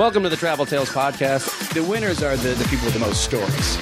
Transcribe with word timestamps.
Welcome 0.00 0.22
to 0.22 0.30
the 0.30 0.36
Travel 0.36 0.64
Tales 0.64 0.88
Podcast. 0.88 1.74
The 1.74 1.84
winners 1.84 2.22
are 2.22 2.34
the, 2.34 2.54
the 2.54 2.64
people 2.70 2.86
with 2.86 2.94
the 2.94 3.00
most 3.00 3.22
stories. 3.22 3.76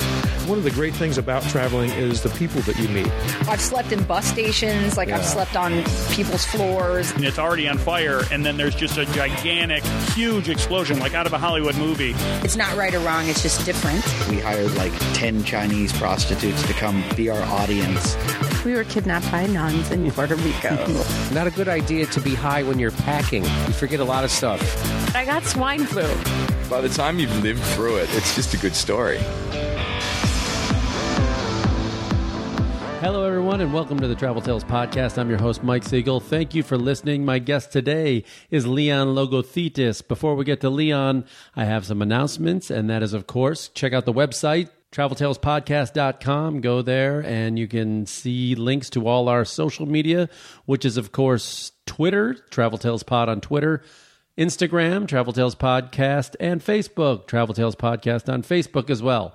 One 0.49 0.59
of 0.59 0.65
the 0.65 0.71
great 0.73 0.93
things 0.93 1.17
about 1.17 1.45
traveling 1.45 1.91
is 1.91 2.25
the 2.25 2.31
people 2.31 2.61
that 2.63 2.77
you 2.77 2.89
meet. 2.89 3.07
I've 3.47 3.61
slept 3.61 3.93
in 3.93 4.03
bus 4.03 4.27
stations, 4.27 4.97
like 4.97 5.11
I've 5.11 5.25
slept 5.25 5.55
on 5.55 5.85
people's 6.11 6.45
floors. 6.45 7.13
and 7.13 7.25
it's 7.25 7.39
already 7.39 7.69
on 7.69 7.79
fire, 7.79 8.23
and 8.33 8.45
then 8.45 8.57
there's 8.57 8.75
just 8.75 8.99
a 8.99 9.07
gigantic, 9.07 9.85
huge 10.17 10.49
explosion, 10.49 10.99
like 10.99 11.15
out 11.15 11.29
of 11.29 11.35
a 11.35 11.39
Hollywood 11.39 11.77
movie. 11.77 12.15
It's 12.43 12.57
not 12.57 12.77
right 12.77 12.93
or 12.93 12.99
wrong, 12.99 13.29
it's 13.29 13.41
just 13.41 13.65
different. 13.65 14.05
We 14.29 14.41
hired 14.41 14.75
like 14.75 14.93
10 15.15 15.45
Chinese 15.45 15.93
prostitutes 15.93 16.67
to 16.67 16.73
come 16.73 17.05
be 17.15 17.31
our 17.31 17.43
audience. 17.43 18.17
We 18.65 18.75
were 18.75 18.85
kidnapped 18.85 19.31
by 19.31 19.47
nuns 19.47 19.91
in 19.93 20.11
Puerto 20.11 20.35
Rico. 20.35 20.75
Not 21.33 21.47
a 21.47 21.51
good 21.51 21.69
idea 21.69 22.07
to 22.07 22.21
be 22.21 22.35
high 22.35 22.65
when 22.65 22.79
you're 22.79 22.91
packing. 22.91 23.45
You 23.45 23.73
forget 23.73 24.01
a 24.01 24.05
lot 24.05 24.25
of 24.25 24.31
stuff. 24.31 24.61
I 25.15 25.25
got 25.25 25.45
swine 25.45 25.87
flu. 25.87 26.03
By 26.69 26.81
the 26.81 26.89
time 26.89 27.21
you've 27.21 27.43
lived 27.43 27.63
through 27.63 27.97
it, 27.99 28.09
it's 28.13 28.35
just 28.35 28.55
a 28.55 28.57
good 28.57 28.75
story. 28.75 29.19
Hello, 33.01 33.25
everyone, 33.25 33.61
and 33.61 33.73
welcome 33.73 34.01
to 34.01 34.09
the 34.09 34.17
Travel 34.17 34.43
Tales 34.43 34.65
Podcast. 34.65 35.19
I'm 35.19 35.31
your 35.31 35.39
host, 35.39 35.63
Mike 35.63 35.85
Siegel. 35.85 36.19
Thank 36.19 36.53
you 36.53 36.65
for 36.65 36.77
listening. 36.77 37.25
My 37.25 37.39
guest 37.39 37.71
today 37.71 38.25
is 38.51 38.67
Leon 38.67 39.15
Logothetis. 39.15 40.07
Before 40.07 40.35
we 40.35 40.45
get 40.45 40.61
to 40.63 40.69
Leon, 40.69 41.25
I 41.55 41.65
have 41.65 41.87
some 41.87 42.03
announcements, 42.03 42.71
and 42.71 42.91
that 42.91 43.05
is, 43.05 43.13
of 43.15 43.29
course, 43.29 43.69
check 43.69 43.93
out 43.93 44.05
the 44.05 44.13
website, 44.13 44.69
traveltalespodcast.com. 44.93 46.61
Go 46.61 46.83
there, 46.83 47.21
and 47.21 47.59
you 47.59 47.69
can 47.69 48.07
see 48.07 48.55
links 48.55 48.91
to 48.91 49.07
all 49.07 49.29
our 49.29 49.45
social 49.45 49.87
media, 49.87 50.29
which 50.65 50.85
is, 50.85 50.97
of 50.97 51.13
course, 51.13 51.73
Twitter, 51.87 52.35
Travel 52.51 52.79
Tales 52.79 53.03
Pod 53.03 53.29
on 53.29 53.41
Twitter. 53.41 53.83
Instagram, 54.39 55.09
Travel 55.09 55.33
Tales 55.33 55.57
Podcast, 55.57 56.37
and 56.39 56.61
Facebook, 56.61 57.27
Travel 57.27 57.55
Tales 57.55 57.75
Podcast 57.75 58.33
on 58.33 58.43
Facebook 58.43 58.89
as 58.89 59.03
well. 59.03 59.35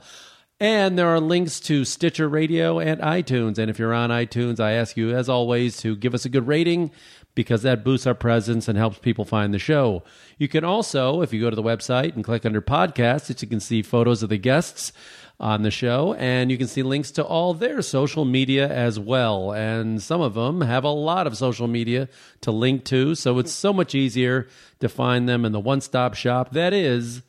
And 0.61 0.97
there 0.97 1.09
are 1.09 1.19
links 1.19 1.59
to 1.61 1.83
Stitcher 1.83 2.29
Radio 2.29 2.79
and 2.79 3.01
iTunes. 3.01 3.57
And 3.57 3.69
if 3.69 3.77
you're 3.77 3.93
on 3.93 4.11
iTunes, 4.11 4.61
I 4.61 4.73
ask 4.73 4.95
you, 4.95 5.13
as 5.13 5.27
always, 5.27 5.75
to 5.81 5.97
give 5.97 6.13
us 6.13 6.23
a 6.23 6.29
good 6.29 6.47
rating 6.47 6.91
because 7.35 7.63
that 7.63 7.83
boosts 7.83 8.05
our 8.05 8.13
presence 8.13 8.67
and 8.67 8.77
helps 8.77 8.99
people 8.99 9.25
find 9.25 9.53
the 9.53 9.59
show. 9.59 10.03
You 10.37 10.47
can 10.47 10.63
also, 10.63 11.21
if 11.21 11.33
you 11.33 11.41
go 11.41 11.49
to 11.49 11.55
the 11.55 11.63
website 11.63 12.15
and 12.15 12.23
click 12.23 12.45
under 12.45 12.61
podcasts, 12.61 13.41
you 13.41 13.47
can 13.47 13.59
see 13.59 13.81
photos 13.81 14.23
of 14.23 14.29
the 14.29 14.37
guests 14.37 14.93
on 15.39 15.63
the 15.63 15.71
show 15.71 16.13
and 16.13 16.51
you 16.51 16.57
can 16.57 16.67
see 16.67 16.83
links 16.83 17.11
to 17.11 17.23
all 17.23 17.53
their 17.53 17.81
social 17.81 18.23
media 18.23 18.69
as 18.69 18.99
well. 18.99 19.51
And 19.51 20.01
some 20.01 20.21
of 20.21 20.35
them 20.35 20.61
have 20.61 20.83
a 20.83 20.89
lot 20.89 21.27
of 21.27 21.37
social 21.37 21.67
media 21.67 22.07
to 22.41 22.51
link 22.51 22.85
to. 22.85 23.15
So 23.15 23.39
it's 23.39 23.51
so 23.51 23.73
much 23.73 23.95
easier 23.95 24.47
to 24.79 24.87
find 24.87 25.27
them 25.27 25.43
in 25.43 25.51
the 25.51 25.59
one 25.59 25.81
stop 25.81 26.13
shop 26.13 26.51
that 26.51 26.73
is 26.73 27.23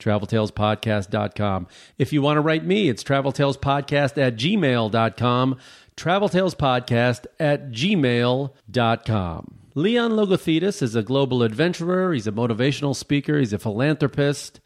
traveltalespodcast.com. 0.00 1.66
If 1.98 2.12
you 2.12 2.20
want 2.20 2.36
to 2.36 2.40
write 2.40 2.64
me, 2.64 2.88
it's 2.88 3.04
traveltalespodcast 3.04 4.18
at 4.18 4.36
gmail.com, 4.36 5.58
traveltalespodcast 5.96 7.26
at 7.38 7.70
gmail.com. 7.70 9.58
Leon 9.76 10.12
Logothetis 10.12 10.82
is 10.82 10.94
a 10.94 11.02
global 11.02 11.42
adventurer. 11.42 12.12
He's 12.12 12.28
a 12.28 12.32
motivational 12.32 12.94
speaker. 12.94 13.38
He's 13.38 13.52
a 13.52 13.58
philanthropist. 13.58 14.60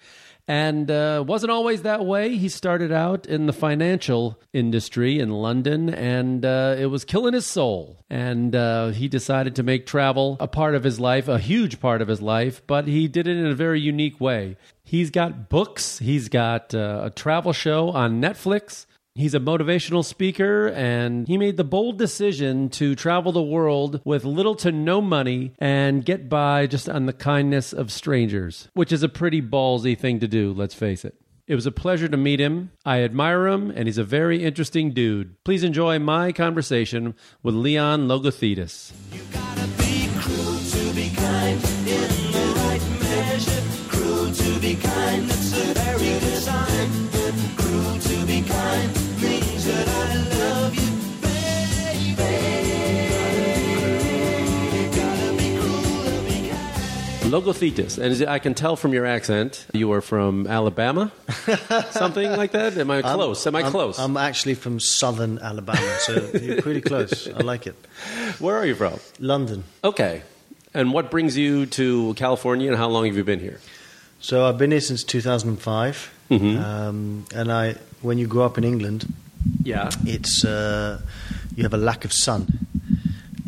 And 0.46 0.90
uh, 0.90 1.22
wasn't 1.26 1.52
always 1.52 1.82
that 1.82 2.06
way. 2.06 2.36
He 2.36 2.48
started 2.48 2.90
out 2.90 3.26
in 3.26 3.44
the 3.44 3.52
financial 3.52 4.40
industry 4.54 5.18
in 5.18 5.30
London, 5.30 5.92
and 5.92 6.42
uh, 6.42 6.74
it 6.78 6.86
was 6.86 7.04
killing 7.04 7.34
his 7.34 7.44
soul. 7.44 8.02
And 8.08 8.56
uh, 8.56 8.88
he 8.88 9.08
decided 9.08 9.56
to 9.56 9.62
make 9.62 9.84
travel 9.84 10.38
a 10.40 10.48
part 10.48 10.74
of 10.74 10.84
his 10.84 10.98
life, 10.98 11.28
a 11.28 11.38
huge 11.38 11.80
part 11.80 12.00
of 12.00 12.08
his 12.08 12.22
life, 12.22 12.62
but 12.66 12.86
he 12.86 13.08
did 13.08 13.28
it 13.28 13.36
in 13.36 13.44
a 13.44 13.54
very 13.54 13.78
unique 13.78 14.18
way. 14.22 14.56
He's 14.84 15.10
got 15.10 15.50
books, 15.50 15.98
he's 15.98 16.30
got 16.30 16.74
uh, 16.74 17.02
a 17.04 17.10
travel 17.10 17.52
show 17.52 17.90
on 17.90 18.22
Netflix. 18.22 18.86
He's 19.18 19.34
a 19.34 19.40
motivational 19.40 20.04
speaker, 20.04 20.68
and 20.68 21.26
he 21.26 21.38
made 21.38 21.56
the 21.56 21.64
bold 21.64 21.98
decision 21.98 22.68
to 22.68 22.94
travel 22.94 23.32
the 23.32 23.42
world 23.42 24.00
with 24.04 24.24
little 24.24 24.54
to 24.54 24.70
no 24.70 25.00
money 25.00 25.54
and 25.58 26.04
get 26.04 26.28
by 26.28 26.68
just 26.68 26.88
on 26.88 27.06
the 27.06 27.12
kindness 27.12 27.72
of 27.72 27.90
strangers, 27.90 28.68
which 28.74 28.92
is 28.92 29.02
a 29.02 29.08
pretty 29.08 29.42
ballsy 29.42 29.98
thing 29.98 30.20
to 30.20 30.28
do, 30.28 30.52
let's 30.52 30.74
face 30.74 31.04
it. 31.04 31.16
It 31.48 31.56
was 31.56 31.66
a 31.66 31.72
pleasure 31.72 32.06
to 32.06 32.16
meet 32.16 32.38
him. 32.38 32.70
I 32.86 33.02
admire 33.02 33.48
him, 33.48 33.72
and 33.72 33.88
he's 33.88 33.98
a 33.98 34.04
very 34.04 34.44
interesting 34.44 34.92
dude. 34.92 35.42
Please 35.42 35.64
enjoy 35.64 35.98
my 35.98 36.30
conversation 36.30 37.16
with 37.42 37.56
Leon 37.56 38.06
Logothetis. 38.06 38.92
Logothetis, 57.30 57.98
and 57.98 58.28
I 58.28 58.38
can 58.38 58.54
tell 58.54 58.74
from 58.76 58.92
your 58.94 59.04
accent 59.04 59.66
you 59.74 59.92
are 59.92 60.00
from 60.00 60.46
Alabama, 60.46 61.12
something 61.90 62.30
like 62.30 62.52
that. 62.52 62.76
Am 62.78 62.90
I 62.90 63.02
close? 63.02 63.46
Am 63.46 63.54
I 63.54 63.60
I'm- 63.62 63.70
close? 63.70 63.98
I'm 63.98 64.16
actually 64.16 64.54
from 64.54 64.80
southern 64.80 65.38
Alabama, 65.38 65.96
so 66.00 66.12
you're 66.40 66.62
pretty 66.62 66.80
close. 66.80 67.28
I 67.36 67.40
like 67.40 67.66
it. 67.66 67.76
Where 68.38 68.56
are 68.56 68.64
you 68.64 68.74
from? 68.74 68.98
London. 69.18 69.64
Okay, 69.84 70.22
and 70.72 70.92
what 70.92 71.10
brings 71.10 71.36
you 71.36 71.66
to 71.66 72.14
California, 72.14 72.68
and 72.68 72.76
how 72.78 72.88
long 72.88 73.04
have 73.06 73.16
you 73.16 73.24
been 73.24 73.40
here? 73.40 73.60
So 74.20 74.46
I've 74.46 74.58
been 74.58 74.70
here 74.70 74.80
since 74.80 75.04
2005, 75.04 76.14
Mm-hmm. 76.30 76.58
um, 76.62 77.24
and 77.34 77.50
I, 77.50 77.76
when 78.02 78.18
you 78.18 78.26
grow 78.26 78.44
up 78.44 78.58
in 78.58 78.64
England, 78.64 79.06
Yeah, 79.64 79.90
it's 80.04 80.44
uh, 80.44 81.00
you 81.56 81.62
have 81.62 81.74
a 81.74 81.78
lack 81.78 82.04
of 82.04 82.12
sun. 82.12 82.46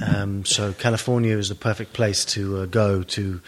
Um, 0.02 0.44
so 0.46 0.72
California 0.72 1.36
is 1.36 1.48
the 1.50 1.54
perfect 1.54 1.92
place 1.92 2.24
to 2.26 2.60
uh, 2.62 2.64
go 2.66 3.02
to 3.02 3.40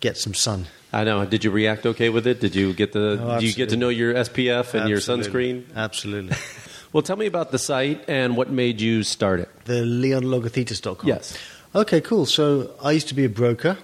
get 0.00 0.16
some 0.16 0.34
sun. 0.34 0.66
I 0.92 1.04
know. 1.04 1.24
Did 1.26 1.44
you 1.44 1.50
react 1.50 1.84
okay 1.86 2.08
with 2.08 2.26
it? 2.26 2.40
Did 2.40 2.54
you 2.54 2.72
get 2.72 2.92
the? 2.92 3.18
Oh, 3.20 3.40
did 3.40 3.48
you 3.48 3.54
get 3.54 3.70
to 3.70 3.76
know 3.76 3.88
your 3.90 4.14
SPF 4.14 4.74
and 4.74 4.88
your 4.88 4.98
sunscreen? 4.98 5.64
Absolutely. 5.74 6.36
Well, 6.92 7.02
tell 7.02 7.16
me 7.16 7.26
about 7.26 7.50
the 7.50 7.58
site 7.58 8.08
and 8.08 8.38
what 8.38 8.48
made 8.48 8.80
you 8.80 9.02
start 9.02 9.40
it. 9.40 9.50
the 9.66 9.82
leonlogothetis.com. 9.82 11.06
Yes. 11.06 11.36
Okay, 11.74 12.00
cool. 12.00 12.24
So 12.24 12.70
I 12.82 12.92
used 12.92 13.08
to 13.08 13.14
be 13.14 13.24
a 13.26 13.28
broker 13.28 13.76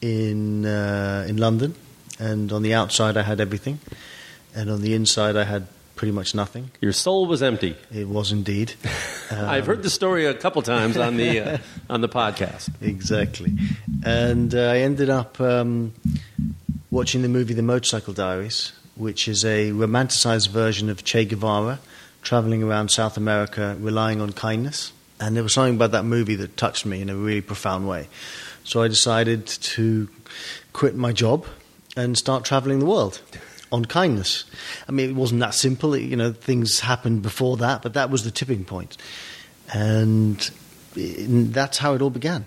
in 0.00 0.66
uh, 0.66 1.24
in 1.28 1.36
London, 1.36 1.74
and 2.18 2.50
on 2.50 2.62
the 2.62 2.74
outside 2.74 3.16
I 3.16 3.22
had 3.22 3.40
everything, 3.40 3.78
and 4.56 4.70
on 4.70 4.80
the 4.82 4.92
inside 4.94 5.36
I 5.36 5.44
had 5.44 5.68
pretty 6.02 6.10
much 6.10 6.34
nothing. 6.34 6.68
Your 6.80 6.92
soul 6.92 7.26
was 7.26 7.44
empty. 7.44 7.76
It 7.94 8.08
was 8.08 8.32
indeed. 8.32 8.74
I've 9.30 9.66
heard 9.66 9.84
the 9.84 9.88
story 9.88 10.26
a 10.26 10.34
couple 10.34 10.60
times 10.62 10.96
on 10.96 11.16
the 11.16 11.38
uh, 11.38 11.58
on 11.88 12.00
the 12.00 12.08
podcast. 12.08 12.70
exactly, 12.82 13.56
and 14.04 14.52
uh, 14.52 14.62
I 14.62 14.78
ended 14.78 15.10
up 15.10 15.40
um, 15.40 15.92
watching 16.90 17.22
the 17.22 17.28
movie 17.28 17.54
The 17.54 17.62
Motorcycle 17.62 18.14
Diaries, 18.14 18.72
which 18.96 19.28
is 19.28 19.44
a 19.44 19.70
romanticized 19.70 20.48
version 20.48 20.90
of 20.90 21.04
Che 21.04 21.24
Guevara 21.24 21.78
traveling 22.22 22.64
around 22.64 22.90
South 22.90 23.16
America, 23.16 23.76
relying 23.78 24.20
on 24.20 24.32
kindness. 24.32 24.90
And 25.20 25.36
there 25.36 25.44
was 25.44 25.54
something 25.54 25.76
about 25.76 25.92
that 25.92 26.04
movie 26.04 26.34
that 26.34 26.56
touched 26.56 26.84
me 26.84 27.00
in 27.00 27.10
a 27.10 27.14
really 27.14 27.42
profound 27.42 27.88
way. 27.88 28.08
So 28.64 28.82
I 28.82 28.88
decided 28.88 29.46
to 29.46 30.08
quit 30.72 30.96
my 30.96 31.12
job 31.12 31.46
and 31.96 32.18
start 32.18 32.44
traveling 32.44 32.80
the 32.80 32.86
world 32.86 33.20
on 33.72 33.84
kindness. 33.86 34.44
I 34.88 34.92
mean, 34.92 35.10
it 35.10 35.16
wasn't 35.16 35.40
that 35.40 35.54
simple. 35.54 35.96
You 35.96 36.14
know, 36.16 36.32
things 36.32 36.80
happened 36.80 37.22
before 37.22 37.56
that, 37.56 37.82
but 37.82 37.94
that 37.94 38.10
was 38.10 38.22
the 38.24 38.30
tipping 38.30 38.64
point. 38.64 38.96
And 39.72 40.50
it, 40.94 41.52
that's 41.52 41.78
how 41.78 41.94
it 41.94 42.02
all 42.02 42.10
began. 42.10 42.44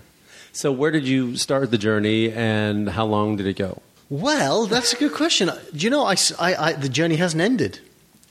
So, 0.52 0.72
where 0.72 0.90
did 0.90 1.06
you 1.06 1.36
start 1.36 1.70
the 1.70 1.78
journey, 1.78 2.32
and 2.32 2.88
how 2.88 3.04
long 3.04 3.36
did 3.36 3.46
it 3.46 3.56
go? 3.56 3.82
Well, 4.08 4.66
that's 4.66 4.92
a 4.92 4.96
good 4.96 5.12
question. 5.12 5.50
Do 5.74 5.78
you 5.84 5.90
know, 5.90 6.04
I, 6.06 6.14
I- 6.38 6.54
I- 6.68 6.72
the 6.72 6.88
journey 6.88 7.16
hasn't 7.16 7.42
ended. 7.42 7.80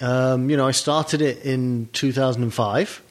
Um, 0.02 0.50
you 0.50 0.58
know, 0.58 0.66
I 0.68 0.72
started 0.72 1.22
it 1.22 1.44
in 1.46 1.88
2005, 1.94 3.02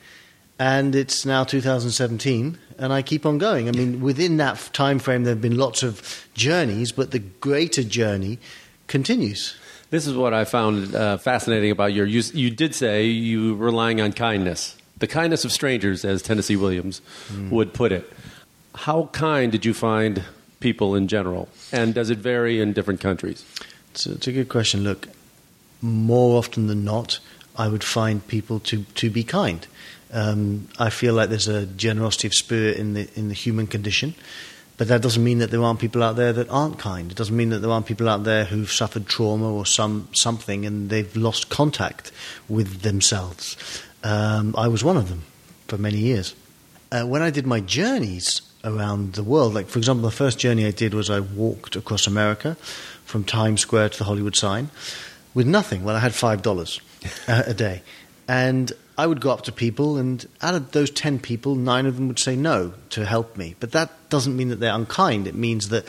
and 0.59 0.95
it's 0.95 1.25
now 1.25 1.45
2017, 1.45 2.59
and 2.79 2.93
I 2.93 3.03
keep 3.03 3.25
on 3.25 3.39
going. 3.39 3.69
I 3.69 3.73
mean, 3.73 4.01
within 4.01 4.39
that 4.39 4.71
time 4.73 4.99
frame, 4.99 5.25
there 5.25 5.35
have 5.35 5.43
been 5.43 5.57
lots 5.59 5.83
of 5.83 6.27
journeys, 6.35 6.91
but 6.91 7.11
the 7.13 7.21
greater 7.21 7.83
journey 7.85 8.39
continues. 8.89 9.55
This 9.95 10.09
is 10.09 10.17
what 10.17 10.35
I 10.35 10.45
found 10.45 10.93
uh, 10.93 11.19
fascinating 11.19 11.71
about 11.71 11.93
your. 11.93 12.05
You, 12.05 12.21
you 12.35 12.51
did 12.51 12.75
say 12.75 13.05
you 13.05 13.55
were 13.55 13.67
relying 13.67 14.01
on 14.01 14.13
kindness, 14.13 14.77
the 14.99 15.07
kindness 15.07 15.45
of 15.45 15.53
strangers, 15.53 16.05
as 16.05 16.21
Tennessee 16.21 16.57
Williams 16.57 17.01
would 17.49 17.73
put 17.73 17.93
it. 17.93 18.13
How 18.75 19.09
kind 19.13 19.53
did 19.53 19.65
you 19.65 19.73
find 19.73 20.25
people 20.59 20.97
in 20.97 21.07
general, 21.07 21.49
and 21.71 21.95
does 21.95 22.11
it 22.11 22.19
vary 22.19 22.61
in 22.61 22.73
different 22.73 23.01
countries? 23.01 23.45
It's 23.93 24.05
a, 24.07 24.15
it's 24.15 24.27
a 24.27 24.33
good 24.33 24.49
question. 24.49 24.83
Look, 24.83 25.11
more 25.81 26.39
often 26.39 26.67
than 26.67 26.83
not, 26.83 27.21
I 27.55 27.69
would 27.69 27.85
find 27.85 28.27
people 28.27 28.59
to, 28.71 28.83
to 28.83 29.11
be 29.11 29.23
kind. 29.23 29.65
Um, 30.13 30.67
I 30.77 30.91
feel 30.91 31.15
like 31.15 31.29
there's 31.29 31.47
a 31.47 31.67
generosity 31.67 32.27
of 32.27 32.35
spirit 32.35 32.79
in 32.79 32.95
the 32.95 33.09
in 33.15 33.29
the 33.29 33.35
human 33.35 33.69
condition, 33.69 34.17
But 34.77 34.89
that 34.89 35.03
doesn't 35.03 35.23
mean 35.23 35.39
that 35.39 35.51
there 35.51 35.63
aren't 35.63 35.79
people 35.79 36.03
out 36.03 36.17
there 36.17 36.33
that 36.33 36.49
aren't 36.51 36.79
kind. 36.79 37.11
It 37.11 37.17
doesn't 37.17 37.37
mean 37.37 37.51
that 37.51 37.61
there 37.61 37.71
aren't 37.71 37.87
people 37.87 38.09
out 38.09 38.25
there 38.25 38.45
who've 38.45 38.71
suffered 38.71 39.07
trauma 39.07 39.53
or 39.53 39.65
some 39.65 40.09
something 40.13 40.67
and 40.67 40.91
they've 40.91 41.15
lost 41.17 41.49
contact 41.49 42.11
with 42.49 42.83
themselves. 42.83 43.57
Um, 44.03 44.55
I 44.59 44.67
was 44.69 44.83
one 44.83 44.97
of 44.97 45.09
them 45.09 45.23
for 45.69 45.79
many 45.79 45.99
years. 45.99 46.35
Uh, 46.91 47.05
when 47.05 47.23
I 47.23 47.31
did 47.31 47.47
my 47.47 47.61
journeys 47.61 48.43
around 48.65 49.13
the 49.15 49.23
world, 49.23 49.55
like 49.55 49.69
for 49.69 49.79
example, 49.79 50.03
the 50.03 50.17
first 50.17 50.39
journey 50.41 50.67
I 50.67 50.73
did 50.73 50.93
was 50.93 51.09
I 51.09 51.21
walked 51.21 51.77
across 51.77 52.07
America 52.07 52.57
from 53.05 53.23
Times 53.23 53.61
Square 53.61 53.91
to 53.91 53.99
the 53.99 54.05
Hollywood 54.05 54.35
sign 54.35 54.71
with 55.35 55.47
nothing. 55.47 55.85
Well, 55.85 55.95
I 55.95 56.01
had 56.01 56.15
five 56.15 56.43
dollars 56.43 56.81
uh, 57.29 57.45
a 57.47 57.55
day, 57.55 57.83
and 58.27 58.73
I 58.97 59.07
would 59.07 59.21
go 59.21 59.31
up 59.31 59.43
to 59.43 59.53
people, 59.53 59.97
and 59.97 60.25
out 60.41 60.55
of 60.55 60.71
those 60.73 60.91
ten 60.91 61.19
people, 61.19 61.55
nine 61.57 61.87
of 61.87 61.97
them 61.97 62.09
would 62.09 62.19
say 62.19 62.37
no 62.37 62.75
to 62.91 63.05
help 63.05 63.37
me. 63.37 63.57
But 63.61 63.73
that 63.73 63.91
doesn't 64.09 64.37
mean 64.37 64.49
that 64.49 64.61
they're 64.61 64.75
unkind. 64.75 65.27
It 65.27 65.35
means 65.35 65.69
that 65.71 65.85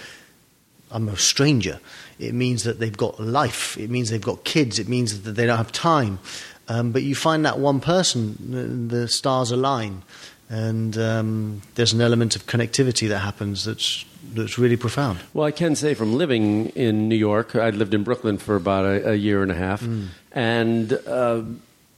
I'm 0.92 1.08
a 1.10 1.18
stranger. 1.18 1.80
It 2.20 2.34
means 2.34 2.64
that 2.64 2.80
they've 2.80 2.96
got 2.96 3.20
life. 3.20 3.78
It 3.78 3.90
means 3.90 4.10
they've 4.10 4.22
got 4.22 4.44
kids. 4.44 4.80
It 4.80 4.88
means 4.88 5.22
that 5.22 5.32
they 5.32 5.46
don't 5.46 5.58
have 5.58 5.72
time. 5.72 6.20
Um, 6.68 6.92
but 6.92 7.04
you 7.04 7.14
find 7.14 7.46
that 7.46 7.60
one 7.60 7.80
person, 7.80 8.38
the, 8.40 8.96
the 8.98 9.08
stars 9.08 9.52
align, 9.52 10.02
and 10.50 10.98
um, 10.98 11.62
there's 11.76 11.94
an 11.94 12.02
element 12.02 12.36
of 12.36 12.46
connectivity 12.48 13.08
that 13.10 13.20
happens 13.20 13.66
that's 13.66 14.06
that's 14.34 14.58
really 14.58 14.78
profound. 14.78 15.20
Well, 15.34 15.46
I 15.46 15.52
can 15.52 15.76
say 15.76 15.94
from 15.94 16.16
living 16.18 16.70
in 16.70 17.08
New 17.08 17.16
York, 17.16 17.56
I 17.56 17.70
lived 17.70 17.94
in 17.94 18.04
Brooklyn 18.04 18.40
for 18.40 18.56
about 18.56 18.86
a, 18.86 19.12
a 19.12 19.16
year 19.16 19.44
and 19.44 19.52
a 19.52 19.56
half, 19.56 19.82
Mm. 19.84 20.08
and 20.32 20.94
uh, 21.08 21.44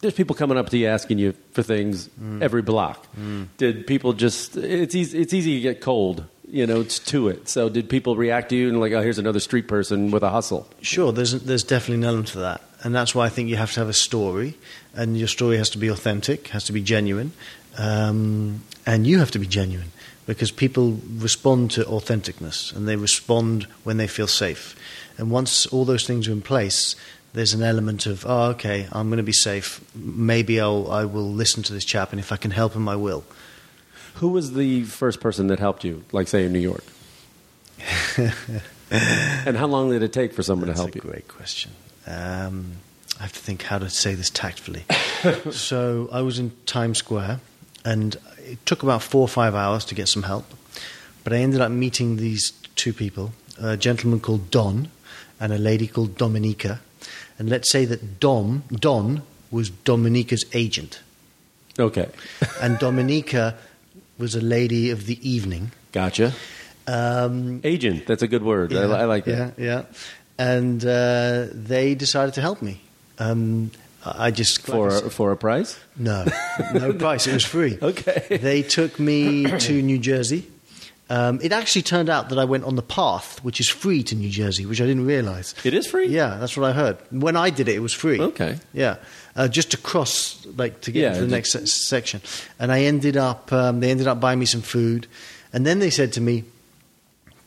there's 0.01 0.13
people 0.13 0.35
coming 0.35 0.57
up 0.57 0.69
to 0.69 0.77
you 0.77 0.87
asking 0.87 1.17
you 1.19 1.33
for 1.51 1.63
things 1.63 2.09
Mm. 2.21 2.41
every 2.41 2.61
block. 2.61 3.07
Did 3.57 3.87
people 3.87 4.13
just? 4.13 4.55
It's 4.57 4.95
easy. 4.95 5.19
It's 5.19 5.33
easy 5.33 5.55
to 5.55 5.61
get 5.61 5.81
cold. 5.81 6.23
You 6.49 6.65
know, 6.65 6.79
it's 6.79 6.99
to 7.11 7.27
it. 7.27 7.49
So, 7.49 7.67
did 7.67 7.89
people 7.89 8.15
react 8.15 8.49
to 8.51 8.55
you 8.55 8.69
and 8.69 8.79
like, 8.79 8.93
oh, 8.93 9.01
here's 9.01 9.19
another 9.19 9.41
street 9.41 9.67
person 9.67 10.11
with 10.11 10.23
a 10.23 10.29
hustle? 10.29 10.65
Sure, 10.81 11.11
there's 11.11 11.33
there's 11.43 11.63
definitely 11.63 11.95
an 11.95 12.05
element 12.05 12.27
to 12.29 12.39
that, 12.39 12.61
and 12.83 12.95
that's 12.95 13.13
why 13.13 13.25
I 13.25 13.29
think 13.29 13.49
you 13.49 13.57
have 13.57 13.73
to 13.73 13.79
have 13.81 13.89
a 13.89 13.93
story, 13.93 14.55
and 14.95 15.17
your 15.17 15.27
story 15.27 15.57
has 15.57 15.69
to 15.71 15.77
be 15.77 15.89
authentic, 15.89 16.47
has 16.49 16.63
to 16.65 16.71
be 16.73 16.81
genuine, 16.81 17.33
um, 17.77 18.61
and 18.85 19.05
you 19.05 19.19
have 19.19 19.31
to 19.31 19.39
be 19.39 19.47
genuine 19.47 19.91
because 20.25 20.51
people 20.51 20.99
respond 21.17 21.71
to 21.71 21.83
authenticness, 21.85 22.73
and 22.75 22.87
they 22.87 22.95
respond 22.95 23.67
when 23.83 23.97
they 23.97 24.07
feel 24.07 24.27
safe, 24.27 24.75
and 25.17 25.29
once 25.31 25.65
all 25.67 25.85
those 25.85 26.05
things 26.07 26.27
are 26.27 26.31
in 26.33 26.41
place. 26.41 26.95
There's 27.37 27.53
an 27.53 27.61
element 27.61 28.07
of, 28.07 28.25
oh, 28.25 28.49
okay, 28.53 28.87
I'm 28.91 29.09
going 29.09 29.17
to 29.17 29.23
be 29.23 29.31
safe. 29.31 29.79
Maybe 29.93 30.59
I'll, 30.59 30.89
I 30.91 31.05
will 31.05 31.31
listen 31.31 31.61
to 31.61 31.71
this 31.71 31.85
chap, 31.85 32.11
and 32.11 32.19
if 32.19 32.31
I 32.31 32.35
can 32.35 32.49
help 32.49 32.73
him, 32.73 32.89
I 32.89 32.95
will. 32.95 33.23
Who 34.15 34.29
was 34.29 34.53
the 34.53 34.85
first 34.85 35.19
person 35.19 35.45
that 35.45 35.59
helped 35.59 35.83
you, 35.83 36.03
like 36.11 36.27
say 36.27 36.45
in 36.45 36.51
New 36.51 36.57
York? 36.57 36.83
and 38.89 39.55
how 39.55 39.67
long 39.67 39.91
did 39.91 40.01
it 40.01 40.11
take 40.13 40.33
for 40.33 40.41
someone 40.41 40.67
That's 40.67 40.79
to 40.79 40.85
help 40.85 40.95
a 40.95 40.97
you? 40.97 41.01
great 41.01 41.27
question. 41.27 41.73
Um, 42.07 42.71
I 43.19 43.21
have 43.21 43.33
to 43.33 43.39
think 43.39 43.61
how 43.61 43.77
to 43.77 43.87
say 43.87 44.15
this 44.15 44.31
tactfully. 44.31 44.85
so 45.51 46.09
I 46.11 46.21
was 46.21 46.39
in 46.39 46.53
Times 46.65 46.97
Square, 46.97 47.39
and 47.85 48.17
it 48.39 48.65
took 48.65 48.81
about 48.81 49.03
four 49.03 49.21
or 49.21 49.27
five 49.27 49.53
hours 49.53 49.85
to 49.85 49.93
get 49.93 50.07
some 50.07 50.23
help. 50.23 50.55
But 51.23 51.33
I 51.33 51.37
ended 51.37 51.61
up 51.61 51.69
meeting 51.69 52.17
these 52.17 52.49
two 52.75 52.93
people, 52.93 53.33
a 53.61 53.77
gentleman 53.77 54.21
called 54.21 54.49
Don 54.49 54.89
and 55.39 55.53
a 55.53 55.59
lady 55.59 55.85
called 55.85 56.17
Dominica. 56.17 56.79
And 57.39 57.49
let's 57.49 57.71
say 57.71 57.85
that 57.85 58.19
Dom, 58.19 58.63
Don 58.71 59.21
was 59.51 59.69
Dominica's 59.69 60.43
agent, 60.53 61.01
Okay, 61.79 62.09
and 62.61 62.79
Dominica 62.79 63.55
was 64.17 64.33
a 64.35 64.41
lady 64.41 64.89
of 64.89 65.05
the 65.05 65.17
evening. 65.27 65.71
gotcha. 65.91 66.33
Um, 66.87 67.59
Agent, 67.65 68.07
that's 68.07 68.23
a 68.23 68.27
good 68.27 68.43
word. 68.43 68.73
I, 68.73 68.83
I 68.83 69.05
like 69.05 69.25
that. 69.25 69.53
Yeah, 69.57 69.65
yeah. 69.65 69.83
And 70.39 70.83
uh, 70.85 71.47
they 71.51 71.95
decided 71.95 72.33
to 72.35 72.41
help 72.41 72.61
me. 72.61 72.79
Um, 73.19 73.71
I 74.05 74.31
just 74.31 74.61
For 74.61 74.87
a, 74.87 75.09
for 75.09 75.31
a 75.33 75.37
price? 75.37 75.77
no, 75.97 76.25
no 76.73 76.93
price. 76.93 77.27
It 77.27 77.33
was 77.33 77.43
free. 77.43 77.77
Okay. 77.81 78.37
They 78.41 78.61
took 78.63 78.99
me 79.01 79.43
to 79.67 79.81
New 79.81 79.97
Jersey. 79.99 80.47
Um, 81.09 81.39
it 81.41 81.53
actually 81.53 81.83
turned 81.83 82.09
out 82.09 82.27
that 82.29 82.37
I 82.37 82.43
went 82.43 82.65
on 82.65 82.75
the 82.75 82.81
path, 82.81 83.41
which 83.43 83.61
is 83.61 83.69
free 83.69 84.03
to 84.03 84.15
New 84.15 84.29
Jersey, 84.29 84.65
which 84.65 84.81
I 84.81 84.85
didn't 84.85 85.05
realize. 85.05 85.55
It 85.63 85.73
is 85.73 85.87
free. 85.87 86.07
Yeah, 86.07 86.37
that's 86.37 86.57
what 86.57 86.69
I 86.69 86.73
heard. 86.73 86.97
When 87.11 87.37
I 87.37 87.49
did 87.49 87.69
it, 87.69 87.75
it 87.75 87.79
was 87.79 87.93
free. 87.93 88.19
Okay. 88.19 88.57
Yeah, 88.73 88.97
uh, 89.35 89.47
just 89.47 89.71
to 89.71 89.77
cross, 89.77 90.45
like 90.57 90.81
to 90.81 90.91
get 90.91 91.01
Yeah, 91.01 91.13
to 91.13 91.21
the 91.21 91.27
next 91.27 91.51
se- 91.53 91.65
section. 91.67 92.21
And 92.59 92.71
I 92.73 92.81
ended 92.81 93.15
up, 93.15 93.53
um, 93.53 93.79
they 93.79 93.89
ended 93.89 94.07
up 94.07 94.19
buying 94.19 94.37
me 94.39 94.45
some 94.45 94.61
food, 94.61 95.07
and 95.53 95.65
then 95.65 95.79
they 95.79 95.89
said 95.91 96.11
to 96.13 96.21
me, 96.21 96.43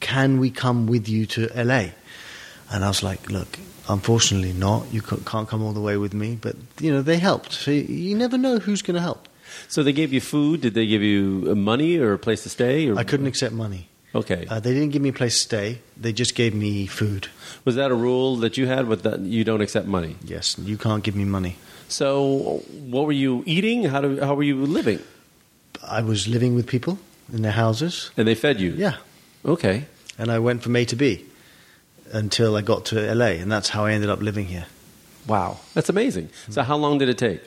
"Can 0.01 0.39
we 0.41 0.51
come 0.51 0.87
with 0.87 1.09
you 1.09 1.27
to 1.27 1.49
LA?" 1.55 1.91
And 2.73 2.85
I 2.85 2.89
was 2.89 3.03
like, 3.03 3.31
"Look, 3.31 3.59
unfortunately, 3.89 4.53
not. 4.55 4.87
You 4.93 5.03
can't 5.03 5.47
come 5.49 5.63
all 5.63 5.73
the 5.75 5.81
way 5.83 5.97
with 5.99 6.15
me." 6.15 6.39
But 6.41 6.57
you 6.81 6.91
know, 6.93 7.03
they 7.03 7.19
helped. 7.19 7.53
So 7.53 7.71
you- 7.71 7.83
you 7.95 8.17
never 8.17 8.39
know 8.39 8.59
who's 8.59 8.81
going 8.83 8.95
to 8.95 9.03
help. 9.03 9.29
So 9.71 9.83
they 9.83 9.93
gave 9.93 10.13
you 10.13 10.21
food. 10.21 10.61
Did 10.63 10.75
they 10.75 10.87
give 10.87 11.01
you 11.01 11.47
uh, 11.51 11.55
money 11.55 11.97
or 11.97 12.13
a 12.13 12.19
place 12.19 12.43
to 12.43 12.49
stay? 12.49 12.89
Or? 12.89 12.99
I 12.99 13.05
couldn't 13.05 13.27
accept 13.27 13.55
money. 13.55 13.89
Okay. 14.13 14.45
Uh, 14.51 14.59
they 14.59 14.75
didn't 14.75 14.91
give 14.91 15.01
me 15.01 15.11
a 15.11 15.13
place 15.13 15.35
to 15.35 15.41
stay. 15.41 15.79
They 15.97 16.13
just 16.13 16.35
gave 16.35 16.53
me 16.55 16.87
food. 16.87 17.29
Was 17.65 17.77
that 17.77 17.93
a 17.93 17.95
rule 17.95 18.35
that 18.39 18.57
you 18.57 18.67
had 18.67 18.89
with 18.89 19.05
that 19.05 19.21
you 19.21 19.45
don't 19.45 19.61
accept 19.61 19.87
money? 19.87 20.17
Yes, 20.25 20.59
you 20.59 20.77
can't 20.77 21.05
give 21.05 21.15
me 21.15 21.25
money. 21.25 21.57
So 21.89 22.63
what 22.69 23.07
were 23.07 23.13
you 23.13 23.45
eating? 23.47 23.85
How 23.85 24.01
do 24.01 24.21
how 24.21 24.35
were 24.35 24.43
you 24.43 24.67
living? 24.67 24.99
I 25.87 26.03
was 26.03 26.27
living 26.27 26.57
with 26.57 26.67
people 26.67 26.99
in 27.33 27.43
their 27.43 27.53
houses. 27.53 28.11
And 28.17 28.27
they 28.27 28.35
fed 28.35 28.61
you. 28.61 28.73
Yeah. 28.73 28.97
Okay. 29.45 29.87
and 30.19 30.31
I 30.31 30.39
went 30.39 30.63
from 30.63 30.77
A 30.77 30.85
to 30.85 30.97
B 30.97 31.25
until 32.13 32.57
I 32.57 32.61
got 32.63 32.85
to 32.87 33.15
LA, 33.15 33.41
and 33.41 33.51
that's 33.51 33.71
how 33.71 33.87
I 33.87 33.93
ended 33.93 34.11
up 34.11 34.21
living 34.21 34.47
here. 34.47 34.67
Wow. 35.27 35.61
That's 35.75 35.89
amazing. 35.89 36.29
So 36.51 36.63
how 36.63 36.77
long 36.77 36.99
did 36.99 37.09
it 37.09 37.17
take? 37.19 37.41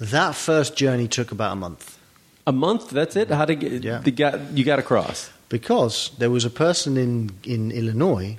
That 0.00 0.34
first 0.34 0.76
journey 0.76 1.08
took 1.08 1.30
about 1.32 1.52
a 1.52 1.56
month 1.56 1.98
A 2.46 2.52
month. 2.52 2.90
That's 2.90 3.16
it. 3.16 3.30
How 3.30 3.44
to 3.44 3.54
get? 3.54 3.84
Yeah. 3.84 3.98
The 3.98 4.40
you 4.54 4.64
got 4.64 4.78
across 4.78 5.30
because 5.48 6.10
there 6.18 6.30
was 6.30 6.44
a 6.44 6.50
person 6.50 6.96
in, 6.96 7.30
in 7.44 7.70
Illinois 7.70 8.38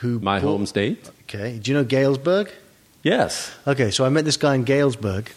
who 0.00 0.18
my 0.20 0.38
bought- 0.38 0.48
home 0.48 0.66
state. 0.66 1.08
Okay, 1.22 1.58
do 1.58 1.70
you 1.70 1.76
know 1.76 1.84
Galesburg? 1.84 2.50
Yes. 3.02 3.50
Okay, 3.66 3.90
so 3.90 4.04
I 4.04 4.10
met 4.10 4.24
this 4.24 4.36
guy 4.36 4.54
in 4.54 4.64
Galesburg. 4.64 5.30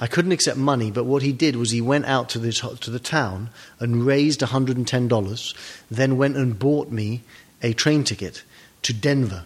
I 0.00 0.06
couldn't 0.06 0.32
accept 0.32 0.56
money, 0.58 0.90
but 0.90 1.04
what 1.04 1.22
he 1.22 1.32
did 1.32 1.54
was 1.56 1.70
he 1.70 1.80
went 1.80 2.06
out 2.06 2.28
to 2.30 2.38
this 2.38 2.60
to 2.60 2.90
the 2.90 2.98
town 2.98 3.50
and 3.78 4.04
raised 4.06 4.40
$110, 4.40 5.54
then 5.90 6.16
went 6.16 6.36
and 6.36 6.58
bought 6.58 6.90
me 6.90 7.22
a 7.62 7.72
train 7.72 8.04
ticket 8.04 8.42
to 8.82 8.92
Denver. 8.92 9.44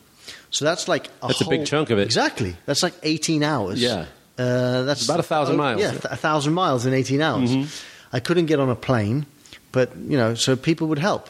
So 0.50 0.64
that's 0.64 0.88
like 0.88 1.08
a 1.22 1.28
That's 1.28 1.40
a 1.40 1.48
big 1.48 1.66
chunk 1.66 1.90
of 1.90 1.98
it. 1.98 2.02
Exactly. 2.04 2.56
That's 2.66 2.82
like 2.82 2.94
18 3.02 3.42
hours. 3.42 3.82
Yeah. 3.82 4.06
Uh, 4.40 4.82
that's 4.84 5.04
About 5.04 5.20
a 5.20 5.22
thousand 5.24 5.56
oh, 5.56 5.58
miles. 5.58 5.80
Yeah, 5.80 5.92
a 6.04 6.16
thousand 6.16 6.54
miles 6.54 6.86
in 6.86 6.94
18 6.94 7.20
hours. 7.20 7.50
Mhm. 7.50 7.84
I 8.12 8.20
couldn't 8.20 8.46
get 8.46 8.58
on 8.58 8.70
a 8.70 8.74
plane, 8.74 9.26
but 9.70 9.94
you 9.96 10.16
know, 10.16 10.34
so 10.34 10.56
people 10.56 10.88
would 10.88 10.98
help. 10.98 11.28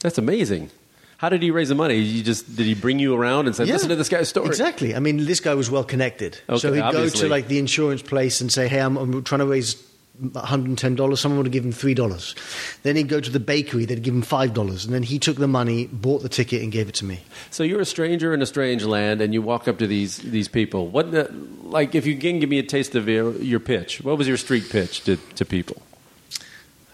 That's 0.00 0.18
amazing. 0.18 0.70
How 1.18 1.28
did 1.28 1.42
he 1.42 1.50
raise 1.50 1.68
the 1.68 1.74
money? 1.74 1.96
You 1.96 2.22
just 2.22 2.54
did 2.56 2.66
he 2.66 2.74
bring 2.74 2.98
you 2.98 3.14
around 3.14 3.46
and 3.46 3.54
say, 3.56 3.64
Yeah. 3.64 3.74
"Listen 3.74 3.88
to 3.90 3.96
this 3.96 4.08
guy's 4.08 4.28
story"? 4.28 4.46
Exactly. 4.46 4.94
I 4.94 5.00
mean, 5.00 5.24
this 5.26 5.40
guy 5.40 5.54
was 5.54 5.70
well 5.70 5.84
connected. 5.84 6.38
Okay, 6.48 6.58
so 6.58 6.72
he'd 6.72 6.80
obviously. 6.80 7.20
go 7.20 7.26
to 7.26 7.30
like 7.30 7.48
the 7.48 7.58
insurance 7.58 8.02
place 8.02 8.40
and 8.40 8.52
say, 8.52 8.68
"Hey, 8.68 8.80
I'm, 8.80 8.96
I'm 8.96 9.22
trying 9.22 9.40
to 9.40 9.46
raise." 9.46 9.76
$110, 10.22 11.18
someone 11.18 11.42
would 11.42 11.52
give 11.52 11.64
him 11.64 11.72
$3. 11.72 12.82
Then 12.82 12.96
he'd 12.96 13.08
go 13.08 13.20
to 13.20 13.30
the 13.30 13.40
bakery, 13.40 13.84
they'd 13.84 14.02
give 14.02 14.14
him 14.14 14.22
$5. 14.22 14.84
And 14.84 14.94
then 14.94 15.02
he 15.02 15.18
took 15.18 15.36
the 15.36 15.48
money, 15.48 15.86
bought 15.86 16.22
the 16.22 16.28
ticket, 16.28 16.62
and 16.62 16.70
gave 16.70 16.88
it 16.88 16.94
to 16.96 17.04
me. 17.04 17.20
So 17.50 17.62
you're 17.62 17.80
a 17.80 17.86
stranger 17.86 18.34
in 18.34 18.42
a 18.42 18.46
strange 18.46 18.84
land, 18.84 19.20
and 19.20 19.32
you 19.32 19.42
walk 19.42 19.68
up 19.68 19.78
to 19.78 19.86
these 19.86 20.18
these 20.18 20.48
people. 20.48 20.88
What, 20.88 21.12
the, 21.12 21.32
like, 21.62 21.94
if 21.94 22.06
you 22.06 22.16
can 22.16 22.40
give 22.40 22.50
me 22.50 22.58
a 22.58 22.62
taste 22.62 22.94
of 22.94 23.08
your, 23.08 23.32
your 23.36 23.60
pitch, 23.60 24.02
what 24.02 24.18
was 24.18 24.28
your 24.28 24.36
street 24.36 24.68
pitch 24.68 25.04
to, 25.04 25.16
to 25.16 25.44
people? 25.44 25.82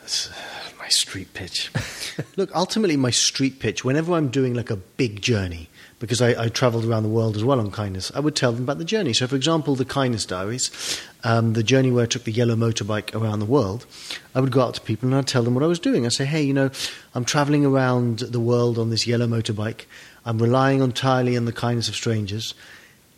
That's, 0.00 0.30
uh, 0.30 0.34
my 0.78 0.90
street 0.90 1.34
pitch. 1.34 1.72
Look, 2.36 2.54
ultimately, 2.54 2.96
my 2.96 3.10
street 3.10 3.58
pitch, 3.58 3.84
whenever 3.84 4.14
I'm 4.14 4.28
doing 4.28 4.54
like 4.54 4.70
a 4.70 4.76
big 4.76 5.20
journey, 5.20 5.68
because 5.98 6.20
I, 6.20 6.44
I 6.44 6.48
traveled 6.48 6.84
around 6.84 7.04
the 7.04 7.08
world 7.08 7.36
as 7.36 7.44
well 7.44 7.58
on 7.58 7.70
kindness, 7.70 8.12
I 8.14 8.20
would 8.20 8.36
tell 8.36 8.52
them 8.52 8.64
about 8.64 8.78
the 8.78 8.84
journey. 8.84 9.12
So, 9.12 9.26
for 9.26 9.36
example, 9.36 9.74
the 9.74 9.84
Kindness 9.84 10.26
Diaries, 10.26 11.00
um, 11.24 11.54
the 11.54 11.62
journey 11.62 11.90
where 11.90 12.04
I 12.04 12.06
took 12.06 12.24
the 12.24 12.32
yellow 12.32 12.54
motorbike 12.54 13.14
around 13.14 13.38
the 13.38 13.46
world, 13.46 13.86
I 14.34 14.40
would 14.40 14.52
go 14.52 14.60
out 14.60 14.74
to 14.74 14.80
people 14.80 15.08
and 15.08 15.16
I'd 15.16 15.26
tell 15.26 15.42
them 15.42 15.54
what 15.54 15.64
I 15.64 15.66
was 15.66 15.78
doing. 15.78 16.04
I'd 16.04 16.12
say, 16.12 16.26
hey, 16.26 16.42
you 16.42 16.52
know, 16.52 16.70
I'm 17.14 17.24
traveling 17.24 17.64
around 17.64 18.18
the 18.18 18.40
world 18.40 18.78
on 18.78 18.90
this 18.90 19.06
yellow 19.06 19.26
motorbike. 19.26 19.86
I'm 20.24 20.38
relying 20.38 20.80
entirely 20.80 21.36
on 21.36 21.46
the 21.46 21.52
kindness 21.52 21.88
of 21.88 21.94
strangers. 21.94 22.54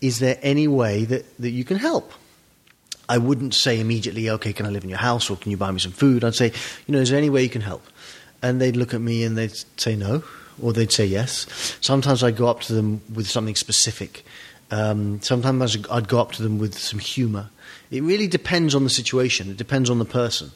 Is 0.00 0.20
there 0.20 0.38
any 0.42 0.68
way 0.68 1.04
that, 1.04 1.36
that 1.38 1.50
you 1.50 1.64
can 1.64 1.78
help? 1.78 2.12
I 3.08 3.18
wouldn't 3.18 3.54
say 3.54 3.80
immediately, 3.80 4.28
okay, 4.30 4.52
can 4.52 4.66
I 4.66 4.68
live 4.68 4.84
in 4.84 4.90
your 4.90 4.98
house 4.98 5.30
or 5.30 5.36
can 5.36 5.50
you 5.50 5.56
buy 5.56 5.70
me 5.70 5.78
some 5.78 5.92
food? 5.92 6.22
I'd 6.22 6.34
say, 6.34 6.52
you 6.86 6.92
know, 6.92 7.00
is 7.00 7.10
there 7.10 7.18
any 7.18 7.30
way 7.30 7.42
you 7.42 7.48
can 7.48 7.62
help? 7.62 7.82
And 8.42 8.60
they'd 8.60 8.76
look 8.76 8.94
at 8.94 9.00
me 9.00 9.24
and 9.24 9.36
they'd 9.36 9.56
say 9.78 9.96
no, 9.96 10.22
or 10.62 10.72
they'd 10.72 10.92
say 10.92 11.06
yes. 11.06 11.46
Sometimes 11.80 12.22
I'd 12.22 12.36
go 12.36 12.46
up 12.46 12.60
to 12.62 12.72
them 12.72 13.00
with 13.12 13.28
something 13.28 13.56
specific. 13.56 14.24
Um, 14.70 15.20
sometimes 15.22 15.76
I'd 15.90 16.08
go 16.08 16.20
up 16.20 16.32
to 16.32 16.42
them 16.42 16.58
with 16.58 16.76
some 16.78 16.98
humor. 16.98 17.50
It 17.90 18.02
really 18.02 18.26
depends 18.26 18.74
on 18.74 18.84
the 18.84 18.90
situation, 18.90 19.50
it 19.50 19.56
depends 19.56 19.88
on 19.88 19.98
the 19.98 20.04
person. 20.04 20.50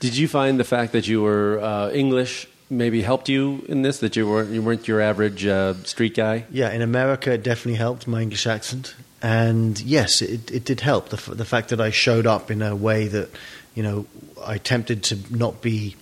Did 0.00 0.16
you 0.16 0.28
find 0.28 0.60
the 0.60 0.64
fact 0.64 0.92
that 0.92 1.08
you 1.08 1.22
were 1.22 1.60
uh, 1.60 1.90
English 1.92 2.46
maybe 2.68 3.02
helped 3.02 3.28
you 3.28 3.64
in 3.68 3.82
this 3.82 3.98
that 4.00 4.16
you 4.16 4.28
weren't 4.28 4.50
you 4.50 4.60
weren't 4.60 4.86
your 4.88 5.00
average 5.00 5.46
uh, 5.46 5.74
street 5.84 6.14
guy? 6.14 6.44
Yeah, 6.50 6.72
in 6.72 6.82
America, 6.82 7.32
it 7.32 7.42
definitely 7.42 7.78
helped 7.78 8.06
my 8.06 8.20
English 8.20 8.46
accent, 8.46 8.94
and 9.22 9.80
yes, 9.80 10.20
it, 10.20 10.50
it 10.50 10.64
did 10.64 10.80
help. 10.80 11.08
The, 11.08 11.16
f- 11.16 11.36
the 11.36 11.44
fact 11.44 11.70
that 11.70 11.80
I 11.80 11.90
showed 11.90 12.26
up 12.26 12.50
in 12.50 12.60
a 12.60 12.76
way 12.76 13.06
that, 13.08 13.30
you 13.74 13.82
know, 13.82 14.06
I 14.44 14.56
attempted 14.56 15.02
to 15.04 15.18
not 15.30 15.62
be, 15.62 15.96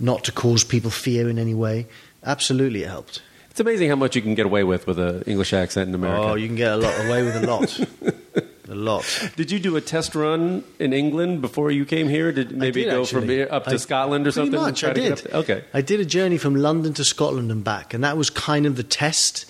not 0.00 0.24
to 0.24 0.32
cause 0.32 0.64
people 0.64 0.90
fear 0.90 1.28
in 1.28 1.38
any 1.38 1.54
way. 1.54 1.86
Absolutely, 2.24 2.82
it 2.82 2.88
helped. 2.88 3.22
It's 3.50 3.60
amazing 3.60 3.88
how 3.88 3.96
much 3.96 4.16
you 4.16 4.22
can 4.22 4.34
get 4.34 4.46
away 4.46 4.64
with 4.64 4.86
with 4.86 4.98
an 4.98 5.22
English 5.26 5.52
accent 5.52 5.88
in 5.88 5.94
America. 5.94 6.30
Oh, 6.30 6.34
you 6.34 6.48
can 6.48 6.56
get 6.56 6.72
a 6.72 6.76
lot 6.76 7.06
away 7.06 7.22
with 7.22 7.36
a 7.36 7.46
lot, 7.46 7.78
a 8.68 8.74
lot. 8.74 9.30
Did 9.36 9.52
you 9.52 9.60
do 9.60 9.76
a 9.76 9.80
test 9.80 10.16
run 10.16 10.64
in 10.80 10.92
England 10.92 11.40
before 11.40 11.70
you 11.70 11.84
came 11.84 12.08
here? 12.08 12.32
Did 12.32 12.50
maybe 12.50 12.82
did, 12.82 12.90
go 12.90 13.04
from 13.04 13.28
here 13.28 13.46
up 13.50 13.64
to 13.66 13.74
I- 13.74 13.76
Scotland 13.76 14.26
or 14.26 14.32
something? 14.32 14.60
much, 14.60 14.82
I 14.82 14.92
did. 14.92 15.18
to- 15.18 15.36
okay. 15.36 15.64
I 15.72 15.82
did 15.82 16.00
a 16.00 16.04
journey 16.04 16.36
from 16.36 16.56
London 16.56 16.94
to 16.94 17.04
Scotland 17.04 17.52
and 17.52 17.62
back, 17.62 17.94
and 17.94 18.02
that 18.02 18.16
was 18.16 18.28
kind 18.30 18.66
of 18.66 18.74
the 18.76 18.82
test. 18.82 19.46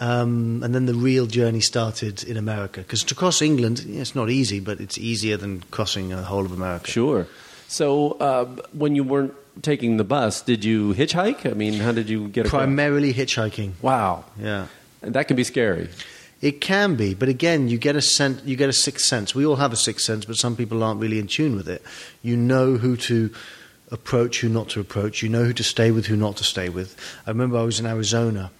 Um, 0.00 0.62
and 0.62 0.72
then 0.74 0.86
the 0.86 0.94
real 0.94 1.26
journey 1.26 1.60
started 1.60 2.22
in 2.22 2.36
America 2.36 2.82
because 2.82 3.02
to 3.04 3.16
cross 3.16 3.42
England, 3.42 3.80
yeah, 3.84 4.00
it's 4.00 4.14
not 4.14 4.30
easy, 4.30 4.60
but 4.60 4.78
it's 4.78 4.96
easier 4.96 5.36
than 5.36 5.62
crossing 5.72 6.10
the 6.10 6.22
whole 6.22 6.44
of 6.44 6.52
America. 6.52 6.88
Sure. 6.88 7.26
So 7.66 8.12
uh, 8.12 8.44
when 8.72 8.94
you 8.94 9.02
weren't 9.02 9.34
taking 9.62 9.96
the 9.96 10.04
bus, 10.04 10.40
did 10.42 10.64
you 10.64 10.94
hitchhike? 10.94 11.48
I 11.50 11.54
mean, 11.54 11.74
how 11.74 11.92
did 11.92 12.08
you 12.08 12.28
get 12.28 12.46
across? 12.46 12.60
Primarily 12.60 13.12
hitchhiking. 13.14 13.72
Wow, 13.82 14.24
Yeah. 14.40 14.66
and 15.02 15.14
that 15.14 15.28
can 15.28 15.36
be 15.36 15.44
scary. 15.44 15.88
It 16.40 16.60
can 16.60 16.94
be, 16.94 17.14
but 17.14 17.28
again, 17.28 17.68
you 17.68 17.78
get 17.78 17.96
a 17.96 18.00
sense, 18.02 18.40
you 18.44 18.54
get 18.56 18.68
a 18.68 18.72
sixth 18.72 19.04
sense. 19.06 19.34
We 19.34 19.44
all 19.44 19.56
have 19.56 19.72
a 19.72 19.76
sixth 19.76 20.04
sense, 20.06 20.24
but 20.24 20.36
some 20.36 20.54
people 20.54 20.82
aren't 20.84 21.00
really 21.00 21.18
in 21.18 21.26
tune 21.26 21.56
with 21.56 21.68
it. 21.68 21.82
You 22.22 22.36
know 22.36 22.76
who 22.76 22.96
to 22.96 23.30
approach, 23.90 24.40
who 24.40 24.48
not 24.48 24.68
to 24.70 24.80
approach. 24.80 25.22
You 25.22 25.28
know 25.30 25.44
who 25.44 25.52
to 25.54 25.64
stay 25.64 25.90
with, 25.90 26.06
who 26.06 26.14
not 26.16 26.36
to 26.36 26.44
stay 26.44 26.68
with. 26.68 26.94
I 27.26 27.30
remember 27.30 27.58
I 27.58 27.62
was 27.62 27.80
in 27.80 27.86
Arizona, 27.86 28.50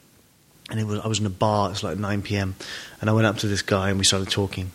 and 0.71 0.81
it 0.81 0.87
was 0.89 0.99
I 1.01 1.07
was 1.07 1.21
in 1.21 1.27
a 1.27 1.31
bar. 1.31 1.69
It 1.69 1.73
was 1.75 1.85
like 1.85 1.99
9 1.99 2.23
p.m., 2.23 2.57
and 3.01 3.09
I 3.09 3.13
went 3.13 3.27
up 3.27 3.39
to 3.39 3.47
this 3.47 3.63
guy 3.63 3.91
and 3.91 3.99
we 3.99 4.05
started 4.05 4.29
talking, 4.31 4.73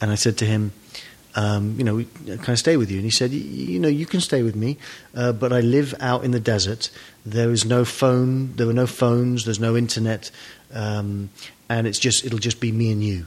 and 0.00 0.10
I 0.10 0.16
said 0.16 0.36
to 0.38 0.44
him. 0.44 0.72
Um, 1.34 1.76
you 1.78 1.84
know, 1.84 2.04
can 2.36 2.52
I 2.52 2.54
stay 2.54 2.76
with 2.76 2.90
you? 2.90 2.98
And 2.98 3.04
he 3.04 3.10
said, 3.10 3.30
you 3.30 3.78
know, 3.78 3.88
you 3.88 4.04
can 4.04 4.20
stay 4.20 4.42
with 4.42 4.54
me, 4.54 4.76
uh, 5.14 5.32
but 5.32 5.52
I 5.52 5.60
live 5.60 5.94
out 6.00 6.24
in 6.24 6.30
the 6.30 6.40
desert. 6.40 6.90
There 7.24 7.50
is 7.50 7.64
no 7.64 7.84
phone. 7.84 8.54
There 8.56 8.68
are 8.68 8.74
no 8.74 8.86
phones. 8.86 9.44
There's 9.44 9.60
no 9.60 9.76
internet, 9.76 10.30
um, 10.74 11.30
and 11.68 11.86
it's 11.86 11.98
just 11.98 12.24
it'll 12.24 12.38
just 12.38 12.60
be 12.60 12.70
me 12.70 12.92
and 12.92 13.02
you. 13.02 13.26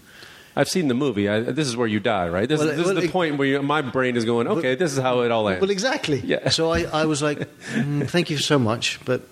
I've 0.55 0.69
seen 0.69 0.88
the 0.88 0.93
movie. 0.93 1.27
I, 1.27 1.41
this 1.41 1.67
is 1.67 1.75
where 1.75 1.88
you 1.88 2.00
die, 2.00 2.29
right? 2.29 2.47
This, 2.47 2.59
Well, 2.59 2.69
is, 2.69 2.77
this 2.77 2.85
well, 2.85 2.95
is 2.97 3.03
the 3.03 3.09
it- 3.09 3.12
point 3.12 3.38
where 3.38 3.47
you, 3.47 3.62
my 3.62 3.81
brain 3.81 4.15
is 4.15 4.24
going, 4.24 4.47
okay, 4.47 4.75
this 4.75 4.93
is 4.93 5.00
how 5.00 5.19
it 5.21 5.31
all 5.31 5.50
ends. 5.50 5.59
Well, 5.62 5.69
exactly. 5.69 6.19
Yeah. 6.21 6.50
So 6.50 6.71
I, 6.71 6.83
I 6.83 7.05
was 7.05 7.21
like, 7.21 7.39
mm, 7.74 8.09
thank 8.09 8.29
you 8.29 8.38
so 8.38 8.57
much, 8.57 9.00
but 9.03 9.24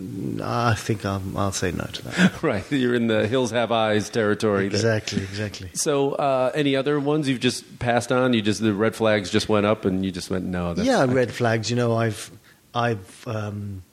I 0.42 0.74
think 0.76 1.06
I'll, 1.06 1.22
I'll 1.38 1.52
say 1.54 1.72
no 1.72 1.86
to 1.86 2.06
that. 2.10 2.44
right, 2.44 2.70
you're 2.72 2.94
in 2.96 3.08
the 3.08 3.26
hills 3.28 3.52
have 3.52 3.72
eyes 3.72 4.10
territory. 4.10 4.68
there. 4.68 4.76
exactly, 4.76 5.24
exactly. 5.24 5.70
So, 5.74 6.12
uh, 6.14 6.52
any 6.54 6.76
other 6.76 7.00
ones 7.00 7.30
you've 7.30 7.40
just 7.40 7.80
passed 7.80 8.12
on? 8.12 8.34
You 8.34 8.42
just 8.42 8.62
the 8.62 8.74
red 8.74 8.96
flags 8.96 9.30
just 9.30 9.48
went 9.48 9.66
up, 9.66 9.86
and 9.86 10.04
you 10.04 10.12
just 10.12 10.30
went, 10.30 10.44
no. 10.46 10.74
Yeah, 10.76 11.06
red 11.08 11.32
flags. 11.32 11.70
You 11.70 11.78
know, 11.78 11.96
I've, 11.96 12.32
I've, 12.76 13.24
um, 13.28 13.84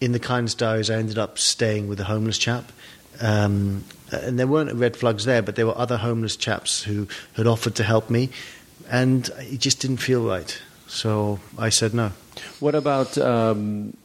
in 0.00 0.10
the 0.10 0.18
kindness 0.18 0.54
diaries, 0.54 0.90
I 0.90 0.94
ended 0.96 1.18
up 1.18 1.38
staying 1.38 1.86
with 1.88 2.00
a 2.00 2.04
homeless 2.04 2.36
chap. 2.36 2.72
Um, 3.20 3.84
and 4.10 4.38
there 4.38 4.46
weren't 4.46 4.72
red 4.74 4.96
flags 4.96 5.24
there, 5.24 5.42
but 5.42 5.56
there 5.56 5.66
were 5.66 5.76
other 5.76 5.96
homeless 5.96 6.36
chaps 6.36 6.82
who 6.82 7.08
had 7.34 7.46
offered 7.46 7.74
to 7.76 7.82
help 7.82 8.10
me, 8.10 8.30
and 8.90 9.28
it 9.38 9.58
just 9.58 9.80
didn't 9.80 9.98
feel 9.98 10.24
right. 10.24 10.60
So 10.86 11.40
I 11.58 11.70
said 11.70 11.94
no. 11.94 12.12
What 12.60 12.74
about 12.74 13.16
um, 13.18 13.96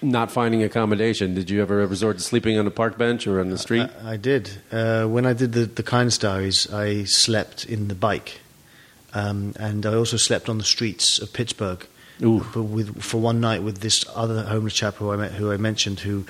not 0.00 0.30
finding 0.30 0.62
accommodation? 0.62 1.34
Did 1.34 1.50
you 1.50 1.62
ever 1.62 1.86
resort 1.86 2.18
to 2.18 2.22
sleeping 2.22 2.58
on 2.58 2.66
a 2.66 2.70
park 2.70 2.98
bench 2.98 3.26
or 3.26 3.40
on 3.40 3.50
the 3.50 3.58
street? 3.58 3.88
I, 4.02 4.12
I 4.12 4.16
did. 4.16 4.50
Uh, 4.70 5.06
when 5.06 5.26
I 5.26 5.32
did 5.32 5.52
the, 5.52 5.66
the 5.66 5.82
kindness 5.82 6.18
diaries, 6.18 6.72
I 6.72 7.04
slept 7.04 7.64
in 7.64 7.88
the 7.88 7.94
bike, 7.94 8.40
um, 9.14 9.54
and 9.58 9.84
I 9.86 9.94
also 9.94 10.16
slept 10.16 10.48
on 10.48 10.58
the 10.58 10.64
streets 10.64 11.18
of 11.18 11.32
Pittsburgh. 11.32 11.86
Ooh. 12.22 12.44
But 12.54 12.64
with 12.64 13.02
for 13.02 13.20
one 13.20 13.40
night 13.40 13.62
with 13.62 13.78
this 13.78 14.04
other 14.14 14.42
homeless 14.44 14.74
chap 14.74 14.94
who 14.94 15.12
I 15.12 15.16
met, 15.16 15.32
who 15.32 15.50
I 15.50 15.56
mentioned, 15.56 16.00
who 16.00 16.24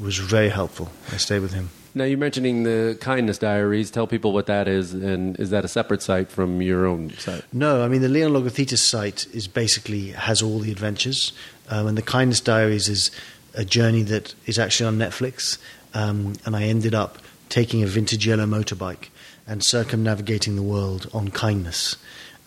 was 0.00 0.18
very 0.18 0.48
helpful. 0.48 0.90
I 1.12 1.16
stayed 1.16 1.40
with 1.40 1.52
him. 1.52 1.70
Now, 1.94 2.04
you're 2.04 2.18
mentioning 2.18 2.62
the 2.62 2.96
kindness 3.00 3.38
diaries. 3.38 3.90
Tell 3.90 4.06
people 4.06 4.32
what 4.32 4.46
that 4.46 4.68
is, 4.68 4.94
and 4.94 5.38
is 5.40 5.50
that 5.50 5.64
a 5.64 5.68
separate 5.68 6.02
site 6.02 6.30
from 6.30 6.62
your 6.62 6.86
own 6.86 7.10
site? 7.18 7.44
No, 7.52 7.82
I 7.82 7.88
mean 7.88 8.02
the 8.02 8.08
Leon 8.08 8.32
Logothetis 8.32 8.78
site 8.78 9.26
is 9.32 9.48
basically 9.48 10.10
has 10.10 10.42
all 10.42 10.58
the 10.58 10.70
adventures, 10.70 11.32
um, 11.68 11.86
and 11.86 11.98
the 11.98 12.02
Kindness 12.02 12.40
Diaries 12.40 12.88
is 12.88 13.10
a 13.54 13.64
journey 13.64 14.02
that 14.04 14.34
is 14.46 14.58
actually 14.58 14.86
on 14.86 14.98
Netflix. 14.98 15.58
Um, 15.94 16.34
and 16.44 16.54
I 16.54 16.64
ended 16.64 16.94
up 16.94 17.18
taking 17.48 17.82
a 17.82 17.86
vintage 17.86 18.26
yellow 18.26 18.46
motorbike 18.46 19.08
and 19.46 19.64
circumnavigating 19.64 20.56
the 20.56 20.62
world 20.62 21.08
on 21.14 21.30
kindness. 21.30 21.96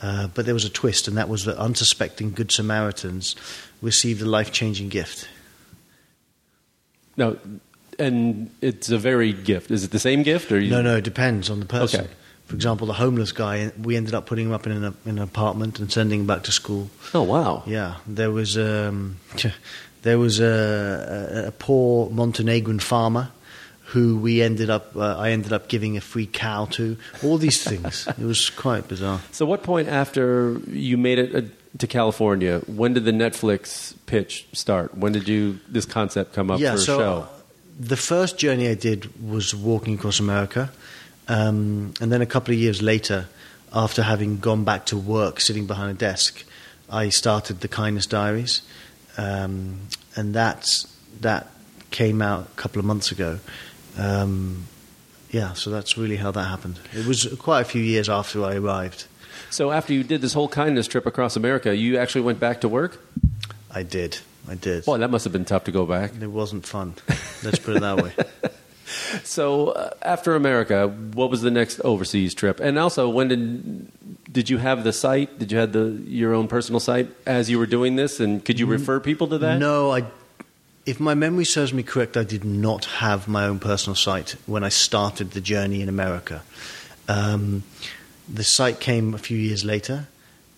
Uh, 0.02 0.28
but 0.28 0.46
there 0.46 0.54
was 0.54 0.66
a 0.66 0.70
twist, 0.70 1.08
and 1.08 1.18
that 1.18 1.30
was 1.30 1.46
that 1.46 1.58
unsuspecting 1.58 2.32
Good 2.32 2.52
Samaritans 2.52 3.36
received 3.82 4.22
a 4.22 4.26
life 4.26 4.52
changing 4.52 4.90
gift. 4.90 5.28
No, 7.18 7.38
and 8.02 8.50
it's 8.62 8.90
a 8.90 8.98
varied 8.98 9.44
gift. 9.44 9.72
Is 9.72 9.84
it 9.84 9.92
the 9.92 10.00
same 10.00 10.24
gift, 10.24 10.52
or 10.52 10.60
you, 10.60 10.72
No, 10.72 10.82
no, 10.82 10.98
it 10.98 11.04
depends 11.04 11.50
on 11.50 11.60
the 11.60 11.66
person. 11.66 12.02
Okay. 12.02 12.10
For 12.46 12.56
example, 12.56 12.86
the 12.88 12.94
homeless 12.94 13.32
guy, 13.32 13.72
we 13.82 13.96
ended 13.96 14.14
up 14.14 14.26
putting 14.26 14.48
him 14.48 14.52
up 14.52 14.66
in 14.66 14.74
an, 14.74 14.98
in 15.06 15.18
an 15.18 15.24
apartment 15.24 15.80
and 15.80 15.90
sending 15.90 16.22
him 16.22 16.28
back 16.28 16.44
to 16.44 16.52
school. 16.52 16.90
Oh, 17.14 17.24
wow. 17.24 17.64
Yeah, 17.66 17.96
there 18.06 18.32
was 18.32 18.58
um, 18.58 19.20
there 20.02 20.20
was 20.20 20.42
a, 20.42 21.44
a, 21.46 21.48
a 21.48 21.52
poor 21.52 22.10
Montenegrin 22.10 22.80
farmer 22.80 23.30
who 23.92 24.18
we 24.18 24.42
ended 24.42 24.70
up 24.70 24.96
uh, 24.96 25.18
I 25.18 25.32
ended 25.32 25.52
up 25.52 25.68
giving 25.68 25.98
a 25.98 26.02
free 26.02 26.26
cow 26.26 26.66
to. 26.72 26.98
All 27.24 27.38
these 27.38 27.64
things. 27.64 28.08
it 28.20 28.20
was 28.20 28.50
quite 28.50 28.88
bizarre. 28.88 29.22
So, 29.32 29.46
what 29.46 29.64
point 29.64 29.90
after 29.90 30.60
you 30.68 30.98
made 30.98 31.20
it 31.20 31.36
uh, 31.36 31.48
to 31.78 31.88
California? 31.88 32.60
When 32.68 32.94
did 32.94 33.06
the 33.06 33.12
Netflix 33.12 33.94
pitch 34.06 34.48
start? 34.54 34.98
When 34.98 35.12
did 35.12 35.28
you 35.28 35.60
this 35.68 35.86
concept 35.86 36.34
come 36.34 36.52
up 36.52 36.60
yeah, 36.60 36.72
for 36.72 36.76
a 36.76 36.80
so 36.80 36.98
show? 37.00 37.28
The 37.80 37.98
first 37.98 38.38
journey 38.38 38.68
I 38.68 38.76
did 38.76 39.10
was 39.28 39.56
walking 39.56 39.96
across 39.96 40.20
America, 40.20 40.72
um, 41.28 41.94
and 42.02 42.12
then 42.12 42.22
a 42.22 42.26
couple 42.26 42.54
of 42.54 42.60
years 42.60 42.82
later, 42.82 43.28
after 43.74 44.04
having 44.04 44.40
gone 44.40 44.64
back 44.64 44.86
to 44.88 44.98
work, 44.98 45.40
sitting 45.40 45.66
behind 45.66 45.92
a 45.92 45.94
desk, 45.94 46.44
I 46.90 47.10
started 47.10 47.62
the 47.62 47.68
Kindness 47.68 48.06
Diaries, 48.06 48.62
um, 49.18 49.80
and 50.16 50.34
that's 50.34 50.88
that 51.22 51.48
came 51.92 52.22
out 52.22 52.48
a 52.48 52.56
couple 52.56 52.80
of 52.80 52.86
months 52.86 53.12
ago. 53.12 53.40
Um, 53.98 54.68
yeah, 55.30 55.54
so 55.54 55.70
that's 55.70 55.98
really 55.98 56.18
how 56.18 56.32
that 56.32 56.44
happened. 56.44 56.80
It 56.94 57.06
was 57.06 57.26
quite 57.40 57.62
a 57.62 57.66
few 57.66 57.82
years 57.82 58.10
after 58.10 58.44
I 58.44 58.56
arrived. 58.56 59.06
So, 59.50 59.72
after 59.72 59.94
you 59.94 60.04
did 60.04 60.22
this 60.22 60.34
whole 60.34 60.50
kindness 60.50 60.88
trip 60.88 61.06
across 61.06 61.36
America, 61.36 61.76
you 61.76 61.98
actually 61.98 62.22
went 62.22 62.40
back 62.40 62.62
to 62.62 62.70
work. 62.70 63.02
I 63.70 63.84
did. 63.84 64.20
I 64.48 64.56
did. 64.56 64.86
Boy, 64.86 64.98
that 64.98 65.10
must 65.10 65.24
have 65.24 65.34
been 65.34 65.46
tough 65.46 65.66
to 65.66 65.72
go 65.72 65.86
back. 65.86 66.12
It 66.20 66.28
wasn't 66.28 66.66
fun. 66.66 66.96
Let's 67.44 67.60
put 67.60 67.78
it 67.78 67.82
that 67.82 67.98
way. 67.98 68.14
So, 69.24 69.70
uh, 69.70 69.92
after 70.02 70.36
America, 70.36 70.88
what 70.88 71.30
was 71.30 71.42
the 71.42 71.52
next 71.52 71.80
overseas 71.82 72.34
trip? 72.34 72.60
And 72.60 72.78
also, 72.78 73.10
when 73.10 73.28
did 73.28 74.32
did 74.32 74.50
you 74.50 74.58
have 74.58 74.84
the 74.84 74.94
site? 74.94 75.38
Did 75.40 75.52
you 75.52 75.58
have 75.58 75.72
the 75.72 76.02
your 76.06 76.34
own 76.34 76.48
personal 76.48 76.80
site 76.80 77.10
as 77.26 77.50
you 77.50 77.60
were 77.60 77.66
doing 77.66 77.96
this? 77.96 78.20
And 78.20 78.44
could 78.44 78.60
you 78.60 78.66
refer 78.66 79.00
people 79.00 79.28
to 79.28 79.38
that? 79.40 79.60
No, 79.60 79.92
I. 79.92 80.06
If 80.86 81.00
my 81.00 81.14
memory 81.14 81.46
serves 81.46 81.74
me 81.74 81.84
correct, 81.84 82.18
I 82.18 82.24
did 82.24 82.44
not 82.44 82.86
have 82.86 83.28
my 83.28 83.46
own 83.46 83.60
personal 83.60 83.96
site 83.96 84.36
when 84.46 84.64
I 84.64 84.70
started 84.70 85.32
the 85.32 85.42
journey 85.42 85.82
in 85.82 85.90
America. 85.90 86.42
Um, 87.08 87.64
the 88.28 88.44
site 88.44 88.80
came 88.80 89.14
a 89.14 89.20
few 89.20 89.38
years 89.38 89.64
later, 89.64 90.08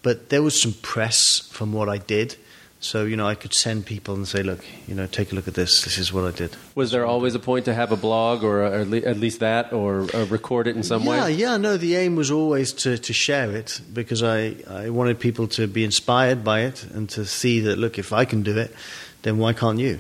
but 0.01 0.29
there 0.29 0.41
was 0.41 0.61
some 0.61 0.73
press 0.73 1.39
from 1.51 1.73
what 1.73 1.89
I 1.89 1.97
did. 1.97 2.35
So 2.83 3.05
you 3.05 3.15
know, 3.15 3.25
I 3.25 3.35
could 3.35 3.53
send 3.53 3.85
people 3.85 4.13
and 4.13 4.27
say, 4.27 4.43
"Look, 4.43 4.65
you 4.87 4.93
know, 4.93 5.07
take 5.07 5.31
a 5.31 5.35
look 5.35 5.47
at 5.47 5.53
this. 5.53 5.83
This 5.83 5.97
is 5.97 6.11
what 6.11 6.25
I 6.25 6.31
did." 6.31 6.57
Was 6.75 6.91
there 6.91 7.05
always 7.05 7.33
a 7.33 7.39
point 7.39 7.63
to 7.65 7.73
have 7.73 7.93
a 7.93 7.95
blog, 7.95 8.43
or 8.43 8.61
at 8.61 8.89
le- 8.89 8.97
at 8.97 9.17
least 9.17 9.39
that, 9.39 9.71
or 9.71 10.01
uh, 10.13 10.25
record 10.25 10.67
it 10.67 10.75
in 10.75 10.83
some 10.83 11.03
yeah, 11.03 11.09
way? 11.09 11.31
yeah. 11.31 11.51
Yeah. 11.53 11.57
No, 11.57 11.77
the 11.77 11.95
aim 11.95 12.17
was 12.17 12.29
always 12.29 12.73
to, 12.83 12.97
to 12.97 13.13
share 13.13 13.51
it 13.55 13.79
because 13.93 14.21
I, 14.21 14.55
I 14.69 14.89
wanted 14.89 15.19
people 15.19 15.47
to 15.49 15.65
be 15.65 15.85
inspired 15.85 16.43
by 16.43 16.61
it 16.61 16.83
and 16.83 17.09
to 17.11 17.25
see 17.25 17.61
that 17.61 17.77
look, 17.77 17.97
if 17.97 18.11
I 18.11 18.25
can 18.25 18.43
do 18.43 18.57
it, 18.57 18.75
then 19.21 19.37
why 19.37 19.53
can't 19.53 19.79
you? 19.79 19.99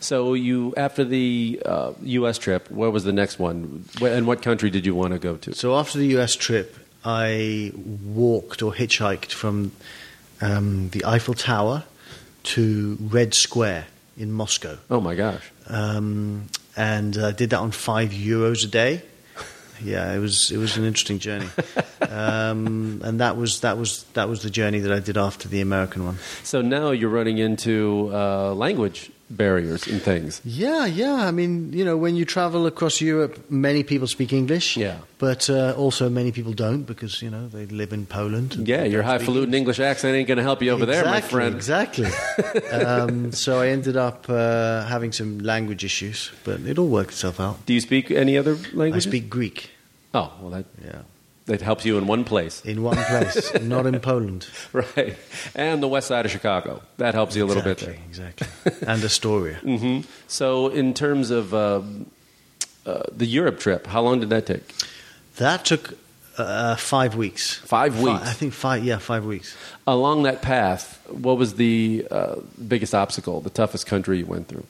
So 0.00 0.34
you, 0.34 0.74
after 0.76 1.04
the 1.04 1.62
uh, 1.64 1.92
U.S. 2.02 2.38
trip, 2.38 2.70
where 2.70 2.90
was 2.90 3.04
the 3.04 3.12
next 3.12 3.38
one? 3.38 3.84
And 4.00 4.26
what 4.26 4.42
country 4.42 4.70
did 4.70 4.86
you 4.86 4.94
want 4.94 5.12
to 5.12 5.18
go 5.18 5.36
to? 5.36 5.54
So 5.54 5.76
after 5.78 5.98
the 5.98 6.18
US 6.18 6.34
trip, 6.34 6.76
I 7.04 7.72
walked 7.74 8.62
or 8.62 8.72
hitchhiked 8.72 9.32
from 9.32 9.72
um, 10.40 10.88
the 10.90 11.04
Eiffel 11.04 11.34
Tower 11.34 11.84
to 12.44 12.96
Red 13.00 13.34
Square 13.34 13.86
in 14.16 14.32
Moscow. 14.32 14.78
Oh 14.90 15.00
my 15.00 15.14
gosh! 15.14 15.50
Um, 15.68 16.48
and 16.76 17.16
I 17.16 17.32
did 17.32 17.50
that 17.50 17.60
on 17.60 17.70
five 17.70 18.10
euros 18.10 18.64
a 18.64 18.68
day. 18.68 19.02
Yeah, 19.84 20.12
it 20.14 20.20
was 20.20 20.52
it 20.52 20.58
was 20.58 20.76
an 20.76 20.84
interesting 20.84 21.18
journey, 21.18 21.48
um, 22.02 23.00
and 23.02 23.18
that 23.18 23.36
was 23.36 23.62
that 23.62 23.76
was 23.76 24.04
that 24.14 24.28
was 24.28 24.42
the 24.42 24.50
journey 24.50 24.78
that 24.78 24.92
I 24.92 25.00
did 25.00 25.16
after 25.16 25.48
the 25.48 25.60
American 25.60 26.04
one. 26.04 26.18
So 26.44 26.62
now 26.62 26.92
you're 26.92 27.10
running 27.10 27.38
into 27.38 28.08
uh, 28.12 28.54
language 28.54 29.10
barriers 29.36 29.86
and 29.86 30.00
things. 30.02 30.40
Yeah, 30.44 30.86
yeah. 30.86 31.14
I 31.14 31.30
mean, 31.30 31.72
you 31.72 31.84
know, 31.84 31.96
when 31.96 32.16
you 32.16 32.24
travel 32.24 32.66
across 32.66 33.00
Europe, 33.00 33.38
many 33.50 33.82
people 33.82 34.06
speak 34.06 34.32
English. 34.32 34.76
Yeah. 34.76 34.98
But 35.18 35.48
uh, 35.48 35.74
also 35.76 36.08
many 36.10 36.32
people 36.32 36.52
don't 36.52 36.82
because, 36.82 37.22
you 37.22 37.30
know, 37.30 37.48
they 37.48 37.66
live 37.66 37.92
in 37.92 38.06
Poland. 38.06 38.54
and 38.56 38.68
Yeah, 38.68 38.84
your 38.84 39.02
highfalutin 39.02 39.54
English 39.54 39.78
accent 39.80 40.14
ain't 40.16 40.28
going 40.28 40.38
to 40.38 40.42
help 40.42 40.62
you 40.62 40.70
over 40.72 40.84
there, 40.86 41.04
my 41.04 41.18
Exactly, 41.18 41.30
friend. 41.30 41.54
Exactly. 41.54 42.06
um, 42.72 43.32
so 43.32 43.60
I 43.60 43.68
ended 43.68 43.96
up 43.96 44.26
uh, 44.28 44.84
having 44.86 45.12
some 45.12 45.38
language 45.38 45.84
issues, 45.84 46.30
but 46.44 46.60
it 46.60 46.78
all 46.78 46.88
worked 46.88 47.10
itself 47.12 47.38
out. 47.40 47.64
Do 47.66 47.72
you 47.72 47.80
speak 47.80 48.10
any 48.10 48.36
other 48.36 48.56
language? 48.74 49.06
I 49.06 49.08
speak 49.10 49.30
Greek. 49.30 49.70
Oh, 50.14 50.30
well, 50.40 50.50
that, 50.50 50.66
Yeah. 50.84 51.02
That 51.46 51.60
helps 51.60 51.84
you 51.84 51.98
in 51.98 52.06
one 52.06 52.24
place. 52.24 52.62
In 52.64 52.82
one 52.82 52.96
place, 52.96 53.52
not 53.62 53.86
in 53.86 53.98
Poland. 54.00 54.46
Right. 54.72 55.16
And 55.54 55.82
the 55.82 55.88
west 55.88 56.08
side 56.08 56.24
of 56.24 56.30
Chicago. 56.32 56.82
That 56.98 57.14
helps 57.14 57.34
you 57.36 57.44
a 57.44 57.46
little 57.46 57.62
exactly, 57.66 57.94
bit 57.94 58.08
Exactly. 58.08 58.46
And 58.86 59.02
Astoria. 59.04 59.58
there. 59.62 59.78
hmm 59.78 60.00
So, 60.28 60.68
in 60.68 60.94
terms 60.94 61.30
of 61.30 61.52
uh, 61.52 61.82
uh, 62.86 63.02
the 63.16 63.26
Europe 63.26 63.58
trip, 63.58 63.86
how 63.86 64.02
long 64.02 64.20
did 64.20 64.30
that 64.30 64.46
take? 64.46 64.62
That 65.36 65.64
took 65.64 65.98
uh, 66.38 66.76
five 66.76 67.16
weeks. 67.16 67.54
Five 67.56 67.94
Fi- 67.94 68.02
weeks. 68.02 68.22
I 68.28 68.32
think 68.32 68.52
five. 68.52 68.84
Yeah, 68.84 68.98
five 68.98 69.24
weeks. 69.24 69.56
Along 69.86 70.22
that 70.24 70.42
path, 70.42 71.00
what 71.08 71.38
was 71.38 71.54
the 71.54 72.06
uh, 72.10 72.36
biggest 72.68 72.94
obstacle, 72.94 73.40
the 73.40 73.50
toughest 73.50 73.86
country 73.86 74.18
you 74.18 74.26
went 74.26 74.48
through? 74.48 74.64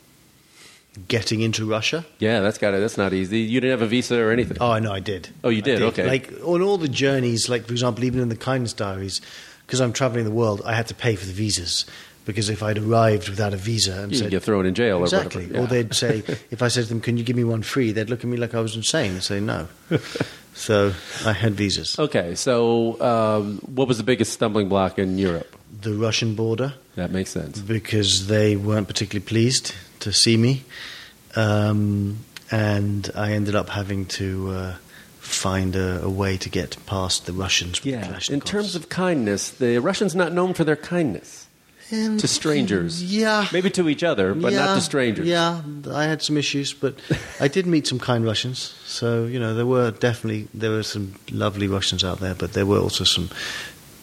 Getting 1.09 1.41
into 1.41 1.65
Russia. 1.65 2.05
Yeah, 2.19 2.41
that's 2.41 2.59
got 2.59 2.75
it. 2.75 2.81
That's 2.81 2.99
not 2.99 3.15
easy. 3.15 3.39
You 3.41 3.61
didn't 3.63 3.79
have 3.79 3.83
a 3.83 3.87
visa 3.87 4.19
or 4.23 4.31
anything. 4.31 4.59
Oh, 4.61 4.71
I 4.71 4.79
know, 4.79 4.93
I 4.93 5.01
did. 5.01 5.31
Oh, 5.43 5.49
you 5.49 5.59
I 5.59 5.61
did? 5.63 5.83
Okay. 5.83 6.07
Like 6.07 6.31
on 6.45 6.61
all 6.61 6.77
the 6.77 6.89
journeys, 6.89 7.49
like 7.49 7.65
for 7.65 7.73
example, 7.73 8.05
even 8.05 8.21
in 8.21 8.29
the 8.29 8.37
kindness 8.37 8.75
diaries, 8.75 9.23
because 9.67 9.81
I'm 9.81 9.95
traveling 9.95 10.25
the 10.27 10.31
world, 10.31 10.61
I 10.67 10.75
had 10.75 10.87
to 10.89 10.95
pay 10.95 11.17
for 11.17 11.25
the 11.25 11.33
visas 11.33 11.87
because 12.27 12.51
if 12.51 12.63
I'd 12.63 12.79
arrived 12.79 13.29
without 13.31 13.55
a 13.55 13.57
visa 13.57 14.03
and 14.03 14.13
You 14.13 14.19
said 14.19 14.31
get 14.31 14.43
thrown 14.43 14.67
in 14.67 14.75
jail 14.75 14.99
or 14.99 15.05
exactly, 15.05 15.47
whatever. 15.47 15.65
or 15.65 15.67
they'd 15.67 15.95
say, 15.95 16.19
if 16.51 16.63
I 16.63 16.69
said 16.69 16.83
to 16.85 16.89
them, 16.91 17.01
"Can 17.01 17.17
you 17.17 17.25
give 17.25 17.37
me 17.37 17.45
one 17.45 17.63
free?" 17.63 17.93
They'd 17.93 18.11
look 18.11 18.21
at 18.21 18.27
me 18.27 18.37
like 18.37 18.55
I 18.55 18.61
was 18.61 18.77
insane 18.77 19.13
and 19.13 19.23
say 19.23 19.41
no. 19.41 19.69
so 20.55 20.93
I 21.25 21.33
had 21.33 21.55
visas. 21.55 21.99
Okay, 21.99 22.35
so 22.35 23.01
um, 23.01 23.59
what 23.65 23.89
was 23.89 23.97
the 23.97 24.05
biggest 24.05 24.33
stumbling 24.35 24.69
block 24.69 24.99
in 24.99 25.19
Europe? 25.19 25.52
The 25.81 25.95
Russian 25.95 26.35
border 26.35 26.75
That 26.97 27.11
makes 27.11 27.31
sense. 27.31 27.59
because 27.61 28.27
they 28.27 28.57
weren't 28.57 28.87
particularly 28.89 29.25
pleased 29.27 29.75
to 30.01 30.13
see 30.13 30.37
me, 30.37 30.63
um, 31.35 32.19
and 32.51 33.11
I 33.15 33.33
ended 33.33 33.55
up 33.55 33.69
having 33.71 34.07
to. 34.07 34.51
Uh, 34.51 34.75
Find 35.25 35.77
a, 35.77 36.03
a 36.03 36.11
way 36.11 36.37
to 36.37 36.49
get 36.51 36.77
past 36.85 37.27
the 37.27 37.33
Russians. 37.33 37.81
Yeah. 37.85 38.19
In 38.29 38.41
terms 38.41 38.75
of 38.75 38.89
kindness, 38.89 39.51
the 39.53 39.79
Russians 39.79 40.17
not 40.17 40.33
known 40.33 40.53
for 40.53 40.65
their 40.65 40.77
kindness 40.77 41.47
Um, 41.93 42.19
to 42.19 42.27
strangers. 42.27 43.01
Yeah. 43.03 43.47
Maybe 43.53 43.71
to 43.71 43.89
each 43.89 44.03
other, 44.03 44.35
but 44.35 44.53
not 44.53 44.75
to 44.75 44.81
strangers. 44.81 45.27
Yeah, 45.27 45.63
I 45.95 46.05
had 46.05 46.23
some 46.23 46.37
issues, 46.37 46.75
but 46.75 46.97
I 47.41 47.47
did 47.49 47.67
meet 47.67 47.87
some 47.87 48.01
kind 48.01 48.25
Russians. 48.27 48.75
So 48.85 49.25
you 49.27 49.39
know, 49.39 49.55
there 49.55 49.65
were 49.65 49.93
definitely 49.93 50.49
there 50.53 50.71
were 50.73 50.83
some 50.83 51.15
lovely 51.31 51.69
Russians 51.69 52.03
out 52.03 52.19
there, 52.19 52.35
but 52.35 52.53
there 52.53 52.67
were 52.67 52.81
also 52.81 53.05
some 53.05 53.31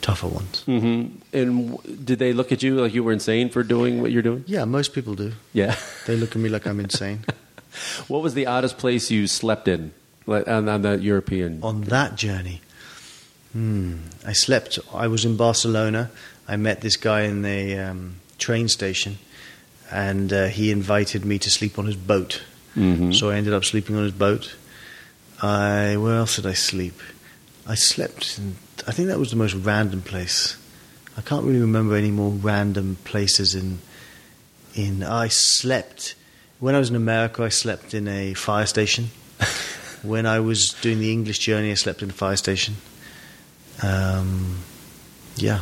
tougher 0.01 0.27
ones. 0.29 0.63
hmm 0.65 1.18
And 1.31 1.77
did 2.05 2.17
they 2.19 2.33
look 2.33 2.51
at 2.51 2.63
you 2.63 2.81
like 2.81 2.93
you 2.93 3.03
were 3.03 3.11
insane 3.11 3.49
for 3.49 3.61
doing 3.63 4.01
what 4.01 4.11
you're 4.11 4.23
doing? 4.23 4.43
Yeah, 4.47 4.65
most 4.65 4.93
people 4.93 5.13
do. 5.15 5.33
Yeah. 5.53 5.75
They 6.07 6.15
look 6.15 6.31
at 6.31 6.41
me 6.41 6.49
like 6.49 6.65
I'm 6.65 6.79
insane. 6.79 7.19
what 8.07 8.23
was 8.23 8.33
the 8.33 8.47
oddest 8.47 8.77
place 8.79 9.11
you 9.11 9.27
slept 9.27 9.67
in 9.67 9.91
like, 10.25 10.47
on, 10.47 10.67
on 10.67 10.81
that 10.81 11.01
European? 11.03 11.59
On 11.61 11.81
that 11.81 12.15
journey, 12.15 12.61
hmm, 13.53 13.97
I 14.25 14.33
slept. 14.33 14.79
I 14.93 15.07
was 15.07 15.23
in 15.23 15.37
Barcelona. 15.37 16.09
I 16.47 16.55
met 16.57 16.81
this 16.81 16.97
guy 16.97 17.21
in 17.21 17.43
the 17.43 17.77
um, 17.77 18.15
train 18.39 18.67
station, 18.69 19.19
and 19.91 20.33
uh, 20.33 20.47
he 20.47 20.71
invited 20.71 21.25
me 21.25 21.37
to 21.39 21.49
sleep 21.51 21.77
on 21.77 21.85
his 21.85 21.95
boat. 21.95 22.41
Mhm. 22.75 23.13
So 23.13 23.29
I 23.29 23.35
ended 23.35 23.53
up 23.53 23.65
sleeping 23.65 23.95
on 23.95 24.03
his 24.03 24.13
boat. 24.13 24.55
I 25.41 25.95
where 25.97 26.15
else 26.17 26.37
did 26.37 26.47
I 26.47 26.53
sleep? 26.55 26.99
I 27.67 27.75
slept. 27.75 28.39
In, 28.39 28.55
I 28.87 28.91
think 28.91 29.09
that 29.09 29.19
was 29.19 29.29
the 29.29 29.37
most 29.37 29.53
random 29.53 30.01
place. 30.01 30.57
I 31.19 31.21
can't 31.21 31.43
really 31.43 31.59
remember 31.59 31.97
any 31.97 32.11
more 32.11 32.31
random 32.31 32.95
places 33.03 33.53
in. 33.53 33.79
In 34.73 35.03
I 35.03 35.27
slept 35.27 36.15
when 36.59 36.75
I 36.75 36.79
was 36.79 36.89
in 36.89 36.95
America. 36.95 37.43
I 37.43 37.49
slept 37.49 37.93
in 37.93 38.07
a 38.07 38.33
fire 38.35 38.65
station. 38.65 39.09
when 40.01 40.25
I 40.25 40.39
was 40.39 40.73
doing 40.81 40.99
the 40.99 41.11
English 41.11 41.39
journey, 41.39 41.71
I 41.71 41.73
slept 41.73 42.01
in 42.01 42.09
a 42.09 42.13
fire 42.13 42.37
station. 42.37 42.75
Um, 43.83 44.59
yeah. 45.35 45.59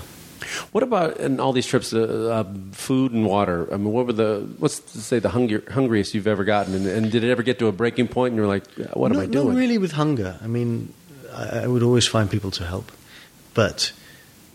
What 0.74 0.84
about 0.84 1.18
in 1.18 1.40
all 1.40 1.54
these 1.54 1.66
trips, 1.66 1.92
uh, 1.92 2.46
uh, 2.46 2.54
food 2.72 3.12
and 3.14 3.26
water? 3.26 3.68
I 3.74 3.78
mean, 3.78 3.92
what 3.92 4.06
were 4.06 4.14
the 4.14 4.48
what's 4.60 4.80
to 4.80 5.00
say 5.02 5.18
the 5.18 5.30
hungriest 5.30 6.14
you've 6.14 6.28
ever 6.28 6.44
gotten? 6.44 6.76
And, 6.76 6.86
and 6.86 7.12
did 7.12 7.24
it 7.24 7.32
ever 7.32 7.42
get 7.42 7.58
to 7.60 7.68
a 7.68 7.72
breaking 7.72 8.10
point 8.10 8.34
and 8.34 8.38
you're 8.38 8.48
like, 8.48 8.68
what 8.94 9.12
am 9.12 9.18
I 9.18 9.26
doing? 9.26 9.48
Not 9.48 9.58
really 9.58 9.80
with 9.80 9.94
hunger. 9.94 10.38
I 10.40 10.46
mean, 10.46 10.94
I, 11.34 11.62
I 11.62 11.68
would 11.68 11.82
always 11.82 12.06
find 12.06 12.30
people 12.30 12.52
to 12.52 12.64
help, 12.64 12.92
but 13.56 13.92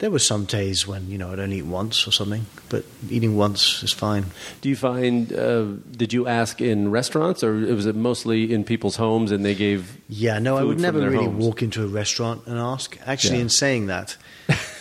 there 0.02 0.10
were 0.10 0.18
some 0.18 0.44
days 0.46 0.84
when 0.84 1.08
you 1.08 1.16
know 1.16 1.30
I'd 1.32 1.38
only 1.38 1.58
eat 1.58 1.66
once 1.66 2.08
or 2.08 2.10
something. 2.12 2.44
But 2.68 2.84
eating 3.08 3.36
once 3.36 3.82
is 3.84 3.92
fine. 3.92 4.24
Do 4.60 4.68
you 4.68 4.74
find? 4.74 5.32
Uh, 5.32 5.66
did 5.96 6.12
you 6.12 6.26
ask 6.26 6.60
in 6.60 6.90
restaurants, 6.90 7.44
or 7.44 7.52
was 7.54 7.86
it 7.86 7.94
mostly 7.94 8.52
in 8.52 8.64
people's 8.64 8.96
homes 8.96 9.30
and 9.30 9.44
they 9.44 9.54
gave? 9.54 9.96
Yeah, 10.08 10.40
no, 10.40 10.56
I 10.58 10.64
would 10.64 10.80
never 10.80 10.98
really 10.98 11.26
homes? 11.26 11.44
walk 11.44 11.62
into 11.62 11.84
a 11.84 11.86
restaurant 11.86 12.42
and 12.46 12.58
ask. 12.58 12.98
Actually, 13.06 13.36
Yeah. 13.36 13.42
in 13.42 13.48
saying 13.48 13.86
that, 13.86 14.16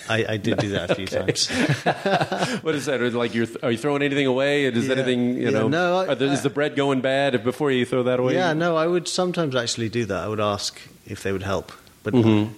I, 0.10 0.26
I 0.34 0.38
did 0.38 0.58
do 0.58 0.70
that 0.70 0.90
a 0.90 0.96
few 0.96 1.06
times. 1.18 1.48
what 2.64 2.74
is 2.76 2.86
that? 2.88 3.00
Like, 3.14 3.36
you're, 3.36 3.48
are 3.62 3.72
you 3.72 3.78
throwing 3.78 4.02
anything 4.02 4.26
away? 4.26 4.66
Is 4.66 4.88
Yeah. 4.88 4.94
anything 4.96 5.36
you 5.38 5.44
Yeah, 5.44 5.50
know? 5.52 5.68
no, 5.68 5.98
I- 6.10 6.16
there- 6.16 6.32
is 6.34 6.42
the 6.42 6.50
bread 6.50 6.76
going 6.76 7.02
bad 7.02 7.44
before 7.44 7.70
you 7.72 7.86
throw 7.86 8.04
that 8.04 8.20
away? 8.20 8.34
Yeah, 8.34 8.54
no, 8.54 8.76
I 8.76 8.88
would 8.88 9.08
sometimes 9.08 9.56
actually 9.56 9.90
do 9.90 10.06
that. 10.06 10.24
I 10.24 10.28
would 10.28 10.40
ask 10.42 10.82
if 11.06 11.22
they 11.24 11.32
would 11.32 11.44
help, 11.44 11.72
but 12.04 12.14
Mhm. 12.14 12.50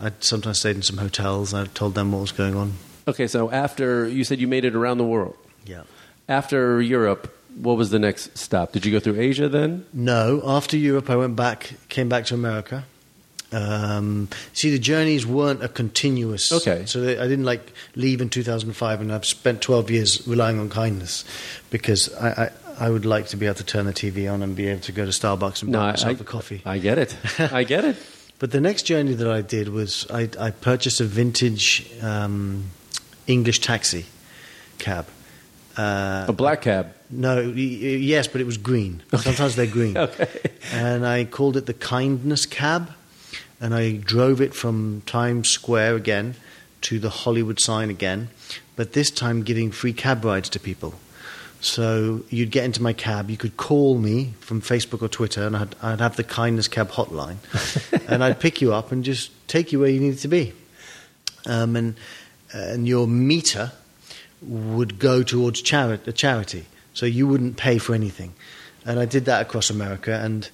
I'd 0.00 0.22
sometimes 0.24 0.58
stayed 0.58 0.76
in 0.76 0.82
some 0.82 0.98
hotels. 0.98 1.52
and 1.52 1.68
I 1.68 1.70
told 1.72 1.94
them 1.94 2.12
what 2.12 2.20
was 2.20 2.32
going 2.32 2.56
on. 2.56 2.72
Okay, 3.08 3.26
so 3.26 3.50
after 3.50 4.06
you 4.08 4.24
said 4.24 4.38
you 4.40 4.46
made 4.48 4.64
it 4.64 4.74
around 4.74 4.98
the 4.98 5.04
world, 5.04 5.36
Yeah. 5.66 5.82
after 6.28 6.80
Europe, 6.80 7.36
what 7.56 7.76
was 7.76 7.90
the 7.90 7.98
next 7.98 8.36
stop? 8.38 8.72
Did 8.72 8.86
you 8.86 8.92
go 8.92 9.00
through 9.00 9.20
Asia 9.20 9.48
then? 9.48 9.84
No, 9.92 10.40
after 10.46 10.76
Europe, 10.76 11.10
I 11.10 11.16
went 11.16 11.36
back, 11.36 11.74
came 11.88 12.08
back 12.08 12.24
to 12.26 12.34
America. 12.34 12.84
Um, 13.52 14.28
see, 14.54 14.70
the 14.70 14.78
journeys 14.78 15.26
weren't 15.26 15.62
a 15.62 15.68
continuous. 15.68 16.50
Okay. 16.52 16.84
So 16.86 17.02
I 17.02 17.28
didn't 17.28 17.44
like 17.44 17.72
leave 17.96 18.22
in 18.22 18.30
2005, 18.30 19.00
and 19.02 19.12
I've 19.12 19.26
spent 19.26 19.60
12 19.60 19.90
years 19.90 20.26
relying 20.26 20.58
on 20.58 20.70
kindness 20.70 21.24
because 21.70 22.10
I, 22.14 22.28
I, 22.78 22.86
I 22.86 22.90
would 22.90 23.04
like 23.04 23.26
to 23.28 23.36
be 23.36 23.44
able 23.44 23.56
to 23.56 23.64
turn 23.64 23.84
the 23.84 23.92
TV 23.92 24.32
on 24.32 24.42
and 24.42 24.56
be 24.56 24.68
able 24.68 24.80
to 24.82 24.92
go 24.92 25.04
to 25.04 25.10
Starbucks 25.10 25.62
and 25.62 25.70
buy 25.72 25.80
I, 25.88 25.90
myself 25.90 26.18
I- 26.18 26.22
a 26.22 26.24
coffee. 26.24 26.62
I 26.64 26.78
get 26.78 26.96
it. 26.98 27.14
I 27.38 27.64
get 27.64 27.84
it. 27.84 27.96
But 28.42 28.50
the 28.50 28.60
next 28.60 28.82
journey 28.86 29.14
that 29.14 29.30
I 29.30 29.40
did 29.40 29.68
was 29.68 30.04
I, 30.10 30.28
I 30.36 30.50
purchased 30.50 31.00
a 31.00 31.04
vintage 31.04 31.88
um, 32.02 32.70
English 33.28 33.60
taxi 33.60 34.06
cab. 34.78 35.06
Uh, 35.76 36.24
A 36.26 36.32
black 36.32 36.62
cab. 36.62 36.92
no, 37.08 37.38
yes, 37.40 38.26
but 38.26 38.40
it 38.40 38.44
was 38.44 38.58
green. 38.58 39.00
Sometimes 39.16 39.54
they're 39.54 39.68
green. 39.68 39.96
Okay. 40.08 40.28
And 40.72 41.06
I 41.06 41.24
called 41.24 41.56
it 41.56 41.66
the 41.66 41.72
Kindness 41.74 42.44
Cab, 42.46 42.90
and 43.60 43.76
I 43.76 43.92
drove 43.92 44.40
it 44.40 44.54
from 44.56 45.02
Times 45.06 45.48
Square 45.48 45.94
again 45.94 46.34
to 46.80 46.98
the 46.98 47.10
Hollywood 47.10 47.60
sign 47.60 47.90
again, 47.90 48.28
but 48.74 48.92
this 48.92 49.12
time 49.12 49.44
giving 49.44 49.70
free 49.70 49.92
cab 49.92 50.24
rides 50.24 50.48
to 50.48 50.58
people. 50.58 50.94
So 51.62 52.24
you'd 52.28 52.50
get 52.50 52.64
into 52.64 52.82
my 52.82 52.92
cab, 52.92 53.30
you 53.30 53.36
could 53.36 53.56
call 53.56 53.96
me 53.96 54.34
from 54.40 54.60
Facebook 54.60 55.00
or 55.00 55.08
Twitter, 55.08 55.46
and 55.46 55.56
I'd, 55.56 55.76
I'd 55.80 56.00
have 56.00 56.16
the 56.16 56.24
Kindness 56.24 56.66
Cab 56.66 56.90
hotline, 56.90 57.36
and 58.08 58.24
I'd 58.24 58.40
pick 58.40 58.60
you 58.60 58.74
up 58.74 58.90
and 58.90 59.04
just 59.04 59.30
take 59.46 59.70
you 59.70 59.78
where 59.78 59.88
you 59.88 60.00
needed 60.00 60.18
to 60.18 60.28
be. 60.28 60.52
Um, 61.46 61.76
and, 61.76 61.94
and 62.52 62.88
your 62.88 63.06
meter 63.06 63.70
would 64.42 64.98
go 64.98 65.22
towards 65.22 65.62
chari- 65.62 66.04
a 66.04 66.12
charity, 66.12 66.66
so 66.94 67.06
you 67.06 67.28
wouldn't 67.28 67.56
pay 67.56 67.78
for 67.78 67.94
anything. 67.94 68.34
And 68.84 68.98
I 68.98 69.04
did 69.04 69.26
that 69.26 69.42
across 69.42 69.70
America, 69.70 70.18
and 70.20 70.50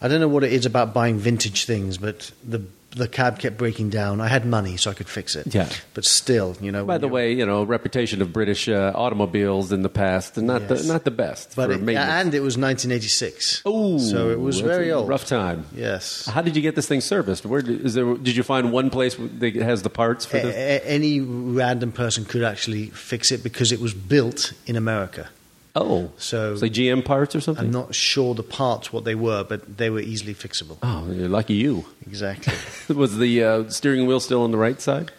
I 0.00 0.08
don't 0.08 0.20
know 0.20 0.28
what 0.28 0.42
it 0.42 0.54
is 0.54 0.64
about 0.64 0.94
buying 0.94 1.18
vintage 1.18 1.66
things, 1.66 1.98
but 1.98 2.30
the 2.42 2.62
the 2.94 3.08
cab 3.08 3.38
kept 3.38 3.56
breaking 3.56 3.90
down. 3.90 4.20
I 4.20 4.28
had 4.28 4.46
money, 4.46 4.76
so 4.76 4.90
I 4.90 4.94
could 4.94 5.08
fix 5.08 5.34
it. 5.36 5.54
Yeah. 5.54 5.68
but 5.94 6.04
still, 6.04 6.56
you 6.60 6.70
know. 6.72 6.84
By 6.84 6.98
the 6.98 7.08
way, 7.08 7.32
you 7.32 7.44
know, 7.44 7.62
reputation 7.64 8.22
of 8.22 8.32
British 8.32 8.68
uh, 8.68 8.92
automobiles 8.94 9.72
in 9.72 9.82
the 9.82 9.88
past, 9.88 10.36
not 10.36 10.62
Yes. 10.62 10.82
the 10.82 10.88
not 10.92 11.04
the 11.04 11.10
best 11.10 11.54
but 11.56 11.70
it, 11.70 11.80
and 11.88 12.34
it 12.34 12.40
was 12.40 12.56
1986. 12.56 13.62
Ooh, 13.66 13.98
so 13.98 14.30
it 14.30 14.40
was 14.40 14.60
very 14.60 14.92
old. 14.92 15.08
Rough 15.08 15.26
time. 15.26 15.66
Yes. 15.74 16.26
How 16.26 16.42
did 16.42 16.54
you 16.56 16.62
get 16.62 16.74
this 16.76 16.86
thing 16.86 17.00
serviced? 17.00 17.44
Where 17.46 17.62
did, 17.62 17.84
is 17.84 17.94
there? 17.94 18.14
Did 18.14 18.36
you 18.36 18.42
find 18.42 18.72
one 18.72 18.90
place 18.90 19.16
that 19.18 19.54
has 19.56 19.82
the 19.82 19.90
parts 19.90 20.24
for 20.24 20.36
A- 20.38 20.42
this? 20.42 20.54
a- 20.54 20.86
any 20.88 21.20
random 21.20 21.92
person 21.92 22.24
could 22.24 22.42
actually 22.44 22.86
fix 22.90 23.32
it 23.32 23.42
because 23.42 23.72
it 23.72 23.80
was 23.80 23.94
built 23.94 24.52
in 24.66 24.76
America. 24.76 25.28
Oh, 25.76 26.12
So 26.18 26.52
like 26.60 26.72
GM 26.72 27.04
parts 27.04 27.34
or 27.34 27.40
something. 27.40 27.64
I'm 27.64 27.72
not 27.72 27.94
sure 27.94 28.34
the 28.34 28.44
parts 28.44 28.92
what 28.92 29.04
they 29.04 29.14
were, 29.16 29.42
but 29.42 29.76
they 29.76 29.90
were 29.90 30.00
easily 30.00 30.32
fixable. 30.34 30.78
Oh, 30.82 31.10
you're 31.10 31.28
lucky 31.28 31.54
you. 31.54 31.84
Exactly. 32.06 32.54
Was 32.94 33.18
the 33.18 33.42
uh, 33.42 33.68
steering 33.70 34.06
wheel 34.06 34.20
still 34.20 34.42
on 34.42 34.50
the 34.52 34.58
right 34.58 34.80
side? 34.80 35.10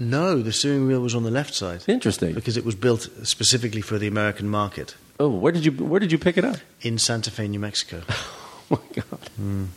no, 0.00 0.40
the 0.40 0.52
steering 0.52 0.86
wheel 0.86 1.00
was 1.00 1.12
on 1.16 1.24
the 1.24 1.30
left 1.32 1.52
side. 1.54 1.82
Interesting. 1.88 2.32
because 2.32 2.56
it 2.56 2.64
was 2.64 2.76
built 2.76 3.08
specifically 3.24 3.80
for 3.80 3.98
the 3.98 4.06
American 4.06 4.48
market. 4.48 4.94
Oh, 5.18 5.28
where 5.28 5.50
did 5.50 5.64
you 5.66 5.72
where 5.72 5.98
did 5.98 6.12
you 6.12 6.18
pick 6.18 6.38
it 6.38 6.44
up? 6.44 6.58
in 6.82 6.98
Santa 6.98 7.30
Fe, 7.32 7.48
New 7.48 7.58
Mexico. 7.60 8.02
Oh 8.70 8.76
my 8.94 9.02
God! 9.02 9.68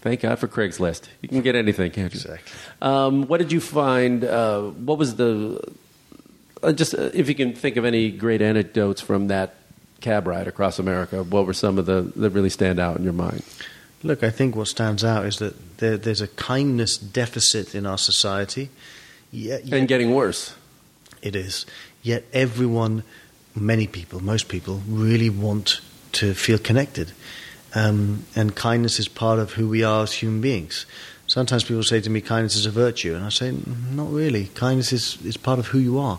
Thank 0.00 0.22
God 0.22 0.38
for 0.40 0.48
Craigslist. 0.48 1.02
You 1.22 1.28
can 1.28 1.42
get 1.42 1.54
anything, 1.54 1.90
can't 1.92 2.12
you? 2.12 2.20
Exactly. 2.20 2.52
Um, 2.82 3.28
what 3.28 3.38
did 3.38 3.52
you 3.52 3.60
find? 3.60 4.24
Uh, 4.24 4.62
what 4.62 4.98
was 4.98 5.14
the 5.14 5.62
uh, 6.62 6.72
just 6.72 6.94
uh, 6.94 7.10
if 7.14 7.28
you 7.28 7.34
can 7.34 7.54
think 7.54 7.76
of 7.76 7.84
any 7.84 8.10
great 8.10 8.42
anecdotes 8.42 9.00
from 9.00 9.28
that 9.28 9.54
cab 10.00 10.26
ride 10.26 10.48
across 10.48 10.78
America? 10.78 11.22
What 11.22 11.46
were 11.46 11.52
some 11.52 11.78
of 11.78 11.86
the 11.86 12.12
that 12.16 12.30
really 12.30 12.50
stand 12.50 12.80
out 12.80 12.96
in 12.96 13.04
your 13.04 13.12
mind? 13.12 13.42
Look, 14.02 14.22
I 14.22 14.30
think 14.30 14.56
what 14.56 14.68
stands 14.68 15.04
out 15.04 15.26
is 15.26 15.38
that 15.38 15.78
there, 15.78 15.96
there's 15.98 16.22
a 16.22 16.28
kindness 16.28 16.96
deficit 16.96 17.74
in 17.74 17.84
our 17.84 17.98
society. 17.98 18.70
Yet, 19.30 19.70
And 19.70 19.86
getting 19.86 20.14
worse. 20.14 20.54
It 21.22 21.36
is. 21.36 21.66
Yet 22.02 22.24
everyone, 22.32 23.02
many 23.54 23.86
people, 23.86 24.20
most 24.20 24.48
people, 24.48 24.80
really 24.88 25.28
want 25.28 25.80
to 26.12 26.32
feel 26.32 26.58
connected. 26.58 27.12
Um, 27.74 28.24
and 28.34 28.56
kindness 28.56 28.98
is 28.98 29.06
part 29.06 29.38
of 29.38 29.52
who 29.52 29.68
we 29.68 29.84
are 29.84 30.02
as 30.02 30.14
human 30.14 30.40
beings. 30.40 30.86
Sometimes 31.26 31.62
people 31.62 31.84
say 31.84 32.00
to 32.00 32.10
me, 32.10 32.20
kindness 32.20 32.56
is 32.56 32.66
a 32.66 32.70
virtue. 32.70 33.14
And 33.14 33.24
I 33.24 33.28
say, 33.28 33.50
"Mm, 33.50 33.92
not 33.92 34.10
really. 34.10 34.46
Kindness 34.54 34.92
is, 34.92 35.18
is 35.24 35.36
part 35.36 35.58
of 35.58 35.68
who 35.68 35.78
you 35.78 35.98
are. 35.98 36.18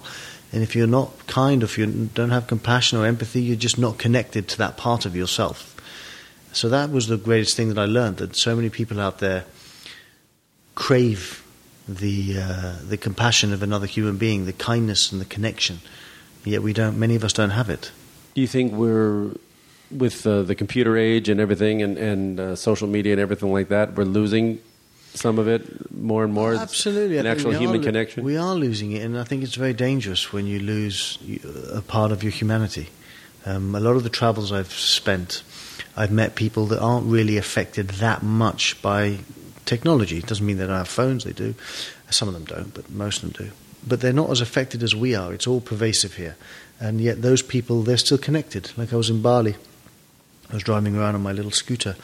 And 0.51 0.63
if 0.63 0.75
you're 0.75 0.87
not 0.87 1.27
kind, 1.27 1.63
if 1.63 1.77
you 1.77 2.09
don't 2.13 2.31
have 2.31 2.47
compassion 2.47 2.99
or 2.99 3.05
empathy, 3.05 3.41
you're 3.41 3.55
just 3.55 3.77
not 3.77 3.97
connected 3.97 4.47
to 4.49 4.57
that 4.57 4.77
part 4.77 5.05
of 5.05 5.15
yourself. 5.15 5.75
So 6.51 6.67
that 6.69 6.91
was 6.91 7.07
the 7.07 7.17
greatest 7.17 7.55
thing 7.55 7.69
that 7.69 7.77
I 7.77 7.85
learned 7.85 8.17
that 8.17 8.35
so 8.35 8.55
many 8.55 8.69
people 8.69 8.99
out 8.99 9.19
there 9.19 9.45
crave 10.75 11.43
the 11.87 12.35
uh, 12.39 12.75
the 12.87 12.97
compassion 12.97 13.53
of 13.53 13.63
another 13.63 13.87
human 13.87 14.17
being, 14.17 14.45
the 14.45 14.53
kindness 14.53 15.11
and 15.11 15.21
the 15.21 15.25
connection. 15.25 15.79
Yet 16.43 16.61
we 16.61 16.73
don't. 16.73 16.99
Many 16.99 17.15
of 17.15 17.23
us 17.23 17.33
don't 17.33 17.51
have 17.51 17.69
it. 17.69 17.91
Do 18.33 18.41
you 18.41 18.47
think 18.47 18.73
we're 18.73 19.31
with 19.89 20.25
uh, 20.25 20.43
the 20.43 20.55
computer 20.55 20.97
age 20.97 21.29
and 21.29 21.39
everything, 21.39 21.81
and, 21.81 21.97
and 21.97 22.39
uh, 22.39 22.55
social 22.55 22.87
media 22.87 23.13
and 23.13 23.21
everything 23.21 23.51
like 23.51 23.69
that, 23.69 23.95
we're 23.95 24.05
losing 24.05 24.59
some 25.13 25.39
of 25.39 25.47
it 25.47 25.91
more 25.93 26.23
and 26.23 26.33
more? 26.33 26.53
Absolutely, 26.55 27.17
an 27.17 27.25
actual 27.25 27.51
human 27.51 27.81
lo- 27.81 27.85
connection. 27.85 28.23
We 28.23 28.37
are 28.37 28.55
losing 28.55 28.91
it, 28.91 29.03
and 29.03 29.17
I 29.17 29.23
think 29.23 29.43
it's 29.43 29.55
very 29.55 29.73
dangerous 29.73 30.31
when 30.31 30.45
you 30.47 30.59
lose 30.59 31.17
a 31.73 31.81
part 31.81 32.11
of 32.11 32.23
your 32.23 32.31
humanity. 32.31 32.89
Um, 33.45 33.75
a 33.75 33.79
lot 33.79 33.95
of 33.95 34.03
the 34.03 34.09
travels 34.09 34.51
I've 34.51 34.71
spent, 34.71 35.43
I've 35.97 36.11
met 36.11 36.35
people 36.35 36.65
that 36.67 36.79
aren't 36.79 37.07
really 37.07 37.37
affected 37.37 37.89
that 37.89 38.23
much 38.23 38.81
by 38.81 39.19
technology. 39.65 40.17
It 40.17 40.27
doesn't 40.27 40.45
mean 40.45 40.57
they 40.57 40.67
don't 40.67 40.75
have 40.75 40.87
phones; 40.87 41.23
they 41.23 41.33
do. 41.33 41.55
Some 42.09 42.27
of 42.27 42.33
them 42.33 42.45
don't, 42.45 42.73
but 42.73 42.89
most 42.89 43.23
of 43.23 43.33
them 43.33 43.47
do. 43.47 43.51
But 43.87 44.01
they're 44.01 44.13
not 44.13 44.29
as 44.29 44.41
affected 44.41 44.83
as 44.83 44.95
we 44.95 45.15
are. 45.15 45.33
It's 45.33 45.47
all 45.47 45.61
pervasive 45.61 46.15
here, 46.15 46.35
and 46.79 47.01
yet 47.01 47.21
those 47.21 47.41
people 47.41 47.81
they're 47.81 47.97
still 47.97 48.17
connected. 48.17 48.71
Like 48.77 48.93
I 48.93 48.95
was 48.95 49.09
in 49.09 49.21
Bali. 49.21 49.55
I 50.51 50.53
was 50.53 50.63
driving 50.63 50.97
around 50.97 51.15
on 51.15 51.23
my 51.23 51.31
little 51.31 51.51
scooter, 51.51 51.95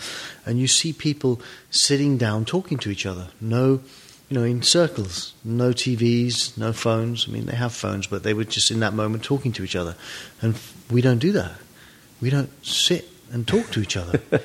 and 0.45 0.57
you 0.57 0.67
see 0.67 0.93
people 0.93 1.41
sitting 1.69 2.17
down 2.17 2.45
talking 2.45 2.77
to 2.79 2.89
each 2.89 3.05
other. 3.05 3.27
No, 3.41 3.81
you 4.29 4.37
know, 4.37 4.43
in 4.43 4.61
circles. 4.61 5.33
No 5.43 5.71
TVs, 5.71 6.57
no 6.57 6.73
phones. 6.73 7.27
I 7.27 7.31
mean, 7.31 7.45
they 7.45 7.55
have 7.55 7.73
phones, 7.73 8.07
but 8.07 8.23
they 8.23 8.33
were 8.33 8.45
just 8.45 8.71
in 8.71 8.79
that 8.79 8.93
moment 8.93 9.23
talking 9.23 9.51
to 9.53 9.63
each 9.63 9.75
other. 9.75 9.95
And 10.41 10.57
we 10.89 11.01
don't 11.01 11.19
do 11.19 11.31
that. 11.33 11.53
We 12.21 12.29
don't 12.29 12.49
sit 12.65 13.09
and 13.31 13.47
talk 13.47 13.69
to 13.71 13.81
each 13.81 13.97
other. 13.97 14.21
uh, 14.31 14.39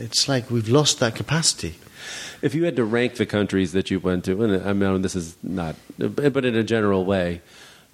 it's 0.00 0.28
like 0.28 0.50
we've 0.50 0.68
lost 0.68 1.00
that 1.00 1.14
capacity. 1.14 1.76
If 2.42 2.54
you 2.54 2.64
had 2.64 2.76
to 2.76 2.84
rank 2.84 3.14
the 3.14 3.26
countries 3.26 3.72
that 3.72 3.90
you 3.90 3.98
went 3.98 4.24
to, 4.26 4.42
and 4.42 4.66
I 4.66 4.72
mean 4.72 5.02
this 5.02 5.16
is 5.16 5.36
not, 5.42 5.76
but 5.98 6.44
in 6.44 6.54
a 6.54 6.62
general 6.62 7.04
way, 7.04 7.40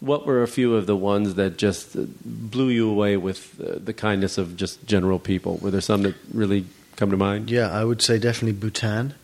what 0.02 0.26
were 0.26 0.42
a 0.42 0.48
few 0.48 0.74
of 0.74 0.86
the 0.86 0.96
ones 0.96 1.36
that 1.36 1.56
just 1.56 1.94
blew 2.24 2.68
you 2.70 2.90
away 2.90 3.16
with 3.16 3.60
uh, 3.60 3.78
the 3.78 3.92
kindness 3.92 4.36
of 4.36 4.56
just 4.56 4.84
general 4.84 5.20
people? 5.20 5.58
Were 5.58 5.70
there 5.70 5.80
some 5.80 6.02
that 6.02 6.16
really 6.34 6.66
come 6.96 7.10
to 7.12 7.16
mind? 7.16 7.48
Yeah, 7.48 7.70
I 7.70 7.84
would 7.84 8.02
say 8.02 8.18
definitely 8.18 8.58
Bhutan. 8.58 9.14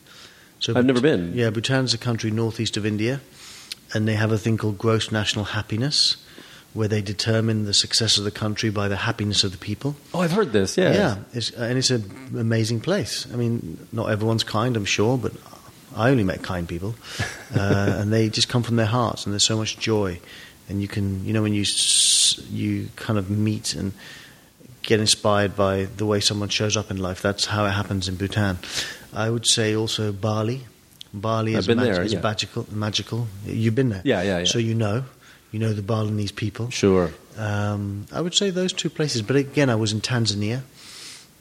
So 0.60 0.74
I've 0.76 0.86
never 0.86 1.00
been. 1.00 1.34
Yeah, 1.34 1.50
Bhutan's 1.50 1.94
a 1.94 1.98
country 1.98 2.30
northeast 2.30 2.76
of 2.76 2.86
India, 2.86 3.20
and 3.92 4.06
they 4.06 4.14
have 4.14 4.30
a 4.30 4.38
thing 4.38 4.56
called 4.56 4.78
gross 4.78 5.10
national 5.10 5.46
happiness, 5.46 6.16
where 6.74 6.88
they 6.88 7.02
determine 7.02 7.64
the 7.64 7.74
success 7.74 8.16
of 8.16 8.22
the 8.24 8.30
country 8.30 8.70
by 8.70 8.86
the 8.86 8.96
happiness 8.96 9.42
of 9.42 9.50
the 9.50 9.58
people. 9.58 9.96
Oh, 10.14 10.20
I've 10.20 10.32
heard 10.32 10.52
this. 10.52 10.78
Yeah, 10.78 10.92
Yeah, 10.92 11.16
it's, 11.32 11.50
and 11.50 11.76
it's 11.76 11.90
an 11.90 12.36
amazing 12.36 12.80
place. 12.80 13.26
I 13.32 13.36
mean, 13.36 13.86
not 13.90 14.10
everyone's 14.10 14.44
kind, 14.44 14.76
I'm 14.76 14.84
sure, 14.84 15.18
but 15.18 15.32
I 15.96 16.10
only 16.10 16.24
met 16.24 16.42
kind 16.42 16.68
people, 16.68 16.94
uh, 17.54 17.96
and 17.98 18.12
they 18.12 18.28
just 18.28 18.48
come 18.48 18.62
from 18.62 18.76
their 18.76 18.86
hearts, 18.86 19.26
and 19.26 19.32
there's 19.32 19.46
so 19.46 19.56
much 19.56 19.78
joy, 19.78 20.20
and 20.68 20.82
you 20.82 20.88
can, 20.88 21.24
you 21.24 21.32
know, 21.32 21.42
when 21.42 21.54
you 21.54 21.64
you 22.50 22.88
kind 22.96 23.18
of 23.18 23.30
meet 23.30 23.74
and 23.74 23.92
get 24.82 25.00
inspired 25.00 25.54
by 25.54 25.84
the 25.84 26.06
way 26.06 26.20
someone 26.20 26.48
shows 26.48 26.76
up 26.76 26.90
in 26.90 26.96
life. 26.96 27.20
That's 27.20 27.46
how 27.46 27.66
it 27.66 27.70
happens 27.70 28.08
in 28.08 28.16
Bhutan. 28.16 28.58
I 29.12 29.30
would 29.30 29.46
say 29.46 29.74
also 29.74 30.12
Bali. 30.12 30.64
Bali 31.12 31.54
is, 31.54 31.68
mag- 31.68 31.78
there, 31.78 32.02
is 32.02 32.12
yeah. 32.12 32.20
magical. 32.20 32.66
Magical. 32.70 33.26
You've 33.44 33.74
been 33.74 33.88
there. 33.88 34.02
Yeah, 34.04 34.22
yeah, 34.22 34.38
yeah. 34.38 34.44
So 34.44 34.58
you 34.58 34.74
know, 34.74 35.04
you 35.52 35.58
know 35.58 35.72
the 35.72 35.82
Balinese 35.82 36.32
people. 36.32 36.70
Sure. 36.70 37.10
Um, 37.36 38.06
I 38.12 38.20
would 38.20 38.34
say 38.34 38.50
those 38.50 38.72
two 38.72 38.90
places. 38.90 39.22
But 39.22 39.36
again, 39.36 39.70
I 39.70 39.74
was 39.74 39.92
in 39.92 40.00
Tanzania. 40.00 40.62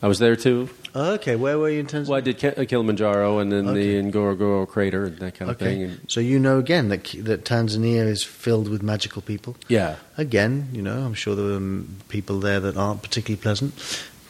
I 0.01 0.07
was 0.07 0.19
there 0.19 0.35
too. 0.35 0.69
Okay, 0.97 1.36
where 1.36 1.60
were 1.60 1.69
you 1.69 1.81
in 1.81 1.86
Tanzania? 1.86 2.07
Well, 2.07 2.17
I 2.17 2.21
did 2.21 2.38
Ki- 2.39 2.65
Kilimanjaro 2.65 3.38
and 3.38 3.51
then 3.51 3.67
Okay. 3.67 4.01
the 4.01 4.12
Ngorongoro 4.12 4.67
crater 4.67 5.05
and 5.05 5.17
that 5.19 5.36
kind 5.36 5.51
of 5.51 5.57
Okay, 5.62 5.65
thing. 5.65 5.83
And, 5.83 5.99
so 6.07 6.19
you 6.19 6.39
know 6.39 6.57
again 6.57 6.89
that 6.89 7.03
that 7.23 7.45
Tanzania 7.45 8.07
is 8.07 8.23
filled 8.23 8.67
with 8.67 8.81
magical 8.81 9.21
people. 9.21 9.55
yeah. 9.67 9.97
Again, 10.17 10.69
you 10.73 10.81
know, 10.81 10.97
I'm 11.05 11.13
sure 11.13 11.36
there 11.36 11.45
were 11.45 11.60
mm, 11.60 11.86
people 12.10 12.39
there 12.39 12.60
that 12.60 12.75
aren't 12.75 13.03
particularly 13.03 13.39
pleasant, 13.39 13.73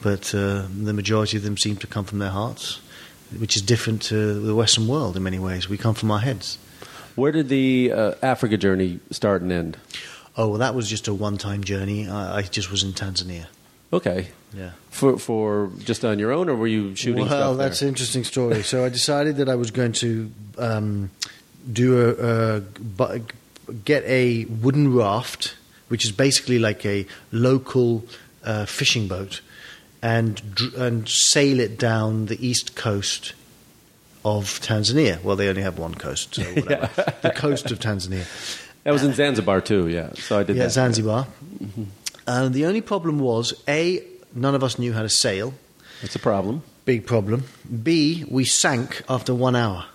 but 0.02 0.34
uh, 0.34 0.66
the 0.82 0.92
majority 0.92 1.38
of 1.38 1.42
them 1.42 1.56
seem 1.56 1.76
to 1.76 1.86
come 1.86 2.04
from 2.04 2.18
their 2.18 2.30
hearts, 2.40 2.80
which 3.38 3.56
is 3.56 3.62
different 3.62 4.02
to 4.02 4.38
the 4.38 4.54
Western 4.54 4.86
world 4.86 5.16
in 5.16 5.22
many 5.22 5.38
ways. 5.38 5.68
We 5.70 5.78
come 5.78 5.94
from 5.94 6.10
our 6.10 6.20
heads. 6.20 6.58
Where 7.16 7.32
did 7.32 7.48
the 7.48 7.92
uh, 7.92 8.12
Africa 8.22 8.58
journey 8.58 9.00
start 9.10 9.40
and 9.42 9.50
end? 9.50 9.78
Oh, 10.36 10.48
well, 10.50 10.58
that 10.58 10.74
was 10.74 10.88
just 10.88 11.08
a 11.08 11.14
one-time 11.14 11.64
journey. 11.64 12.06
I, 12.08 12.36
I 12.38 12.42
just 12.42 12.70
was 12.70 12.82
in 12.84 12.92
Tanzania. 12.92 13.46
Okay. 13.92 14.28
Yeah. 14.54 14.70
For 14.90 15.18
for 15.18 15.70
just 15.84 16.04
on 16.04 16.18
your 16.18 16.32
own, 16.32 16.48
or 16.48 16.54
were 16.54 16.66
you 16.66 16.94
shooting? 16.96 17.26
well, 17.26 17.54
that's 17.54 17.82
an 17.82 17.88
interesting 17.88 18.24
story. 18.24 18.62
so 18.62 18.84
I 18.84 18.88
decided 18.88 19.36
that 19.36 19.48
I 19.48 19.54
was 19.54 19.70
going 19.70 19.92
to 19.92 20.30
um, 20.56 21.10
do 21.70 22.00
a, 22.00 22.62
a 23.02 23.20
get 23.84 24.04
a 24.04 24.46
wooden 24.46 24.94
raft, 24.94 25.56
which 25.88 26.04
is 26.04 26.12
basically 26.12 26.58
like 26.58 26.84
a 26.86 27.06
local 27.30 28.04
uh, 28.44 28.64
fishing 28.66 29.08
boat, 29.08 29.40
and 30.02 30.40
and 30.76 31.08
sail 31.08 31.60
it 31.60 31.78
down 31.78 32.26
the 32.26 32.46
east 32.46 32.74
coast 32.74 33.34
of 34.24 34.60
Tanzania. 34.60 35.22
Well, 35.22 35.36
they 35.36 35.48
only 35.48 35.62
have 35.62 35.78
one 35.78 35.94
coast, 35.94 36.34
so 36.34 36.42
whatever. 36.42 37.14
the 37.22 37.30
coast 37.30 37.70
of 37.70 37.78
Tanzania. 37.78 38.26
That 38.84 38.92
was 38.92 39.04
in 39.04 39.12
Zanzibar 39.12 39.60
too. 39.60 39.88
Yeah. 39.88 40.12
So 40.14 40.38
I 40.38 40.42
did 40.42 40.56
that. 40.56 40.60
Yeah, 40.60 40.64
that. 40.64 40.70
Zanzibar. 40.70 41.26
And 42.28 42.52
the 42.54 42.66
only 42.66 42.82
problem 42.82 43.18
was 43.18 43.54
a 43.66 44.04
none 44.34 44.54
of 44.54 44.62
us 44.62 44.78
knew 44.78 44.92
how 44.92 45.02
to 45.02 45.08
sail. 45.08 45.54
That's 46.02 46.14
a 46.14 46.18
problem. 46.18 46.62
Big 46.84 47.06
problem. 47.06 47.44
B 47.82 48.24
we 48.30 48.44
sank 48.44 49.02
after 49.08 49.34
one 49.34 49.56
hour. 49.56 49.86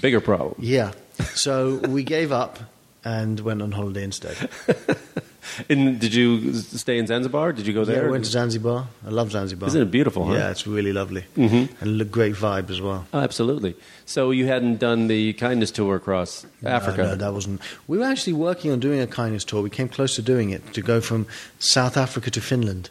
Bigger 0.00 0.20
problem. 0.20 0.54
Yeah. 0.58 0.92
So 1.34 1.76
we 1.88 2.04
gave 2.04 2.30
up 2.30 2.60
and 3.04 3.40
went 3.40 3.62
on 3.62 3.72
holiday 3.72 4.04
instead. 4.04 4.48
And 5.68 5.98
did 6.00 6.14
you 6.14 6.54
stay 6.54 6.98
in 6.98 7.06
Zanzibar? 7.06 7.52
Did 7.52 7.66
you 7.66 7.72
go 7.72 7.80
Yeah, 7.80 7.86
there? 7.86 8.08
I 8.08 8.10
went 8.10 8.24
to 8.24 8.30
Zanzibar. 8.30 8.86
I 9.06 9.10
love 9.10 9.32
Zanzibar. 9.32 9.68
Isn't 9.68 9.82
it 9.82 9.90
beautiful? 9.90 10.26
Huh? 10.26 10.34
Yeah, 10.34 10.50
it's 10.50 10.66
really 10.66 10.92
lovely. 10.92 11.24
Mm-hmm. 11.36 11.82
And 11.84 12.00
a 12.00 12.04
great 12.04 12.34
vibe 12.34 12.70
as 12.70 12.80
well. 12.80 13.06
Oh, 13.12 13.18
absolutely. 13.20 13.74
So 14.06 14.30
you 14.30 14.46
hadn't 14.46 14.78
done 14.78 15.08
the 15.08 15.32
kindness 15.34 15.70
tour 15.70 15.96
across 15.96 16.46
Africa? 16.64 17.02
No, 17.02 17.08
no, 17.10 17.14
that 17.16 17.32
wasn't. 17.32 17.60
We 17.88 17.98
were 17.98 18.04
actually 18.06 18.34
working 18.34 18.70
on 18.70 18.80
doing 18.80 19.00
a 19.00 19.06
kindness 19.06 19.44
tour. 19.44 19.62
We 19.62 19.70
came 19.70 19.88
close 19.88 20.14
to 20.16 20.22
doing 20.22 20.50
it 20.50 20.72
to 20.74 20.82
go 20.82 21.00
from 21.00 21.26
South 21.58 21.96
Africa 21.96 22.30
to 22.30 22.40
Finland. 22.40 22.90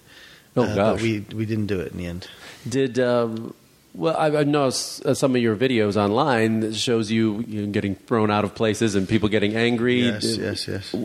Oh, 0.57 0.63
Uh, 0.63 0.75
gosh. 0.75 0.93
But 0.95 1.01
we, 1.01 1.25
we 1.33 1.45
didn't 1.45 1.67
do 1.67 1.79
it 1.79 1.91
in 1.93 1.97
the 1.97 2.05
end. 2.05 2.27
Did 2.67 2.99
um, 2.99 3.53
well? 3.93 4.15
I, 4.17 4.27
I 4.27 4.43
know 4.43 4.65
uh, 4.65 4.71
some 4.71 5.35
of 5.35 5.41
your 5.41 5.55
videos 5.55 5.95
online 5.95 6.61
that 6.61 6.75
shows 6.75 7.11
you, 7.11 7.43
you 7.47 7.65
know, 7.65 7.71
getting 7.71 7.95
thrown 7.95 8.31
out 8.31 8.43
of 8.43 8.55
places 8.55 8.95
and 8.95 9.07
people 9.07 9.29
getting 9.29 9.55
angry. 9.55 10.03
Yes, 10.03 10.23
Did- 10.23 10.39
yes, 10.39 10.67
yes. 10.67 10.95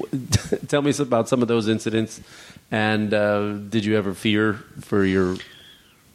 Tell 0.68 0.82
me 0.82 0.92
about 0.98 1.28
some 1.28 1.42
of 1.42 1.48
those 1.48 1.68
incidents. 1.68 2.20
And 2.70 3.14
uh, 3.14 3.52
did 3.54 3.84
you 3.84 3.96
ever 3.96 4.12
fear 4.14 4.54
for 4.80 5.04
your 5.04 5.36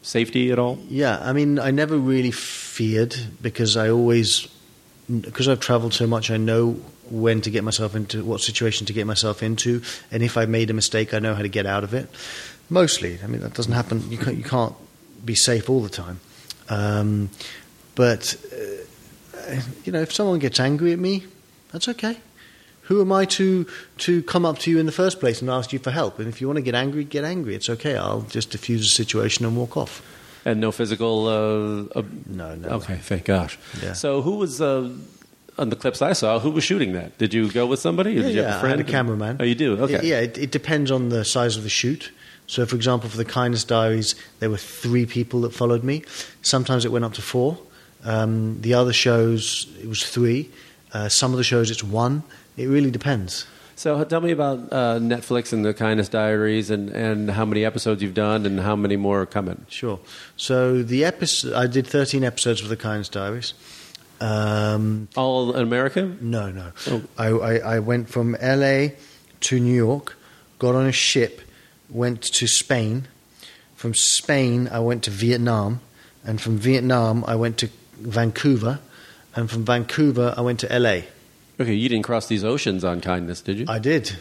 safety 0.01 0.51
at 0.51 0.59
all? 0.59 0.79
Yeah, 0.89 1.19
I 1.21 1.33
mean, 1.33 1.59
I 1.59 1.71
never 1.71 1.97
really 1.97 2.31
feared 2.31 3.15
because 3.41 3.77
I 3.77 3.89
always, 3.89 4.47
because 5.09 5.47
I've 5.47 5.59
traveled 5.59 5.93
so 5.93 6.07
much, 6.07 6.29
I 6.31 6.37
know 6.37 6.73
when 7.09 7.41
to 7.41 7.49
get 7.49 7.63
myself 7.63 7.95
into 7.95 8.23
what 8.23 8.41
situation 8.41 8.85
to 8.87 8.93
get 8.93 9.05
myself 9.05 9.43
into, 9.43 9.81
and 10.11 10.23
if 10.23 10.37
I 10.37 10.45
made 10.45 10.69
a 10.69 10.73
mistake, 10.73 11.13
I 11.13 11.19
know 11.19 11.35
how 11.35 11.41
to 11.41 11.49
get 11.49 11.65
out 11.65 11.83
of 11.83 11.93
it. 11.93 12.09
Mostly, 12.69 13.19
I 13.21 13.27
mean, 13.27 13.41
that 13.41 13.53
doesn't 13.53 13.73
happen. 13.73 14.09
You 14.09 14.17
can't, 14.17 14.37
you 14.37 14.43
can't 14.43 14.73
be 15.25 15.35
safe 15.35 15.69
all 15.69 15.81
the 15.81 15.89
time. 15.89 16.19
Um, 16.71 17.29
but 17.95 18.35
uh, 18.53 19.55
you 19.83 19.91
know, 19.91 20.01
if 20.01 20.13
someone 20.13 20.39
gets 20.39 20.59
angry 20.59 20.93
at 20.93 20.99
me, 20.99 21.25
that's 21.71 21.87
okay. 21.89 22.17
Who 22.83 23.01
am 23.01 23.11
I 23.11 23.25
to 23.25 23.65
to 23.99 24.23
come 24.23 24.45
up 24.45 24.59
to 24.59 24.71
you 24.71 24.79
in 24.79 24.85
the 24.85 24.91
first 24.91 25.19
place 25.19 25.41
and 25.41 25.49
ask 25.49 25.71
you 25.73 25.79
for 25.79 25.91
help? 25.91 26.19
And 26.19 26.27
if 26.27 26.41
you 26.41 26.47
want 26.47 26.57
to 26.57 26.61
get 26.63 26.75
angry, 26.75 27.03
get 27.03 27.23
angry. 27.23 27.55
It's 27.55 27.69
okay. 27.69 27.95
I'll 27.95 28.21
just 28.23 28.51
diffuse 28.51 28.81
the 28.81 29.03
situation 29.03 29.45
and 29.45 29.55
walk 29.55 29.77
off. 29.77 30.01
And 30.45 30.59
no 30.59 30.71
physical. 30.71 31.27
Uh, 31.27 31.99
uh, 31.99 32.03
No, 32.25 32.55
no. 32.55 32.67
okay, 32.79 32.95
thank 32.97 33.25
gosh. 33.25 33.57
Yeah. 33.83 33.93
So 33.93 34.21
who 34.21 34.37
was 34.37 34.59
uh, 34.61 34.89
on 35.57 35.69
the 35.69 35.75
clips 35.75 36.01
I 36.01 36.13
saw? 36.13 36.39
Who 36.39 36.51
was 36.51 36.63
shooting 36.63 36.93
that? 36.93 37.17
Did 37.17 37.33
you 37.33 37.51
go 37.51 37.65
with 37.67 37.79
somebody? 37.79 38.11
Or 38.11 38.13
Yeah, 38.13 38.21
did 38.23 38.35
you 38.35 38.41
yeah, 38.41 38.47
have 38.47 38.55
a 38.57 38.59
friend? 38.59 38.73
I 38.73 38.77
had 38.77 38.87
a 38.87 38.91
cameraman. 38.91 39.37
Oh, 39.39 39.43
you 39.43 39.55
do. 39.55 39.77
Okay. 39.83 39.95
It- 39.95 40.03
yeah, 40.03 40.19
it, 40.19 40.37
it 40.37 40.51
depends 40.51 40.89
on 40.91 41.09
the 41.09 41.23
size 41.23 41.57
of 41.57 41.63
the 41.63 41.69
shoot. 41.69 42.11
So, 42.51 42.65
for 42.65 42.75
example, 42.75 43.09
for 43.09 43.15
the 43.15 43.23
Kindness 43.23 43.63
Diaries, 43.63 44.13
there 44.39 44.49
were 44.49 44.57
three 44.57 45.05
people 45.05 45.39
that 45.41 45.53
followed 45.53 45.85
me. 45.85 46.03
Sometimes 46.41 46.83
it 46.83 46.91
went 46.91 47.05
up 47.05 47.13
to 47.13 47.21
four. 47.21 47.57
Um, 48.03 48.59
the 48.59 48.73
other 48.73 48.91
shows, 48.91 49.73
it 49.81 49.87
was 49.87 50.03
three. 50.03 50.49
Uh, 50.93 51.07
some 51.07 51.31
of 51.31 51.37
the 51.37 51.45
shows, 51.45 51.71
it's 51.71 51.81
one. 51.81 52.23
It 52.57 52.65
really 52.65 52.91
depends. 52.91 53.45
So 53.77 54.03
tell 54.03 54.19
me 54.19 54.31
about 54.31 54.57
uh, 54.69 54.99
Netflix 54.99 55.53
and 55.53 55.63
the 55.63 55.73
Kindness 55.73 56.09
Diaries, 56.09 56.69
and, 56.69 56.89
and 56.89 57.31
how 57.31 57.45
many 57.45 57.63
episodes 57.63 58.03
you've 58.03 58.13
done, 58.13 58.45
and 58.45 58.59
how 58.59 58.75
many 58.75 58.97
more 58.97 59.21
are 59.21 59.25
coming. 59.25 59.65
Sure. 59.69 60.01
So 60.35 60.83
the 60.83 61.05
episode, 61.05 61.53
I 61.53 61.67
did 61.67 61.87
13 61.87 62.25
episodes 62.25 62.61
of 62.61 62.67
the 62.67 62.75
Kindness 62.75 63.07
Diaries. 63.07 63.53
Um, 64.19 65.07
All 65.15 65.55
in 65.55 65.63
America? 65.63 66.17
no, 66.19 66.51
no. 66.51 66.73
Oh. 66.87 67.01
I, 67.17 67.27
I, 67.27 67.57
I 67.75 67.79
went 67.79 68.09
from 68.09 68.35
LA 68.43 68.87
to 69.39 69.57
New 69.57 69.73
York, 69.73 70.17
got 70.59 70.75
on 70.75 70.85
a 70.85 70.91
ship, 70.91 71.39
went 71.91 72.21
to 72.23 72.47
Spain. 72.47 73.07
From 73.75 73.93
Spain, 73.93 74.69
I 74.71 74.79
went 74.79 75.03
to 75.03 75.11
Vietnam, 75.11 75.81
and 76.23 76.39
from 76.39 76.57
Vietnam, 76.57 77.23
I 77.27 77.35
went 77.35 77.57
to 77.59 77.69
Vancouver, 77.99 78.79
and 79.35 79.49
from 79.49 79.65
Vancouver, 79.65 80.33
I 80.37 80.41
went 80.41 80.59
to 80.61 80.79
LA. 80.79 81.01
Okay, 81.59 81.73
you 81.73 81.89
didn't 81.89 82.05
cross 82.05 82.27
these 82.27 82.43
oceans 82.43 82.83
on 82.83 83.01
Kindness, 83.01 83.41
did 83.41 83.59
you? 83.59 83.65
I 83.67 83.79
did. 83.79 84.15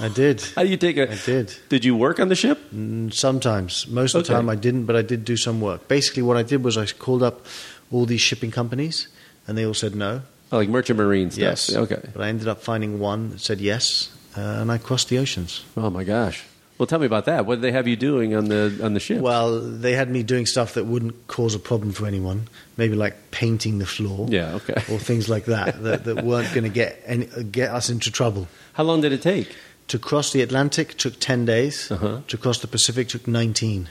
I 0.00 0.08
did. 0.08 0.40
how 0.56 0.62
do 0.62 0.68
you 0.68 0.76
take 0.76 0.96
it? 0.96 1.10
I 1.10 1.16
did. 1.26 1.54
Did 1.68 1.84
you 1.84 1.94
work 1.96 2.20
on 2.20 2.28
the 2.28 2.34
ship? 2.34 2.58
Mm, 2.74 3.12
Sometimes. 3.12 3.86
Most 3.86 4.14
of 4.14 4.26
the 4.26 4.32
time 4.32 4.48
I 4.48 4.54
didn't, 4.54 4.84
but 4.86 4.96
I 4.96 5.02
did 5.02 5.24
do 5.24 5.36
some 5.36 5.60
work. 5.60 5.88
Basically, 5.88 6.22
what 6.22 6.36
I 6.36 6.42
did 6.42 6.64
was 6.64 6.78
I 6.78 6.86
called 6.86 7.22
up 7.22 7.44
all 7.92 8.06
these 8.06 8.20
shipping 8.20 8.50
companies, 8.50 9.08
and 9.46 9.58
they 9.58 9.66
all 9.66 9.74
said 9.74 9.94
no. 9.94 10.22
Oh, 10.52 10.56
like 10.58 10.68
merchant 10.68 10.98
marine 10.98 11.30
stuff. 11.30 11.42
Yes. 11.42 11.74
Okay. 11.74 12.00
But 12.12 12.22
I 12.22 12.28
ended 12.28 12.48
up 12.48 12.62
finding 12.62 12.98
one 12.98 13.30
that 13.30 13.40
said 13.40 13.60
yes, 13.60 14.10
uh, 14.36 14.40
and 14.40 14.70
I 14.72 14.78
crossed 14.78 15.08
the 15.08 15.18
oceans. 15.18 15.64
Oh 15.76 15.90
my 15.90 16.04
gosh. 16.04 16.44
Well, 16.80 16.86
tell 16.86 16.98
me 16.98 17.04
about 17.04 17.26
that. 17.26 17.44
What 17.44 17.56
did 17.56 17.60
they 17.60 17.72
have 17.72 17.86
you 17.86 17.94
doing 17.94 18.34
on 18.34 18.46
the 18.46 18.80
on 18.82 18.94
the 18.94 19.00
ship? 19.00 19.20
Well, 19.20 19.60
they 19.60 19.92
had 19.92 20.08
me 20.10 20.22
doing 20.22 20.46
stuff 20.46 20.72
that 20.74 20.86
wouldn't 20.86 21.26
cause 21.26 21.54
a 21.54 21.58
problem 21.58 21.92
for 21.92 22.06
anyone, 22.06 22.48
maybe 22.78 22.94
like 22.94 23.30
painting 23.32 23.78
the 23.80 23.84
floor. 23.84 24.26
Yeah, 24.30 24.54
okay. 24.54 24.72
Or 24.90 24.98
things 24.98 25.28
like 25.28 25.44
that, 25.44 25.82
that, 25.82 26.04
that 26.04 26.24
weren't 26.24 26.48
going 26.54 26.64
to 26.64 26.70
get, 26.70 26.98
any, 27.04 27.26
get 27.52 27.68
us 27.68 27.90
into 27.90 28.10
trouble. 28.10 28.48
How 28.72 28.84
long 28.84 29.02
did 29.02 29.12
it 29.12 29.20
take? 29.20 29.54
To 29.88 29.98
cross 29.98 30.32
the 30.32 30.40
Atlantic 30.40 30.96
took 30.96 31.20
10 31.20 31.44
days. 31.44 31.90
Uh-huh. 31.90 32.20
To 32.28 32.38
cross 32.38 32.60
the 32.60 32.66
Pacific 32.66 33.08
took 33.08 33.26
19. 33.28 33.90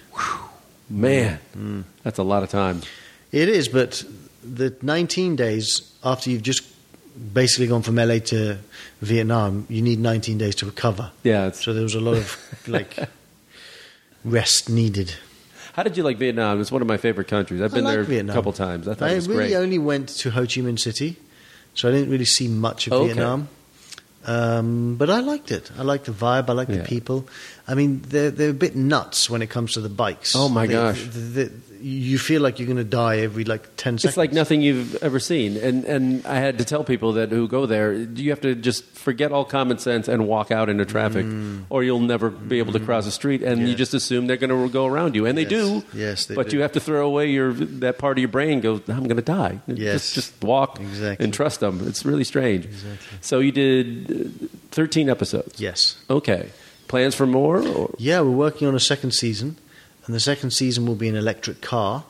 Man, 0.90 1.40
Mm. 1.56 1.84
that's 2.02 2.18
a 2.18 2.24
lot 2.24 2.42
of 2.42 2.50
time. 2.50 2.82
It 3.32 3.50
is, 3.50 3.68
but 3.68 4.04
the 4.44 4.76
19 4.82 5.36
days 5.36 5.94
after 6.04 6.32
you've 6.32 6.42
just 6.42 6.64
basically 7.34 7.68
gone 7.68 7.82
from 7.82 7.96
LA 7.96 8.20
to 8.20 8.58
Vietnam, 9.02 9.66
you 9.70 9.82
need 9.82 10.00
19 10.00 10.38
days 10.38 10.56
to 10.56 10.66
recover. 10.66 11.12
Yeah. 11.24 11.52
So 11.52 11.74
there 11.74 11.84
was 11.84 11.96
a 11.96 12.00
lot 12.00 12.18
of 12.18 12.38
like 12.68 12.96
rest 14.24 14.70
needed. 14.70 15.14
how 15.74 15.84
did 15.84 15.96
you 15.98 16.04
like 16.04 16.18
Vietnam? 16.18 16.60
It's 16.62 16.72
one 16.72 16.82
of 16.82 16.88
my 16.88 16.98
favorite 16.98 17.28
countries. 17.28 17.62
I've 17.62 17.74
been 17.74 17.84
there 17.86 18.04
Vietnam. 18.04 18.34
a 18.34 18.38
couple 18.38 18.54
times. 18.54 18.88
I 18.88 18.94
thought 18.94 19.10
I 19.10 19.14
it 19.14 19.16
was 19.16 19.28
really 19.30 19.50
great. 19.50 19.56
only 19.56 19.78
went 19.78 20.10
to 20.10 20.32
Ho 20.32 20.42
Chi 20.42 20.62
Minh 20.62 20.80
City, 20.80 21.18
so 21.74 21.88
I 21.88 21.92
didn't 21.92 22.10
really 22.10 22.26
see 22.26 22.48
much 22.48 22.88
of 22.88 22.94
Okay. 22.94 23.06
Vietnam. 23.08 23.48
Um, 24.26 24.96
but 24.98 25.10
I 25.10 25.22
liked 25.22 25.50
it. 25.52 25.72
I 25.78 25.84
liked 25.84 26.06
the 26.06 26.12
vibe. 26.12 26.50
I 26.50 26.54
liked 26.54 26.70
Yeah. 26.72 26.78
the 26.80 26.84
people. 26.84 27.28
I 27.68 27.74
mean, 27.74 28.02
they're 28.08 28.30
they're 28.32 28.50
a 28.50 28.54
bit 28.54 28.76
nuts 28.76 29.30
when 29.30 29.42
it 29.42 29.50
comes 29.50 29.74
to 29.74 29.82
the 29.82 29.90
bikes. 29.90 30.36
Oh, 30.36 30.50
my 30.50 30.68
They- 30.68 30.74
gosh. 30.74 31.02
they- 31.10 31.44
they- 31.46 31.52
you 31.82 32.18
feel 32.20 32.42
like 32.42 32.60
you're 32.60 32.66
going 32.68 32.78
to 32.78 32.84
die 32.84 33.20
every 33.20 33.44
like 33.46 33.64
ten 33.78 33.98
seconds. 33.98 34.06
It's 34.06 34.18
like 34.18 34.34
nothing 34.34 34.62
you've 34.62 34.96
ever 35.04 35.20
seen, 35.20 35.58
and 35.58 35.86
and 35.86 36.26
I 36.26 36.36
had 36.36 36.58
to 36.60 36.66
tell 36.66 36.84
people 36.84 37.14
that 37.14 37.30
who 37.30 37.48
go 37.48 37.66
there, 37.66 37.94
you 37.94 38.30
have 38.32 38.42
to 38.42 38.56
just 38.56 38.84
forget 38.98 39.32
all 39.32 39.46
common 39.46 39.78
sense 39.80 40.08
and 40.08 40.28
walk 40.28 40.52
out 40.52 40.70
into 40.70 40.86
traffic, 40.86 41.26
or 41.70 41.84
you'll 41.84 42.00
never 42.00 42.30
be 42.30 42.60
able 42.60 42.74
to 42.74 42.80
cross 42.80 43.06
the 43.06 43.12
street, 43.12 43.42
and 43.42 43.68
you 43.68 43.76
Mm. 43.76 43.78
Just 43.78 43.94
assume 43.94 44.28
they're 44.28 44.36
going 44.38 44.50
to 44.50 44.68
go 44.74 44.86
around 44.86 45.16
you, 45.16 45.26
and 45.26 45.38
they 45.38 45.44
Yes. 45.44 45.50
do. 45.50 45.84
Yes, 45.94 46.26
they 46.26 46.36
but 46.36 46.50
do. 46.50 46.58
you 46.58 46.62
have 46.64 46.74
to 46.74 46.80
throw 46.82 47.06
away 47.08 47.30
your 47.32 47.54
that 47.54 47.98
part 47.98 48.18
of 48.18 48.22
your 48.22 48.28
brain 48.30 48.60
goes, 48.62 48.82
I'm 48.90 49.04
going 49.08 49.16
to 49.16 49.22
die. 49.22 49.60
Yes. 49.68 50.14
just 50.14 50.16
just 50.16 50.44
walk 50.44 50.80
Exactly. 50.80 51.24
and 51.24 51.34
trust 51.34 51.60
them. 51.62 51.88
It's 51.88 52.04
really 52.06 52.24
strange. 52.26 52.66
Exactly. 52.66 53.18
So 53.22 53.40
you 53.40 53.52
did 53.52 54.12
uh, 54.44 54.48
13 54.72 55.10
episodes. 55.10 55.60
Yes. 55.62 55.96
Okay. 56.10 56.50
Plans 56.90 57.16
for 57.16 57.26
more? 57.28 57.62
Or? 57.66 57.94
Yeah, 58.00 58.22
we're 58.22 58.32
working 58.32 58.68
on 58.68 58.76
a 58.76 58.80
second 58.80 59.12
season, 59.14 59.58
and 60.10 60.16
the 60.16 60.20
second 60.20 60.50
season 60.50 60.88
will 60.88 60.96
be 60.96 61.08
an 61.08 61.16
electric 61.16 61.62
car. 61.62 62.04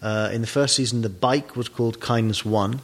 Uh, 0.00 0.30
in 0.32 0.40
the 0.40 0.46
first 0.46 0.74
season, 0.74 1.02
the 1.02 1.10
bike 1.10 1.54
was 1.54 1.68
called 1.68 2.00
Kindness 2.00 2.46
One, 2.46 2.80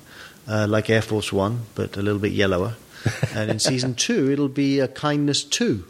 uh, 0.47 0.67
like 0.69 0.91
Air 0.91 1.01
Force 1.01 1.33
One, 1.33 1.61
but 1.75 1.97
a 1.97 2.03
little 2.03 2.21
bit 2.21 2.33
yellower. 2.33 2.75
and 3.35 3.51
in 3.51 3.59
season 3.59 3.95
two, 3.95 4.31
it'll 4.31 4.49
be 4.49 4.79
a 4.81 4.89
Kindness 4.89 5.43
Two, 5.43 5.87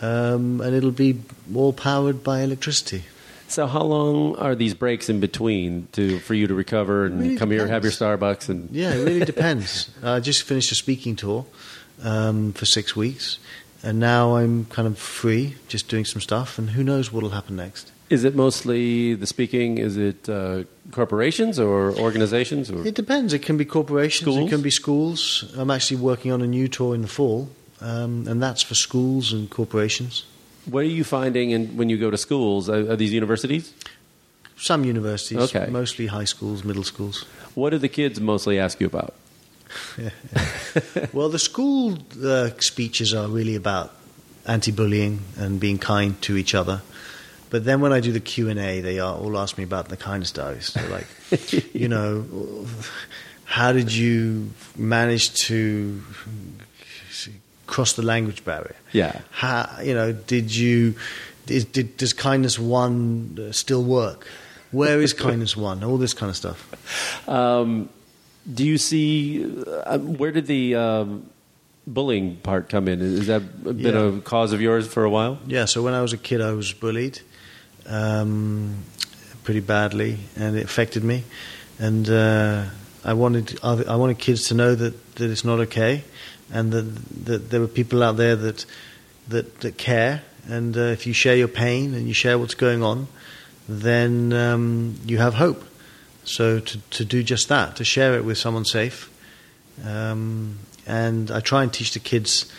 um, 0.00 0.60
and 0.60 0.74
it'll 0.74 0.90
be 0.90 1.20
all 1.54 1.72
powered 1.72 2.24
by 2.24 2.40
electricity. 2.40 3.04
So 3.46 3.68
how 3.68 3.84
long 3.84 4.34
are 4.38 4.56
these 4.56 4.74
breaks 4.74 5.08
in 5.08 5.20
between 5.20 5.86
to 5.92 6.18
for 6.18 6.34
you 6.34 6.48
to 6.48 6.54
recover 6.54 7.04
and 7.04 7.20
Really 7.20 7.36
come 7.36 7.52
here, 7.52 7.68
have 7.68 7.84
your. 7.84 7.92
Starbucks, 7.92 8.48
and 8.48 8.70
Yeah, 8.72 8.92
it 8.92 9.04
really 9.04 9.24
depends. 9.24 9.88
I 10.02 10.18
just 10.18 10.42
finished 10.42 10.72
a 10.72 10.74
speaking 10.74 11.14
tour 11.14 11.46
um, 12.02 12.54
for 12.54 12.66
six 12.66 12.96
weeks, 12.96 13.38
and 13.84 14.00
now 14.00 14.36
I'm 14.36 14.64
kind 14.66 14.86
of 14.88 14.98
free, 14.98 15.54
just 15.68 15.88
doing 15.88 16.04
some 16.04 16.20
stuff, 16.20 16.58
and 16.58 16.70
who 16.70 16.82
knows 16.82 17.12
what'll 17.12 17.30
happen 17.30 17.56
next. 17.56 17.92
Is 18.10 18.24
it 18.24 18.34
mostly 18.34 19.14
the 19.14 19.26
speaking? 19.26 19.78
Is 19.78 19.96
it 19.96 20.28
uh, 20.28 20.64
corporations 20.92 21.58
or 21.58 21.96
organizations? 21.98 22.70
Or 22.70 22.86
It 22.86 22.94
depends. 22.94 23.32
It 23.32 23.42
can 23.42 23.56
be 23.56 23.64
corporations. 23.64 24.30
Schools? 24.30 24.46
It 24.46 24.54
can 24.54 24.62
be 24.62 24.70
schools. 24.70 25.44
I'm 25.56 25.70
actually 25.70 26.00
working 26.00 26.30
on 26.32 26.42
a 26.42 26.46
new 26.46 26.68
tour 26.68 26.94
in 26.94 27.02
the 27.02 27.08
fall, 27.08 27.48
um, 27.80 28.26
and 28.28 28.42
that's 28.42 28.62
for 28.62 28.74
schools 28.74 29.32
and 29.32 29.48
corporations. 29.50 30.24
what 30.66 30.80
are 30.84 30.94
you 31.00 31.04
finding 31.04 31.50
in, 31.50 31.76
when 31.76 31.88
you 31.90 31.98
go 31.98 32.10
to 32.10 32.16
schools? 32.18 32.68
Are, 32.68 32.92
are 32.92 32.96
these 32.96 33.12
universities? 33.12 33.72
Some 34.56 34.84
universities, 34.84 35.40
Okay. 35.54 35.66
mostly 35.70 36.06
high 36.06 36.24
schools, 36.26 36.62
middle 36.64 36.84
schools. 36.84 37.24
What 37.54 37.70
do 37.70 37.78
the 37.78 37.88
kids 37.88 38.20
mostly 38.20 38.58
ask 38.58 38.80
you 38.80 38.86
about? 38.86 39.12
well, 41.12 41.28
the 41.28 41.38
school 41.38 41.98
uh, 42.22 42.50
speeches 42.58 43.14
are 43.14 43.28
really 43.28 43.54
about 43.54 43.92
anti-bullying 44.46 45.20
and 45.36 45.58
being 45.58 45.78
kind 45.78 46.20
to 46.22 46.36
each 46.36 46.54
other. 46.54 46.82
But 47.50 47.64
then 47.64 47.80
when 47.80 47.92
I 47.92 48.00
do 48.00 48.10
the 48.12 48.20
Q 48.20 48.48
and 48.48 48.58
A, 48.58 48.80
they 48.80 48.98
are, 48.98 49.14
all 49.14 49.38
ask 49.38 49.56
me 49.56 49.64
about 49.64 49.88
the 49.88 49.96
kindness 49.96 50.32
diaries. 50.32 50.72
They're 50.72 50.88
like, 50.88 51.06
you 51.74 51.88
know, 51.88 52.66
how 53.44 53.72
did 53.72 53.92
you 53.94 54.50
manage 54.76 55.34
to 55.46 56.02
cross 57.66 57.92
the 57.92 58.02
language 58.02 58.44
barrier? 58.44 58.76
Yeah. 58.92 59.20
How, 59.30 59.78
you 59.82 59.94
know, 59.94 60.12
did 60.12 60.54
you? 60.54 60.96
Is, 61.46 61.64
did, 61.66 61.96
does 61.98 62.12
kindness 62.12 62.58
one 62.58 63.38
uh, 63.38 63.52
still 63.52 63.84
work? 63.84 64.26
Where 64.72 65.00
is 65.00 65.12
kindness 65.26 65.56
one? 65.56 65.84
All 65.84 65.98
this 65.98 66.14
kind 66.14 66.30
of 66.30 66.36
stuff. 66.36 67.28
Um, 67.28 67.88
do 68.52 68.64
you 68.64 68.78
see 68.78 69.44
uh, 69.66 69.98
where 69.98 70.32
did 70.32 70.46
the 70.46 70.74
um, 70.74 71.30
bullying 71.86 72.36
part 72.36 72.68
come 72.68 72.88
in? 72.88 73.00
Has 73.00 73.26
that 73.26 73.64
been 73.64 73.78
Yeah. 73.94 74.18
a 74.18 74.20
cause 74.20 74.52
of 74.52 74.60
yours 74.60 74.86
for 74.86 75.04
a 75.04 75.10
while? 75.10 75.38
Yeah, 75.46 75.64
so 75.66 75.82
when 75.82 75.94
I 75.94 76.02
was 76.02 76.12
a 76.12 76.18
kid, 76.18 76.40
I 76.40 76.52
was 76.52 76.72
bullied 76.72 77.20
um, 77.86 78.76
pretty 79.44 79.60
badly, 79.60 80.18
and 80.36 80.56
it 80.56 80.64
affected 80.64 81.04
me. 81.04 81.24
And 81.78 82.08
uh, 82.08 82.64
I 83.04 83.12
wanted 83.14 83.58
I 83.62 83.96
wanted 83.96 84.18
kids 84.18 84.48
to 84.48 84.54
know 84.54 84.74
that, 84.74 85.14
that 85.16 85.30
it's 85.30 85.44
not 85.44 85.58
okay, 85.60 86.04
and 86.52 86.72
that 86.72 87.24
that 87.26 87.50
there 87.50 87.60
were 87.60 87.68
people 87.68 88.02
out 88.02 88.16
there 88.16 88.36
that 88.36 88.64
that, 89.28 89.60
that 89.60 89.76
care. 89.78 90.22
And 90.46 90.76
uh, 90.76 90.80
if 90.92 91.06
you 91.06 91.14
share 91.14 91.36
your 91.36 91.48
pain 91.48 91.94
and 91.94 92.06
you 92.06 92.12
share 92.12 92.38
what's 92.38 92.54
going 92.54 92.82
on, 92.82 93.08
then 93.68 94.32
um, 94.34 94.96
you 95.06 95.16
have 95.18 95.34
hope. 95.34 95.64
So 96.24 96.60
to 96.60 96.78
to 96.78 97.04
do 97.04 97.22
just 97.22 97.48
that, 97.48 97.76
to 97.76 97.84
share 97.84 98.14
it 98.14 98.24
with 98.24 98.38
someone 98.38 98.64
safe, 98.64 99.10
um, 99.84 100.58
and 100.86 101.30
I 101.30 101.40
try 101.40 101.62
and 101.62 101.72
teach 101.72 101.92
the 101.92 102.00
kids 102.00 102.50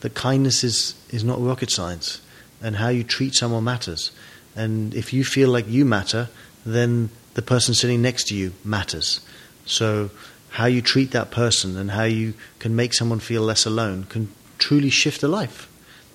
that 0.00 0.14
kindness 0.14 0.64
is, 0.64 0.94
is 1.10 1.24
not 1.24 1.40
rocket 1.40 1.70
science 1.70 2.20
and 2.62 2.76
how 2.76 2.88
you 2.88 3.04
treat 3.04 3.34
someone 3.34 3.64
matters. 3.64 4.10
And 4.56 4.94
if 4.94 5.12
you 5.12 5.24
feel 5.24 5.50
like 5.50 5.68
you 5.68 5.84
matter, 5.84 6.28
then 6.64 7.10
the 7.34 7.42
person 7.42 7.74
sitting 7.74 8.02
next 8.02 8.28
to 8.28 8.34
you 8.34 8.52
matters. 8.64 9.20
So 9.64 10.10
how 10.50 10.66
you 10.66 10.82
treat 10.82 11.12
that 11.12 11.30
person 11.30 11.76
and 11.76 11.92
how 11.92 12.04
you 12.04 12.34
can 12.58 12.74
make 12.74 12.92
someone 12.92 13.20
feel 13.20 13.42
less 13.42 13.64
alone 13.66 14.04
can 14.04 14.28
truly 14.58 14.90
shift 14.90 15.22
a 15.22 15.28
life. 15.28 15.68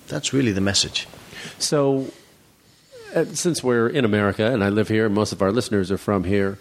That's 0.08 0.32
really 0.32 0.52
the 0.52 0.60
message. 0.60 1.08
So, 1.58 2.12
uh, 3.14 3.24
since 3.26 3.64
we're 3.64 3.88
in 3.88 4.04
America 4.04 4.52
and 4.52 4.62
I 4.62 4.68
live 4.68 4.88
here, 4.88 5.08
most 5.08 5.32
of 5.32 5.42
our 5.42 5.50
listeners 5.50 5.90
are 5.90 5.98
from 5.98 6.24
here, 6.24 6.58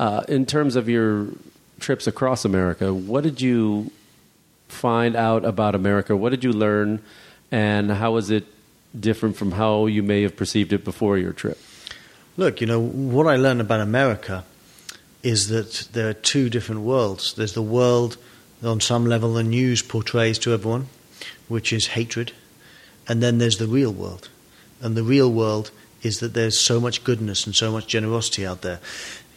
uh, 0.00 0.24
in 0.28 0.46
terms 0.46 0.76
of 0.76 0.88
your 0.88 1.28
trips 1.78 2.06
across 2.06 2.46
America, 2.46 2.92
what 2.94 3.22
did 3.22 3.42
you 3.42 3.90
find 4.66 5.14
out 5.14 5.44
about 5.44 5.74
America? 5.74 6.16
What 6.16 6.30
did 6.30 6.42
you 6.42 6.52
learn, 6.54 7.02
and 7.52 7.90
how 7.90 8.16
is 8.16 8.30
it 8.30 8.46
different 8.98 9.36
from 9.36 9.52
how 9.52 9.84
you 9.84 10.02
may 10.02 10.22
have 10.22 10.36
perceived 10.36 10.72
it 10.72 10.84
before 10.84 11.18
your 11.18 11.34
trip? 11.34 11.58
Look, 12.38 12.62
you 12.62 12.66
know, 12.66 12.80
what 12.80 13.26
I 13.26 13.36
learned 13.36 13.60
about 13.60 13.80
America 13.80 14.44
is 15.22 15.48
that 15.48 15.88
there 15.92 16.08
are 16.08 16.14
two 16.14 16.48
different 16.48 16.80
worlds. 16.80 17.34
There's 17.34 17.52
the 17.52 17.60
world 17.60 18.16
on 18.62 18.80
some 18.80 19.04
level 19.04 19.34
the 19.34 19.42
news 19.42 19.82
portrays 19.82 20.38
to 20.40 20.54
everyone, 20.54 20.86
which 21.46 21.74
is 21.74 21.88
hatred, 21.88 22.32
and 23.06 23.22
then 23.22 23.36
there's 23.36 23.58
the 23.58 23.66
real 23.66 23.92
world. 23.92 24.30
And 24.80 24.96
the 24.96 25.02
real 25.02 25.30
world 25.30 25.70
is 26.02 26.20
that 26.20 26.32
there's 26.32 26.58
so 26.58 26.80
much 26.80 27.04
goodness 27.04 27.44
and 27.44 27.54
so 27.54 27.70
much 27.70 27.86
generosity 27.86 28.46
out 28.46 28.62
there. 28.62 28.80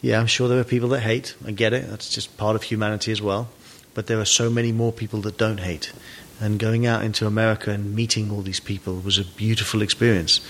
Yeah, 0.04 0.20
I'm 0.20 0.28
sure 0.28 0.50
there 0.50 0.60
are 0.60 0.66
people 0.66 0.90
that 0.90 1.00
hate. 1.00 1.34
I 1.48 1.52
get 1.52 1.72
it. 1.72 1.90
That's 1.90 2.10
just 2.10 2.36
part 2.36 2.58
of 2.58 2.64
humanity 2.64 3.14
as 3.14 3.22
well. 3.22 3.48
But 3.94 4.08
there 4.08 4.20
are 4.20 4.26
so 4.26 4.50
many 4.50 4.74
more 4.74 4.92
people 4.92 5.22
that 5.22 5.38
don't 5.38 5.62
hate. 5.62 5.94
And 6.42 6.60
going 6.60 6.86
out 6.86 7.06
into 7.06 7.26
America 7.26 7.72
and 7.72 7.96
meeting 7.96 8.30
all 8.30 8.42
these 8.42 8.60
people 8.60 9.00
was 9.00 9.18
a 9.18 9.24
beautiful 9.24 9.82
experience. 9.82 10.42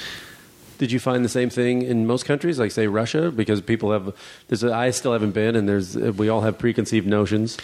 Did 0.80 0.92
you 0.92 1.00
find 1.00 1.24
the 1.24 1.30
same 1.30 1.52
thing 1.52 1.84
in 1.84 2.08
most 2.08 2.26
countries, 2.26 2.58
like 2.58 2.72
say 2.72 2.88
Russia? 2.88 3.32
Because 3.32 3.62
people 3.62 3.92
have, 3.92 4.16
there's 4.48 4.64
I 4.64 4.90
still 4.90 5.14
haven't 5.14 5.34
been, 5.34 5.56
and 5.56 5.70
there's 5.70 5.96
we 5.96 6.30
all 6.30 6.42
have 6.42 6.58
preconceived 6.58 7.06
notions. 7.06 7.60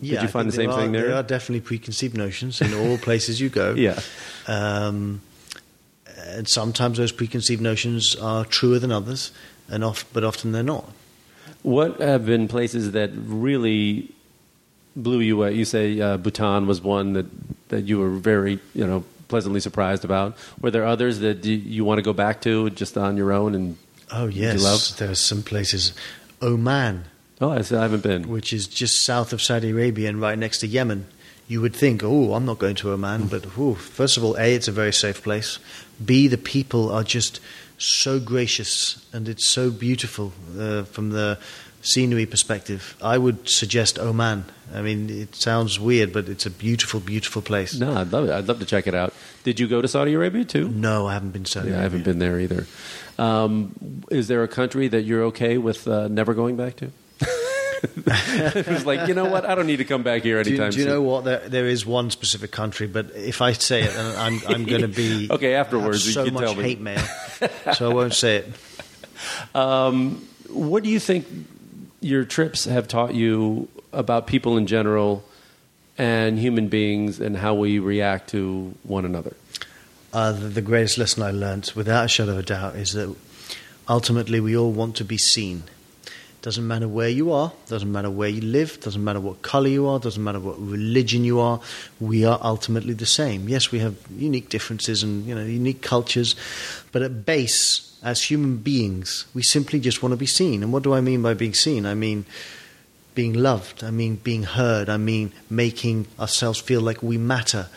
Yeah, 0.00 0.16
Did 0.16 0.22
you 0.22 0.28
find 0.28 0.48
the 0.48 0.52
same 0.52 0.70
there 0.70 0.78
thing 0.80 0.90
there? 0.90 1.06
There 1.06 1.14
are 1.14 1.22
definitely 1.22 1.60
preconceived 1.60 2.16
notions 2.16 2.60
in 2.60 2.74
all 2.74 2.98
places 3.08 3.40
you 3.40 3.48
go. 3.48 3.74
Yeah. 3.74 4.00
Um, 4.48 5.20
and 6.26 6.48
sometimes 6.48 6.98
those 6.98 7.12
preconceived 7.12 7.62
notions 7.62 8.16
are 8.16 8.44
truer 8.44 8.80
than 8.80 8.90
others, 8.90 9.30
and 9.68 9.84
oft, 9.84 10.12
but 10.12 10.24
often 10.24 10.50
they're 10.50 10.64
not. 10.64 10.90
What 11.62 12.00
have 12.00 12.26
been 12.26 12.48
places 12.48 12.92
that 12.92 13.10
really 13.14 14.10
blew 14.96 15.20
you 15.20 15.36
away? 15.38 15.54
You 15.54 15.64
say 15.64 16.00
uh, 16.00 16.16
Bhutan 16.16 16.66
was 16.66 16.80
one 16.80 17.12
that, 17.12 17.26
that 17.68 17.82
you 17.82 17.98
were 17.98 18.10
very, 18.10 18.58
you 18.74 18.86
know, 18.86 19.04
pleasantly 19.28 19.60
surprised 19.60 20.04
about. 20.04 20.36
Were 20.60 20.70
there 20.70 20.84
others 20.84 21.20
that 21.20 21.44
you, 21.44 21.56
you 21.56 21.84
want 21.84 21.98
to 21.98 22.02
go 22.02 22.12
back 22.12 22.40
to 22.42 22.70
just 22.70 22.98
on 22.98 23.16
your 23.16 23.32
own? 23.32 23.54
And 23.54 23.76
Oh 24.10 24.26
yes, 24.26 24.62
love? 24.62 24.98
there 24.98 25.10
are 25.10 25.14
some 25.14 25.42
places. 25.42 25.94
Oman, 26.42 27.04
oh, 27.40 27.50
I 27.50 27.62
haven't 27.62 28.02
been. 28.02 28.28
which 28.28 28.52
is 28.52 28.66
just 28.66 29.04
south 29.04 29.32
of 29.32 29.40
Saudi 29.40 29.70
Arabia 29.70 30.08
and 30.08 30.20
right 30.20 30.38
next 30.38 30.58
to 30.58 30.66
Yemen. 30.66 31.06
You 31.48 31.60
would 31.60 31.74
think, 31.74 32.02
oh, 32.02 32.34
I'm 32.34 32.44
not 32.44 32.58
going 32.58 32.76
to 32.76 32.92
Oman, 32.92 33.28
but 33.28 33.46
ooh, 33.58 33.74
first 33.74 34.16
of 34.16 34.24
all, 34.24 34.36
a, 34.36 34.54
it's 34.54 34.68
a 34.68 34.72
very 34.72 34.92
safe 34.92 35.22
place. 35.22 35.58
B, 36.04 36.26
the 36.28 36.38
people 36.38 36.90
are 36.90 37.04
just 37.04 37.40
so 37.84 38.20
gracious 38.20 39.04
and 39.12 39.28
it's 39.28 39.46
so 39.46 39.70
beautiful 39.70 40.32
uh, 40.58 40.84
from 40.84 41.10
the 41.10 41.38
scenery 41.82 42.26
perspective. 42.26 42.96
I 43.02 43.18
would 43.18 43.48
suggest 43.48 43.98
Oman. 43.98 44.44
I 44.74 44.80
mean, 44.80 45.10
it 45.10 45.34
sounds 45.34 45.78
weird, 45.78 46.12
but 46.12 46.28
it's 46.28 46.46
a 46.46 46.50
beautiful, 46.50 47.00
beautiful 47.00 47.42
place. 47.42 47.78
No, 47.78 47.94
I'd 47.94 48.12
love 48.12 48.28
it. 48.28 48.30
I'd 48.30 48.48
love 48.48 48.60
to 48.60 48.66
check 48.66 48.86
it 48.86 48.94
out. 48.94 49.12
Did 49.44 49.60
you 49.60 49.66
go 49.68 49.82
to 49.82 49.88
Saudi 49.88 50.14
Arabia 50.14 50.44
too? 50.44 50.68
No, 50.68 51.06
I 51.06 51.14
haven't 51.14 51.32
been 51.32 51.44
to 51.44 51.50
Saudi 51.50 51.70
Yeah, 51.70 51.80
I 51.80 51.82
haven't 51.82 52.04
been 52.04 52.18
there 52.18 52.40
either. 52.40 52.66
Um, 53.18 54.04
is 54.10 54.28
there 54.28 54.42
a 54.42 54.48
country 54.48 54.88
that 54.88 55.02
you're 55.02 55.24
okay 55.24 55.58
with 55.58 55.86
uh, 55.86 56.08
never 56.08 56.32
going 56.32 56.56
back 56.56 56.76
to? 56.76 56.90
it 58.06 58.66
was 58.68 58.86
like, 58.86 59.08
you 59.08 59.14
know 59.14 59.24
what? 59.26 59.44
I 59.44 59.54
don't 59.54 59.66
need 59.66 59.78
to 59.78 59.84
come 59.84 60.02
back 60.02 60.22
here 60.22 60.42
Do 60.42 60.50
anytime 60.50 60.70
do 60.70 60.76
you 60.78 60.84
soon. 60.84 60.92
know 60.92 61.02
what? 61.02 61.24
There, 61.24 61.48
there 61.48 61.66
is 61.66 61.84
one 61.84 62.10
specific 62.10 62.50
country, 62.52 62.86
but 62.86 63.10
if 63.14 63.42
I 63.42 63.52
say 63.52 63.82
it, 63.82 63.92
then 63.92 64.16
I'm, 64.16 64.40
I'm 64.48 64.64
going 64.64 64.82
to 64.82 64.88
be 64.88 65.28
Okay, 65.30 65.54
afterwards, 65.54 66.12
so 66.12 66.20
you 66.20 66.26
can 66.30 66.34
much 66.34 66.44
tell 66.44 66.54
me. 66.54 66.62
hate 66.62 66.80
mail, 66.80 67.02
so 67.74 67.90
I 67.90 67.94
won't 67.94 68.14
say 68.14 68.36
it. 68.36 69.56
Um, 69.56 70.26
what 70.48 70.82
do 70.84 70.90
you 70.90 71.00
think 71.00 71.26
your 72.00 72.24
trips 72.24 72.64
have 72.66 72.88
taught 72.88 73.14
you 73.14 73.68
about 73.92 74.26
people 74.26 74.56
in 74.56 74.66
general 74.66 75.24
and 75.98 76.38
human 76.38 76.68
beings 76.68 77.20
and 77.20 77.36
how 77.36 77.54
we 77.54 77.78
react 77.78 78.30
to 78.30 78.74
one 78.84 79.04
another? 79.04 79.34
Uh, 80.12 80.32
the, 80.32 80.48
the 80.48 80.62
greatest 80.62 80.98
lesson 80.98 81.22
I 81.22 81.30
learned, 81.30 81.72
without 81.74 82.04
a 82.04 82.08
shadow 82.08 82.32
of 82.32 82.38
a 82.38 82.42
doubt, 82.42 82.76
is 82.76 82.92
that 82.92 83.14
ultimately 83.88 84.40
we 84.40 84.56
all 84.56 84.70
want 84.72 84.96
to 84.96 85.04
be 85.04 85.16
seen. 85.18 85.64
Doesn't 86.42 86.66
matter 86.66 86.88
where 86.88 87.08
you 87.08 87.30
are, 87.30 87.52
doesn't 87.68 87.90
matter 87.90 88.10
where 88.10 88.28
you 88.28 88.40
live, 88.40 88.80
doesn't 88.80 89.02
matter 89.02 89.20
what 89.20 89.42
color 89.42 89.68
you 89.68 89.86
are, 89.86 90.00
doesn't 90.00 90.22
matter 90.22 90.40
what 90.40 90.60
religion 90.60 91.22
you 91.22 91.38
are. 91.38 91.60
We 92.00 92.24
are 92.24 92.38
ultimately 92.42 92.94
the 92.94 93.06
same. 93.06 93.48
Yes, 93.48 93.70
we 93.70 93.78
have 93.78 93.94
unique 94.10 94.48
differences 94.48 95.04
and 95.04 95.24
you 95.24 95.36
know 95.36 95.44
unique 95.44 95.82
cultures, 95.82 96.34
but 96.90 97.00
at 97.02 97.24
base, 97.24 97.96
as 98.02 98.24
human 98.24 98.56
beings, 98.56 99.26
we 99.32 99.44
simply 99.44 99.78
just 99.78 100.02
want 100.02 100.12
to 100.12 100.16
be 100.16 100.26
seen. 100.26 100.64
And 100.64 100.72
what 100.72 100.82
do 100.82 100.92
I 100.92 101.00
mean 101.00 101.22
by 101.22 101.34
being 101.34 101.54
seen? 101.54 101.86
I 101.86 101.94
mean 101.94 102.24
being 103.14 103.34
loved. 103.34 103.84
I 103.84 103.92
mean 103.92 104.16
being 104.16 104.42
heard. 104.42 104.88
I 104.88 104.96
mean 104.96 105.32
making 105.48 106.08
ourselves 106.18 106.58
feel 106.58 106.80
like 106.80 107.04
we 107.04 107.18
matter. 107.18 107.68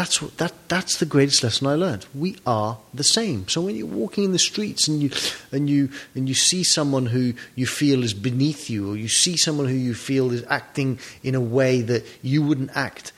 That's 0.00 0.18
that. 0.18 0.54
That's 0.68 0.96
the 0.96 1.04
greatest 1.04 1.42
lesson 1.42 1.66
I 1.66 1.74
learned. 1.74 2.06
We 2.14 2.38
are 2.46 2.78
the 2.94 3.04
same. 3.04 3.46
So 3.48 3.60
when 3.60 3.76
you're 3.76 3.86
walking 3.86 4.24
in 4.24 4.32
the 4.32 4.38
streets 4.38 4.88
and 4.88 5.02
you 5.02 5.10
and 5.52 5.68
you 5.68 5.90
and 6.14 6.26
you 6.26 6.34
see 6.34 6.64
someone 6.64 7.04
who 7.04 7.34
you 7.54 7.66
feel 7.66 8.02
is 8.02 8.14
beneath 8.14 8.70
you, 8.70 8.90
or 8.90 8.96
you 8.96 9.08
see 9.08 9.36
someone 9.36 9.68
who 9.68 9.74
you 9.74 9.92
feel 9.92 10.32
is 10.32 10.42
acting 10.48 10.98
in 11.22 11.34
a 11.34 11.40
way 11.40 11.82
that 11.82 12.06
you 12.22 12.42
wouldn't 12.42 12.70
act, 12.74 13.12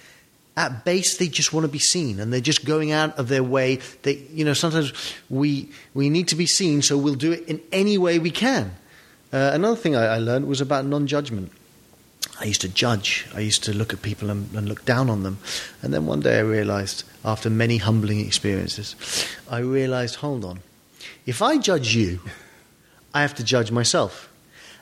at 0.57 0.85
base 0.85 1.19
they 1.19 1.29
just 1.29 1.53
want 1.53 1.63
to 1.63 1.71
be 1.71 1.79
seen, 1.79 2.19
and 2.19 2.33
they're 2.33 2.41
just 2.41 2.65
going 2.65 2.91
out 2.91 3.17
of 3.17 3.29
their 3.29 3.45
way. 3.45 3.79
They, 4.03 4.15
you 4.33 4.45
know, 4.45 4.53
sometimes 4.53 4.93
we 5.31 5.69
we 5.95 6.11
need 6.11 6.27
to 6.29 6.37
be 6.37 6.47
seen, 6.47 6.83
so 6.83 6.99
we'll 6.99 7.15
do 7.15 7.31
it 7.31 7.47
in 7.47 7.61
any 7.71 7.97
way 7.97 8.19
we 8.19 8.33
can. 8.33 8.75
Uh, 9.33 9.53
another 9.55 9.77
thing 9.77 9.95
I, 9.95 10.17
I 10.17 10.19
learned 10.19 10.49
was 10.49 10.61
about 10.61 10.85
non-judgment. 10.85 11.53
I 12.43 12.47
used 12.47 12.63
to 12.63 12.69
judge. 12.69 13.25
I 13.37 13.39
used 13.41 13.63
to 13.65 13.73
look 13.73 13.93
at 13.93 14.03
people 14.03 14.29
and, 14.29 14.53
and 14.53 14.69
look 14.69 14.85
down 14.85 15.09
on 15.09 15.23
them. 15.23 15.39
And 15.81 15.95
then 15.95 16.07
one 16.07 16.21
day 16.21 16.39
I 16.39 16.41
realized, 16.43 17.05
after 17.25 17.49
many 17.49 17.77
humbling 17.77 18.19
experiences, 18.19 18.97
I 19.49 19.59
realized, 19.59 20.17
hold 20.17 20.45
on, 20.45 20.59
if 21.25 21.41
I 21.41 21.59
judge 21.59 21.95
you, 21.95 22.21
I 23.15 23.23
have 23.23 23.37
to 23.37 23.45
judge 23.45 23.71
myself. 23.71 24.29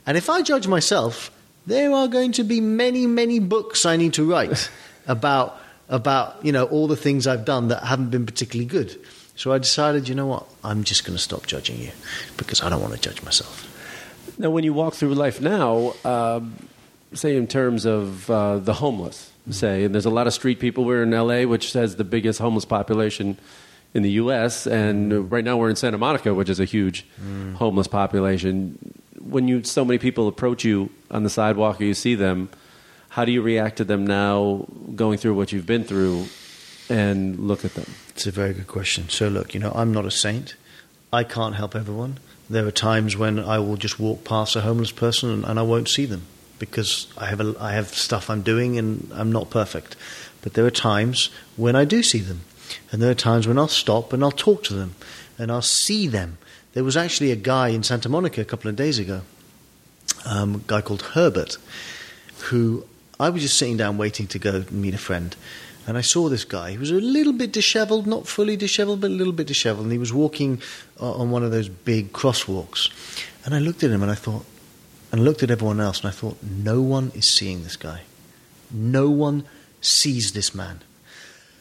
And 0.06 0.16
if 0.16 0.30
I 0.30 0.40
judge 0.40 0.66
myself, 0.68 1.30
there 1.66 1.92
are 1.92 2.08
going 2.08 2.32
to 2.32 2.44
be 2.44 2.62
many, 2.62 3.06
many 3.06 3.38
books 3.40 3.84
I 3.84 3.98
need 3.98 4.14
to 4.14 4.24
write 4.24 4.70
about, 5.06 5.60
about 5.90 6.42
you 6.42 6.52
know, 6.52 6.64
all 6.64 6.88
the 6.88 6.96
things 6.96 7.26
I've 7.26 7.44
done 7.44 7.68
that 7.68 7.82
haven't 7.82 8.08
been 8.08 8.24
particularly 8.24 8.66
good. 8.66 8.98
So 9.36 9.52
I 9.52 9.58
decided, 9.58 10.08
you 10.08 10.14
know 10.14 10.26
what, 10.26 10.46
I'm 10.64 10.82
just 10.82 11.04
going 11.04 11.16
to 11.16 11.22
stop 11.22 11.46
judging 11.46 11.78
you 11.78 11.90
because 12.38 12.62
I 12.62 12.70
don't 12.70 12.80
want 12.80 12.94
to 12.94 13.00
judge 13.00 13.22
myself. 13.22 13.66
Now, 14.38 14.48
when 14.48 14.64
you 14.64 14.72
walk 14.72 14.94
through 14.94 15.14
life 15.14 15.42
now, 15.42 15.92
um, 16.06 16.54
say 17.12 17.36
in 17.36 17.46
terms 17.46 17.84
of 17.84 18.30
uh, 18.30 18.58
the 18.58 18.74
homeless, 18.74 19.32
say, 19.50 19.84
and 19.84 19.94
there's 19.94 20.06
a 20.06 20.10
lot 20.10 20.26
of 20.26 20.32
street 20.32 20.60
people. 20.60 20.84
We're 20.84 21.02
in 21.02 21.10
LA, 21.10 21.42
which 21.42 21.72
has 21.72 21.96
the 21.96 22.04
biggest 22.04 22.38
homeless 22.38 22.64
population 22.64 23.38
in 23.92 24.02
the 24.02 24.10
U.S., 24.12 24.66
and 24.66 25.30
right 25.32 25.44
now 25.44 25.56
we're 25.56 25.70
in 25.70 25.76
Santa 25.76 25.98
Monica, 25.98 26.32
which 26.32 26.48
is 26.48 26.60
a 26.60 26.64
huge 26.64 27.06
homeless 27.56 27.88
population. 27.88 28.94
When 29.18 29.48
you 29.48 29.64
so 29.64 29.84
many 29.84 29.98
people 29.98 30.28
approach 30.28 30.64
you 30.64 30.90
on 31.10 31.24
the 31.24 31.30
sidewalk 31.30 31.80
or 31.80 31.84
you 31.84 31.94
see 31.94 32.14
them, 32.14 32.48
how 33.10 33.24
do 33.24 33.32
you 33.32 33.42
react 33.42 33.78
to 33.78 33.84
them 33.84 34.06
now, 34.06 34.66
going 34.94 35.18
through 35.18 35.34
what 35.34 35.52
you've 35.52 35.66
been 35.66 35.84
through, 35.84 36.26
and 36.88 37.40
look 37.40 37.64
at 37.64 37.74
them? 37.74 37.86
It's 38.10 38.26
a 38.26 38.30
very 38.30 38.54
good 38.54 38.68
question. 38.68 39.08
So, 39.08 39.28
look, 39.28 39.52
you 39.52 39.60
know, 39.60 39.72
I'm 39.74 39.92
not 39.92 40.06
a 40.06 40.10
saint. 40.10 40.54
I 41.12 41.24
can't 41.24 41.56
help 41.56 41.74
everyone. 41.74 42.18
There 42.48 42.66
are 42.66 42.72
times 42.72 43.16
when 43.16 43.40
I 43.40 43.58
will 43.58 43.76
just 43.76 43.98
walk 43.98 44.24
past 44.24 44.54
a 44.54 44.60
homeless 44.60 44.92
person 44.92 45.30
and, 45.30 45.44
and 45.44 45.58
I 45.58 45.62
won't 45.62 45.88
see 45.88 46.04
them 46.04 46.26
because 46.60 47.08
I 47.18 47.26
have 47.26 47.40
a, 47.40 47.56
I 47.58 47.72
have 47.72 47.88
stuff 47.88 48.30
I'm 48.30 48.42
doing 48.42 48.78
and 48.78 49.10
I'm 49.12 49.32
not 49.32 49.50
perfect. 49.50 49.96
But 50.42 50.54
there 50.54 50.64
are 50.64 50.70
times 50.70 51.30
when 51.56 51.74
I 51.74 51.84
do 51.84 52.04
see 52.04 52.20
them, 52.20 52.42
and 52.92 53.02
there 53.02 53.10
are 53.10 53.14
times 53.14 53.48
when 53.48 53.58
I'll 53.58 53.66
stop 53.66 54.12
and 54.12 54.22
I'll 54.22 54.30
talk 54.30 54.62
to 54.64 54.74
them 54.74 54.94
and 55.36 55.50
I'll 55.50 55.62
see 55.62 56.06
them. 56.06 56.38
There 56.74 56.84
was 56.84 56.96
actually 56.96 57.32
a 57.32 57.36
guy 57.36 57.68
in 57.68 57.82
Santa 57.82 58.08
Monica 58.08 58.40
a 58.40 58.44
couple 58.44 58.68
of 58.70 58.76
days 58.76 59.00
ago, 59.00 59.22
um, 60.24 60.54
a 60.54 60.58
guy 60.58 60.80
called 60.80 61.02
Herbert, 61.02 61.56
who 62.44 62.84
I 63.18 63.28
was 63.30 63.42
just 63.42 63.58
sitting 63.58 63.76
down 63.76 63.98
waiting 63.98 64.28
to 64.28 64.38
go 64.38 64.64
meet 64.70 64.94
a 64.94 64.98
friend, 64.98 65.34
and 65.86 65.98
I 65.98 66.02
saw 66.02 66.28
this 66.28 66.44
guy. 66.44 66.70
He 66.70 66.78
was 66.78 66.90
a 66.90 66.94
little 66.94 67.32
bit 67.32 67.52
disheveled, 67.52 68.06
not 68.06 68.28
fully 68.28 68.56
disheveled, 68.56 69.00
but 69.00 69.10
a 69.10 69.14
little 69.14 69.32
bit 69.32 69.46
disheveled, 69.46 69.86
and 69.86 69.92
he 69.92 69.98
was 69.98 70.12
walking 70.12 70.62
uh, 71.00 71.12
on 71.12 71.30
one 71.30 71.42
of 71.42 71.50
those 71.50 71.68
big 71.68 72.12
crosswalks. 72.12 72.90
And 73.44 73.54
I 73.54 73.58
looked 73.58 73.82
at 73.82 73.90
him 73.90 74.02
and 74.02 74.10
I 74.10 74.14
thought, 74.14 74.44
and 75.12 75.24
looked 75.24 75.42
at 75.42 75.50
everyone 75.50 75.80
else 75.80 76.00
and 76.00 76.08
I 76.08 76.12
thought, 76.12 76.42
no 76.42 76.80
one 76.80 77.12
is 77.14 77.34
seeing 77.34 77.62
this 77.62 77.76
guy. 77.76 78.02
No 78.70 79.10
one 79.10 79.44
sees 79.80 80.32
this 80.32 80.54
man. 80.54 80.80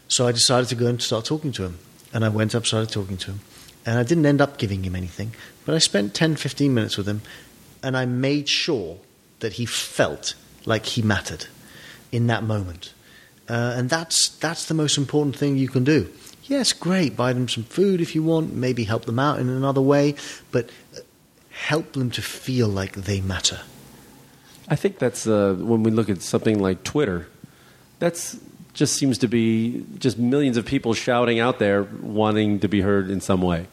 So 0.07 0.27
I 0.27 0.31
decided 0.31 0.69
to 0.69 0.75
go 0.75 0.87
and 0.87 1.01
start 1.01 1.25
talking 1.25 1.51
to 1.53 1.63
him. 1.63 1.79
And 2.13 2.25
I 2.25 2.29
went 2.29 2.55
up, 2.55 2.65
started 2.65 2.91
talking 2.91 3.17
to 3.17 3.31
him. 3.31 3.39
And 3.85 3.97
I 3.97 4.03
didn't 4.03 4.25
end 4.25 4.41
up 4.41 4.57
giving 4.57 4.83
him 4.83 4.95
anything, 4.95 5.33
but 5.65 5.73
I 5.73 5.77
spent 5.77 6.13
10, 6.13 6.35
15 6.35 6.73
minutes 6.73 6.97
with 6.97 7.07
him, 7.07 7.21
and 7.81 7.95
I 7.95 8.05
made 8.05 8.49
sure 8.49 8.97
that 9.39 9.53
he 9.53 9.65
felt 9.65 10.35
like 10.65 10.85
he 10.85 11.01
mattered 11.01 11.47
in 12.11 12.27
that 12.27 12.43
moment. 12.43 12.93
Uh, 13.47 13.73
and 13.75 13.89
that's, 13.89 14.29
that's 14.37 14.65
the 14.65 14.73
most 14.73 14.97
important 14.97 15.35
thing 15.35 15.57
you 15.57 15.69
can 15.69 15.83
do. 15.83 16.09
Yes, 16.43 16.73
great, 16.73 17.15
buy 17.15 17.33
them 17.33 17.47
some 17.47 17.63
food 17.63 18.01
if 18.01 18.15
you 18.15 18.21
want, 18.21 18.53
maybe 18.53 18.83
help 18.83 19.05
them 19.05 19.17
out 19.17 19.39
in 19.39 19.49
another 19.49 19.81
way, 19.81 20.15
but 20.51 20.69
help 21.67 21.93
them 21.93 22.09
to 22.11 22.21
feel 22.21 22.67
like 22.67 22.93
they 22.93 23.21
matter. 23.21 23.59
I 24.67 24.75
think 24.75 24.99
that's 24.99 25.27
uh, 25.27 25.55
when 25.57 25.83
we 25.83 25.91
look 25.91 26.09
at 26.09 26.21
something 26.21 26.59
like 26.59 26.83
Twitter. 26.83 27.27
That's 27.99 28.37
just 28.73 28.95
seems 28.95 29.17
to 29.19 29.27
be 29.27 29.85
just 29.97 30.17
millions 30.17 30.55
of 30.57 30.65
people 30.65 30.93
shouting 30.93 31.39
out 31.39 31.59
there 31.59 31.83
wanting 31.83 32.59
to 32.61 32.67
be 32.69 32.81
heard 32.81 33.09
in 33.09 33.19
some 33.19 33.41
way. 33.41 33.67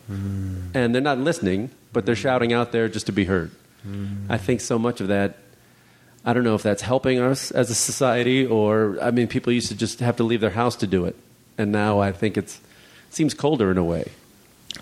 And 0.75 0.95
they're 0.95 1.03
not 1.03 1.19
listening, 1.19 1.71
but 1.93 2.07
they're 2.07 2.17
shouting 2.17 2.53
out 2.53 2.73
there 2.73 2.89
just 2.89 3.07
to 3.07 3.13
be 3.13 3.25
heard. 3.25 3.51
I 4.29 4.37
think 4.37 4.61
so 4.61 4.81
much 4.81 5.01
of 5.01 5.09
that 5.09 5.39
I 6.27 6.33
don't 6.33 6.43
know 6.43 6.57
if 6.57 6.63
that's 6.65 6.83
helping 6.83 7.21
us 7.21 7.53
as 7.53 7.71
a 7.71 7.75
society 7.75 8.45
or 8.45 8.99
I 9.01 9.13
mean 9.13 9.29
people 9.29 9.53
used 9.53 9.69
to 9.69 9.77
just 9.77 10.01
have 10.01 10.17
to 10.17 10.25
leave 10.25 10.41
their 10.41 10.51
house 10.51 10.75
to 10.77 10.87
do 10.89 11.05
it. 11.05 11.15
And 11.57 11.71
now 11.71 12.01
I 12.01 12.11
think 12.11 12.37
it's 12.37 12.61
seems 13.11 13.33
colder 13.33 13.71
in 13.71 13.79
a 13.79 13.85
way. 13.85 14.11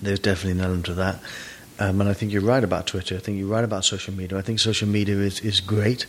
There's 0.01 0.19
definitely 0.19 0.59
an 0.59 0.65
element 0.65 0.89
of 0.89 0.97
that. 0.97 1.21
Um, 1.79 2.01
and 2.01 2.09
I 2.09 2.15
think 2.15 2.33
you're 2.33 2.43
right 2.43 2.63
about 2.63 2.87
Twitter. 2.87 3.17
I 3.17 3.19
think 3.19 3.39
you're 3.39 3.49
right 3.49 3.65
about 3.65 3.85
social 3.85 4.15
media. 4.15 4.39
I 4.39 4.43
think 4.43 4.61
social 4.61 4.89
media 4.89 5.17
is, 5.19 5.41
is 5.41 5.61
great. 5.61 6.07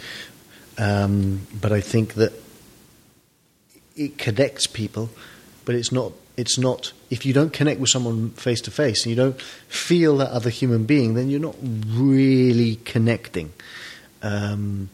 Um, 0.78 1.48
but 1.60 1.72
I 1.72 1.82
think 1.82 2.14
that 2.16 2.34
it 3.96 4.18
connects 4.18 4.68
people, 4.68 5.10
but 5.66 5.76
it's 5.76 5.92
not. 5.92 6.12
It's 6.38 6.58
not. 6.58 6.92
If 7.10 7.26
you 7.26 7.32
don't 7.34 7.54
connect 7.54 7.80
with 7.80 7.90
someone 7.90 8.32
face 8.32 8.60
to 8.62 8.72
face 8.72 9.06
and 9.06 9.10
you 9.10 9.16
don't 9.16 9.42
feel 9.42 10.18
that 10.18 10.32
other 10.32 10.50
human 10.50 10.86
being, 10.86 11.14
then 11.14 11.30
you're 11.30 11.40
not 11.40 11.56
really 11.62 12.76
connecting. 12.84 13.54
Um, 14.22 14.90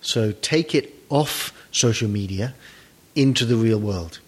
so 0.00 0.30
take 0.30 0.74
it 0.76 0.94
off 1.08 1.52
social 1.72 2.08
media 2.08 2.54
into 3.16 3.44
the 3.44 3.56
real 3.56 3.80
world. 3.80 4.20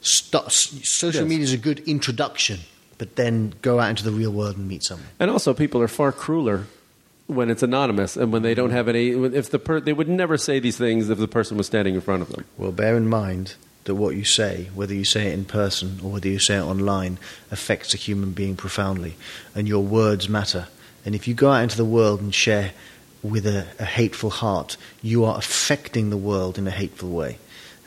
Social 0.00 1.22
Yes. 1.22 1.28
media 1.28 1.44
is 1.44 1.52
a 1.52 1.58
good 1.58 1.80
introduction, 1.80 2.60
but 3.00 3.16
then 3.16 3.54
go 3.62 3.80
out 3.80 3.88
into 3.88 4.04
the 4.04 4.10
real 4.10 4.30
world 4.30 4.58
and 4.58 4.68
meet 4.68 4.82
someone. 4.82 5.08
And 5.18 5.30
also, 5.30 5.54
people 5.54 5.80
are 5.80 5.88
far 5.88 6.12
crueler 6.12 6.66
when 7.28 7.48
it's 7.48 7.62
anonymous 7.62 8.14
and 8.14 8.30
when 8.30 8.42
they 8.42 8.52
don't 8.52 8.72
have 8.72 8.88
any. 8.88 9.08
If 9.08 9.50
the 9.50 9.58
per, 9.58 9.80
they 9.80 9.94
would 9.94 10.06
never 10.06 10.36
say 10.36 10.58
these 10.58 10.76
things 10.76 11.08
if 11.08 11.16
the 11.16 11.26
person 11.26 11.56
was 11.56 11.66
standing 11.66 11.94
in 11.94 12.02
front 12.02 12.20
of 12.20 12.28
them. 12.28 12.44
Well, 12.58 12.72
bear 12.72 12.98
in 12.98 13.08
mind 13.08 13.54
that 13.84 13.94
what 13.94 14.16
you 14.16 14.24
say, 14.24 14.68
whether 14.74 14.92
you 14.92 15.06
say 15.06 15.28
it 15.28 15.32
in 15.32 15.46
person 15.46 15.98
or 16.04 16.10
whether 16.12 16.28
you 16.28 16.38
say 16.38 16.58
it 16.58 16.62
online, 16.62 17.16
affects 17.50 17.94
a 17.94 17.96
human 17.96 18.32
being 18.32 18.54
profoundly, 18.54 19.14
and 19.54 19.66
your 19.66 19.82
words 19.82 20.28
matter. 20.28 20.68
And 21.06 21.14
if 21.14 21.26
you 21.26 21.32
go 21.32 21.50
out 21.50 21.62
into 21.62 21.78
the 21.78 21.86
world 21.86 22.20
and 22.20 22.34
share 22.34 22.72
with 23.22 23.46
a, 23.46 23.66
a 23.78 23.86
hateful 23.86 24.28
heart, 24.28 24.76
you 25.00 25.24
are 25.24 25.38
affecting 25.38 26.10
the 26.10 26.18
world 26.18 26.58
in 26.58 26.66
a 26.66 26.70
hateful 26.70 27.08
way. 27.08 27.38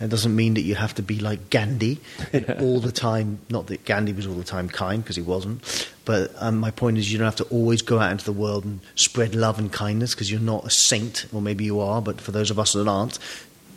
That 0.03 0.09
doesn't 0.09 0.35
mean 0.35 0.55
that 0.55 0.63
you 0.63 0.75
have 0.75 0.93
to 0.95 1.01
be 1.01 1.17
like 1.19 1.49
Gandhi 1.49 1.97
and 2.33 2.49
all 2.59 2.81
the 2.81 2.91
time. 2.91 3.39
Not 3.49 3.67
that 3.67 3.85
Gandhi 3.85 4.11
was 4.11 4.27
all 4.27 4.33
the 4.33 4.43
time 4.43 4.67
kind, 4.67 5.01
because 5.01 5.15
he 5.15 5.21
wasn't. 5.21 5.89
But 6.03 6.33
um, 6.39 6.57
my 6.57 6.71
point 6.71 6.97
is, 6.97 7.09
you 7.09 7.17
don't 7.17 7.23
have 7.23 7.37
to 7.37 7.45
always 7.45 7.81
go 7.81 7.99
out 7.99 8.11
into 8.11 8.25
the 8.25 8.33
world 8.33 8.65
and 8.65 8.81
spread 8.95 9.33
love 9.33 9.59
and 9.59 9.71
kindness, 9.71 10.13
because 10.13 10.29
you're 10.29 10.41
not 10.41 10.65
a 10.65 10.69
saint, 10.69 11.27
or 11.31 11.41
maybe 11.41 11.63
you 11.63 11.79
are. 11.79 12.01
But 12.01 12.19
for 12.19 12.33
those 12.33 12.51
of 12.51 12.59
us 12.59 12.73
that 12.73 12.85
aren't, 12.85 13.17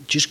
just 0.08 0.28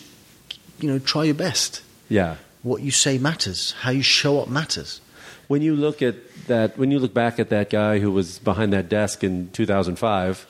you 0.81 0.89
know, 0.89 0.99
try 0.99 1.23
your 1.23 1.33
best. 1.33 1.81
Yeah. 2.09 2.35
What 2.61 2.81
you 2.81 2.91
say 2.91 3.17
matters. 3.17 3.71
How 3.79 3.91
you 3.91 4.01
show 4.01 4.41
up 4.41 4.49
matters. 4.49 4.99
When 5.47 5.61
you 5.61 5.77
look 5.77 6.01
at 6.01 6.15
that, 6.47 6.77
when 6.77 6.91
you 6.91 6.99
look 6.99 7.13
back 7.13 7.39
at 7.39 7.47
that 7.51 7.69
guy 7.69 7.99
who 7.99 8.11
was 8.11 8.37
behind 8.39 8.73
that 8.73 8.89
desk 8.89 9.23
in 9.23 9.49
2005, 9.51 10.45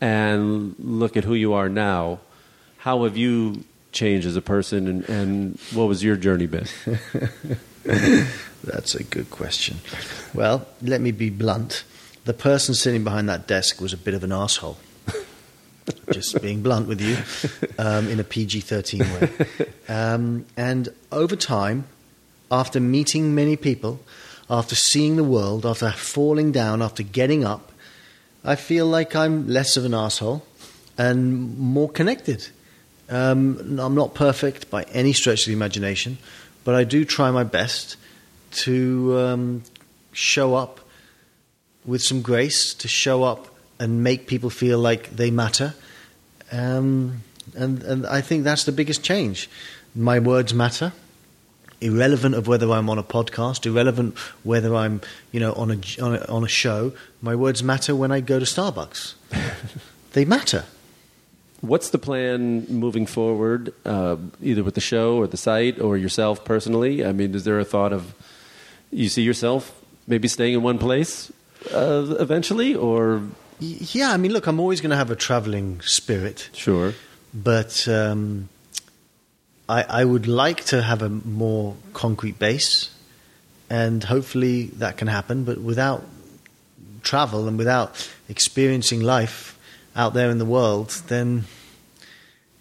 and 0.00 0.74
look 0.80 1.16
at 1.16 1.22
who 1.22 1.34
you 1.34 1.52
are 1.52 1.68
now, 1.68 2.18
how 2.78 3.04
have 3.04 3.16
you 3.16 3.62
changed 3.92 4.26
as 4.26 4.36
a 4.36 4.42
person, 4.42 4.86
and, 4.86 5.08
and 5.08 5.58
what 5.72 5.84
was 5.88 6.02
your 6.02 6.16
journey 6.16 6.46
been? 6.46 6.66
That's 8.64 8.94
a 8.94 9.02
good 9.02 9.30
question. 9.30 9.78
Well, 10.34 10.66
let 10.82 11.00
me 11.00 11.12
be 11.12 11.30
blunt. 11.30 11.84
The 12.24 12.34
person 12.34 12.74
sitting 12.74 13.04
behind 13.04 13.28
that 13.28 13.46
desk 13.46 13.80
was 13.80 13.92
a 13.92 13.96
bit 13.96 14.14
of 14.14 14.22
an 14.22 14.32
asshole. 14.32 14.78
Just 16.12 16.40
being 16.42 16.62
blunt 16.62 16.86
with 16.86 17.00
you, 17.00 17.16
um, 17.78 18.08
in 18.08 18.20
a 18.20 18.24
PG 18.24 18.60
13 18.60 19.00
way. 19.00 19.30
Um, 19.88 20.46
and 20.56 20.88
over 21.10 21.36
time, 21.36 21.86
after 22.50 22.80
meeting 22.80 23.34
many 23.34 23.56
people, 23.56 24.00
after 24.48 24.74
seeing 24.74 25.16
the 25.16 25.24
world, 25.24 25.64
after 25.64 25.90
falling 25.92 26.52
down, 26.52 26.82
after 26.82 27.02
getting 27.02 27.44
up, 27.44 27.72
I 28.44 28.56
feel 28.56 28.86
like 28.86 29.14
I'm 29.14 29.48
less 29.48 29.76
of 29.76 29.84
an 29.84 29.94
asshole 29.94 30.44
and 30.98 31.58
more 31.58 31.88
connected. 31.88 32.48
Um, 33.10 33.78
I'm 33.80 33.94
not 33.94 34.14
perfect 34.14 34.70
by 34.70 34.84
any 34.84 35.12
stretch 35.12 35.40
of 35.40 35.46
the 35.46 35.52
imagination, 35.52 36.18
but 36.64 36.76
I 36.76 36.84
do 36.84 37.04
try 37.04 37.30
my 37.32 37.44
best 37.44 37.96
to 38.52 39.18
um, 39.18 39.62
show 40.12 40.54
up 40.54 40.80
with 41.84 42.02
some 42.02 42.22
grace, 42.22 42.72
to 42.74 42.88
show 42.88 43.24
up 43.24 43.48
and 43.80 44.04
make 44.04 44.26
people 44.26 44.50
feel 44.50 44.78
like 44.78 45.10
they 45.10 45.30
matter. 45.30 45.74
Um, 46.52 47.22
and, 47.56 47.82
and 47.82 48.06
I 48.06 48.20
think 48.20 48.44
that's 48.44 48.64
the 48.64 48.72
biggest 48.72 49.02
change. 49.02 49.50
My 49.94 50.20
words 50.20 50.54
matter, 50.54 50.92
irrelevant 51.80 52.34
of 52.34 52.46
whether 52.46 52.70
I'm 52.70 52.88
on 52.90 52.98
a 52.98 53.02
podcast, 53.02 53.66
irrelevant 53.66 54.16
whether 54.44 54.74
I'm 54.74 55.00
you 55.32 55.40
know 55.40 55.52
on 55.54 55.70
a, 55.70 56.02
on 56.02 56.14
a, 56.14 56.24
on 56.26 56.44
a 56.44 56.48
show. 56.48 56.92
My 57.20 57.34
words 57.34 57.62
matter 57.62 57.96
when 57.96 58.12
I 58.12 58.20
go 58.20 58.38
to 58.38 58.44
Starbucks. 58.44 59.14
they 60.12 60.24
matter. 60.24 60.64
What's 61.60 61.90
the 61.90 61.98
plan 61.98 62.66
moving 62.68 63.06
forward, 63.06 63.72
uh, 63.84 64.16
either 64.42 64.62
with 64.64 64.74
the 64.74 64.80
show 64.80 65.16
or 65.18 65.26
the 65.26 65.36
site 65.36 65.78
or 65.80 65.96
yourself 65.98 66.44
personally? 66.44 67.04
I 67.04 67.12
mean, 67.12 67.34
is 67.34 67.44
there 67.44 67.58
a 67.58 67.64
thought 67.64 67.92
of 67.92 68.14
you 68.90 69.08
see 69.08 69.22
yourself 69.22 69.72
maybe 70.06 70.26
staying 70.26 70.54
in 70.54 70.62
one 70.62 70.78
place 70.78 71.30
uh, 71.72 72.16
eventually, 72.18 72.74
or 72.74 73.22
Yeah, 73.60 74.12
I 74.12 74.16
mean, 74.16 74.32
look, 74.32 74.46
I'm 74.46 74.58
always 74.58 74.80
going 74.80 74.90
to 74.90 74.96
have 74.96 75.10
a 75.10 75.16
traveling 75.16 75.80
spirit. 75.82 76.48
sure? 76.54 76.94
but 77.32 77.86
um, 77.86 78.48
I, 79.68 79.82
I 80.00 80.04
would 80.04 80.26
like 80.26 80.64
to 80.66 80.82
have 80.82 81.02
a 81.02 81.08
more 81.08 81.76
concrete 81.92 82.38
base, 82.38 82.90
and 83.68 84.02
hopefully 84.02 84.66
that 84.78 84.96
can 84.96 85.08
happen. 85.08 85.44
But 85.44 85.58
without 85.60 86.02
travel 87.02 87.46
and 87.46 87.56
without 87.58 88.08
experiencing 88.28 89.00
life 89.00 89.56
out 90.00 90.14
there 90.14 90.30
in 90.30 90.38
the 90.38 90.46
world, 90.46 90.88
then 91.08 91.44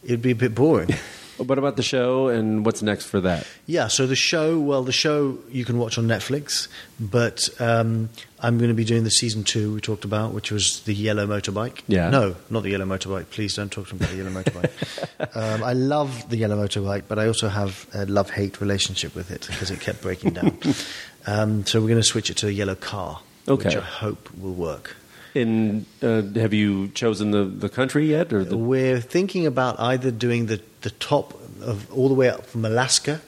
it'd 0.04 0.22
be 0.22 0.32
a 0.32 0.36
bit 0.36 0.54
boring. 0.54 0.90
What 1.40 1.58
about 1.58 1.78
the 1.78 1.84
show 1.84 2.28
and 2.28 2.66
what's 2.66 2.82
next 2.82 3.06
for 3.06 3.22
that? 3.22 3.48
Yeah, 3.66 3.88
so 3.88 4.06
the 4.06 4.16
show, 4.18 4.60
well, 4.60 4.84
the 4.84 4.92
show 4.92 5.38
you 5.50 5.64
can 5.64 5.78
watch 5.78 5.98
on 5.98 6.06
Netflix, 6.06 6.68
but 7.00 7.48
um, 7.62 8.10
I'm 8.42 8.58
going 8.58 8.68
to 8.68 8.74
be 8.76 8.84
doing 8.84 9.06
the 9.06 9.10
season 9.10 9.46
two 9.46 9.74
we 9.74 9.80
talked 9.80 10.04
about, 10.04 10.34
which 10.34 10.52
was 10.52 10.82
the 10.82 10.94
yellow 10.94 11.26
motorbike. 11.26 11.80
Yeah. 11.88 12.10
No, 12.10 12.36
not 12.50 12.64
the 12.64 12.72
yellow 12.72 12.86
motorbike. 12.86 13.30
Please 13.30 13.56
don't 13.56 13.72
talk 13.72 13.88
to 13.88 13.96
me 13.96 14.00
about 14.02 14.10
the 14.12 14.18
yellow 14.18 14.32
motorbike. 14.32 15.36
um, 15.38 15.64
I 15.64 15.72
love 15.72 16.30
the 16.30 16.36
yellow 16.36 16.58
motorbike, 16.58 17.04
but 17.08 17.18
I 17.18 17.28
also 17.28 17.48
have 17.48 17.88
a 17.94 18.06
love 18.06 18.30
hate 18.32 18.60
relationship 18.60 19.16
with 19.16 19.32
it 19.32 19.48
because 19.48 19.72
it 19.72 19.80
kept 19.80 20.02
breaking 20.02 20.34
down. 20.34 20.58
um, 21.26 21.66
so 21.66 21.80
we're 21.80 21.88
going 21.88 22.02
to 22.02 22.04
switch 22.08 22.30
it 22.30 22.36
to 22.40 22.50
a 22.50 22.52
yellow 22.52 22.76
car, 22.76 23.22
Okay. 23.48 23.64
which 23.70 23.78
I 23.78 23.80
hope 23.80 24.30
will 24.38 24.56
work. 24.56 24.98
In 25.40 25.86
uh, 26.02 26.22
have 26.40 26.54
you 26.54 26.90
chosen 26.90 27.32
the, 27.32 27.46
the 27.46 27.70
country 27.70 28.06
yet, 28.08 28.34
or 28.34 28.44
the 28.44 28.58
We're 28.58 29.00
thinking 29.02 29.46
about 29.46 29.80
either 29.80 30.12
doing 30.12 30.48
the, 30.48 30.62
the 30.82 30.92
top 30.92 31.34
of 31.62 31.92
all 31.92 32.08
the 32.10 32.14
way 32.16 32.30
up 32.30 32.46
from 32.46 32.66
Alaska, 32.66 33.22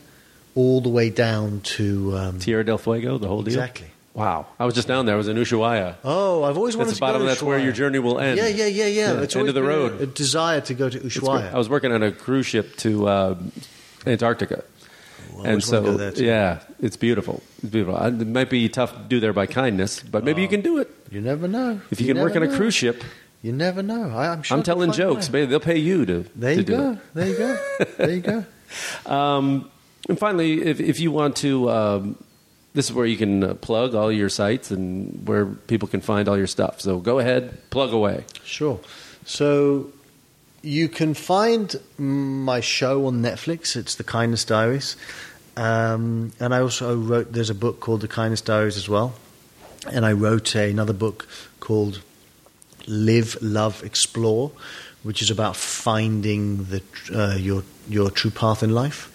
all 0.56 0.82
the 0.82 0.90
way 0.90 1.10
down 1.10 1.62
to 1.78 2.18
um, 2.18 2.40
Tierra 2.40 2.66
del 2.66 2.78
Fuego, 2.78 3.18
the 3.18 3.28
whole 3.28 3.44
deal? 3.44 3.54
Exactly. 3.54 3.88
Wow, 4.14 4.48
I 4.60 4.66
was 4.66 4.76
just 4.76 4.90
down 4.90 5.06
there. 5.06 5.16
I 5.16 5.18
was 5.18 5.30
in 5.30 5.38
Ushuaia. 5.38 5.96
Oh, 6.04 6.44
I've 6.44 6.58
always 6.58 6.76
wanted 6.76 6.90
That's 6.90 6.98
to 6.98 7.02
bottom. 7.02 7.22
go 7.22 7.26
to 7.26 7.30
That's 7.30 7.42
where 7.42 7.58
Ushuaia. 7.58 7.64
your 7.64 7.72
journey 7.74 8.00
will 8.00 8.20
end. 8.20 8.38
Yeah, 8.38 8.48
yeah, 8.48 8.66
yeah, 8.66 8.86
yeah. 8.88 9.14
Yeah, 9.14 9.22
It's 9.22 9.36
end 9.38 9.48
of 9.48 9.56
the 9.56 9.64
road. 9.64 10.02
A, 10.02 10.06
desire 10.06 10.60
to 10.62 10.74
go 10.74 10.90
to 10.90 11.00
Ushuaia. 11.00 11.54
I 11.54 11.58
was 11.58 11.70
working 11.70 11.94
on 11.94 12.04
a 12.04 12.12
cruise 12.12 12.46
ship 12.46 12.76
to 12.78 13.08
uh, 13.08 13.36
Antarctica. 14.06 14.66
Well, 15.34 15.46
and 15.46 15.64
so, 15.64 15.82
wanna 15.82 15.92
go 15.92 15.98
there 15.98 16.12
too. 16.12 16.26
yeah, 16.26 16.60
it's 16.80 16.98
beautiful. 16.98 17.42
It's 17.62 17.72
beautiful. 17.72 18.02
It 18.04 18.28
might 18.28 18.50
be 18.50 18.68
tough 18.70 18.94
to 18.94 19.04
do 19.04 19.20
there 19.20 19.34
by 19.34 19.46
kindness, 19.46 20.02
but 20.02 20.24
maybe 20.24 20.42
you 20.42 20.48
can 20.48 20.62
do 20.62 20.78
it 20.80 20.90
You 21.10 21.22
never 21.22 21.48
know. 21.48 21.82
if 21.92 22.00
you, 22.02 22.08
can 22.08 22.22
work 22.22 22.36
on 22.36 22.44
a 22.44 22.56
cruise 22.56 22.74
ship. 22.74 23.04
You 23.42 23.52
never 23.52 23.82
know. 23.82 24.10
I, 24.10 24.28
I'm 24.30 24.44
sure. 24.44 24.58
I'm 24.58 24.64
telling 24.64 24.92
jokes. 24.92 25.30
Maybe 25.30 25.48
they'll 25.48 25.60
pay 25.60 25.78
you 25.78 26.06
to. 26.06 26.26
There 26.36 26.54
to 26.54 26.60
you 26.60 26.64
do 26.64 26.78
go. 26.78 26.92
it. 26.92 27.14
There 27.14 27.28
you 27.28 27.38
go. 27.38 27.58
There 27.98 28.12
you 28.12 28.22
go. 28.22 28.46
Um, 29.06 29.70
and 30.08 30.18
finally, 30.18 30.62
if, 30.62 30.80
if 30.80 31.02
you 31.02 31.12
want 31.12 31.36
to, 31.38 31.70
um, 31.70 32.24
this 32.74 32.86
is 32.90 32.94
where 32.94 33.06
you 33.06 33.18
can 33.18 33.44
uh, 33.44 33.54
plug 33.56 33.96
all 33.96 34.10
your 34.10 34.30
sites 34.30 34.72
and 34.72 35.28
where 35.28 35.46
people 35.46 35.90
can 35.90 36.00
find 36.00 36.30
all 36.30 36.38
your 36.38 36.48
stuff. 36.48 36.80
So 36.80 37.00
go 37.00 37.20
ahead, 37.20 37.70
plug 37.70 37.92
away. 37.92 38.24
Sure. 38.46 38.80
So 39.26 39.92
you 40.62 40.88
can 40.88 41.14
find 41.14 41.76
my 41.98 42.60
show 42.60 43.08
on 43.08 43.22
Netflix. 43.22 43.76
It's 43.76 43.96
The 43.96 44.04
Kindness 44.04 44.46
Diaries. 44.46 44.96
Um, 45.58 46.32
and 46.40 46.54
I 46.54 46.62
also 46.62 46.96
wrote, 46.96 47.34
there's 47.34 47.50
a 47.50 47.56
book 47.56 47.80
called 47.80 48.02
The 48.02 48.08
Kindness 48.08 48.42
Diaries 48.42 48.78
as 48.78 48.88
well. 48.88 49.14
And 49.92 50.06
I 50.06 50.14
wrote 50.14 50.56
a, 50.56 50.70
another 50.70 50.94
book 50.94 51.28
called 51.60 52.02
Live, 52.88 53.38
Love, 53.42 53.84
Explore, 53.84 54.52
which 55.04 55.22
is 55.22 55.32
about 55.32 55.56
finding 55.56 56.66
the, 56.66 56.84
uh, 57.14 57.36
your, 57.36 57.64
your 57.90 58.12
true 58.12 58.32
path 58.32 58.62
in 58.62 58.70
life. 58.72 59.08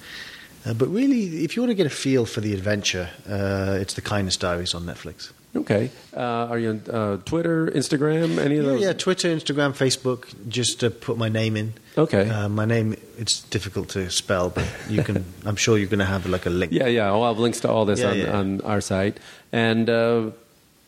Uh, 0.67 0.75
but 0.75 0.89
really, 0.89 1.45
if 1.45 1.55
you 1.55 1.63
want 1.63 1.71
to 1.71 1.77
get 1.77 1.87
a 1.87 1.91
feel 1.91 2.27
for 2.27 2.41
the 2.41 2.53
adventure, 2.53 3.09
uh, 3.29 3.79
it's 3.81 3.95
The 3.95 4.01
Kindness 4.01 4.37
Diaries 4.37 4.75
on 4.75 4.83
Netflix. 4.85 5.31
Okay. 5.57 5.91
Uh, 6.17 6.21
are 6.51 6.59
you 6.59 6.71
on 6.71 6.83
uh, 6.91 7.17
Twitter, 7.25 7.67
Instagram, 7.69 8.39
any 8.39 8.57
of 8.59 8.65
Yeah, 8.65 8.71
those? 8.73 8.81
yeah, 8.83 8.93
Twitter, 8.93 9.29
Instagram, 9.35 9.73
Facebook. 9.73 10.27
Just 10.49 10.85
uh, 10.85 10.91
put 10.91 11.17
my 11.17 11.29
name 11.29 11.57
in. 11.57 11.75
Okay. 11.97 12.29
Uh, 12.29 12.49
my 12.49 12.65
name 12.65 12.97
it's 13.19 13.41
difficult 13.43 13.89
to 13.91 14.11
spell, 14.11 14.51
but 14.51 14.67
you 14.89 15.03
can. 15.03 15.25
I'm 15.45 15.57
sure 15.57 15.79
you're 15.79 15.89
going 15.89 16.01
to 16.01 16.05
have 16.05 16.27
like 16.27 16.47
a 16.47 16.51
link. 16.51 16.73
Yeah, 16.73 16.87
yeah. 16.87 17.07
I'll 17.07 17.25
have 17.25 17.39
links 17.39 17.61
to 17.61 17.71
all 17.71 17.85
this 17.87 18.01
Yeah, 18.01 18.11
on, 18.11 18.19
yeah. 18.19 18.37
on 18.39 18.61
our 18.63 18.81
site. 18.81 19.19
And 19.53 19.89
uh, 19.89 20.31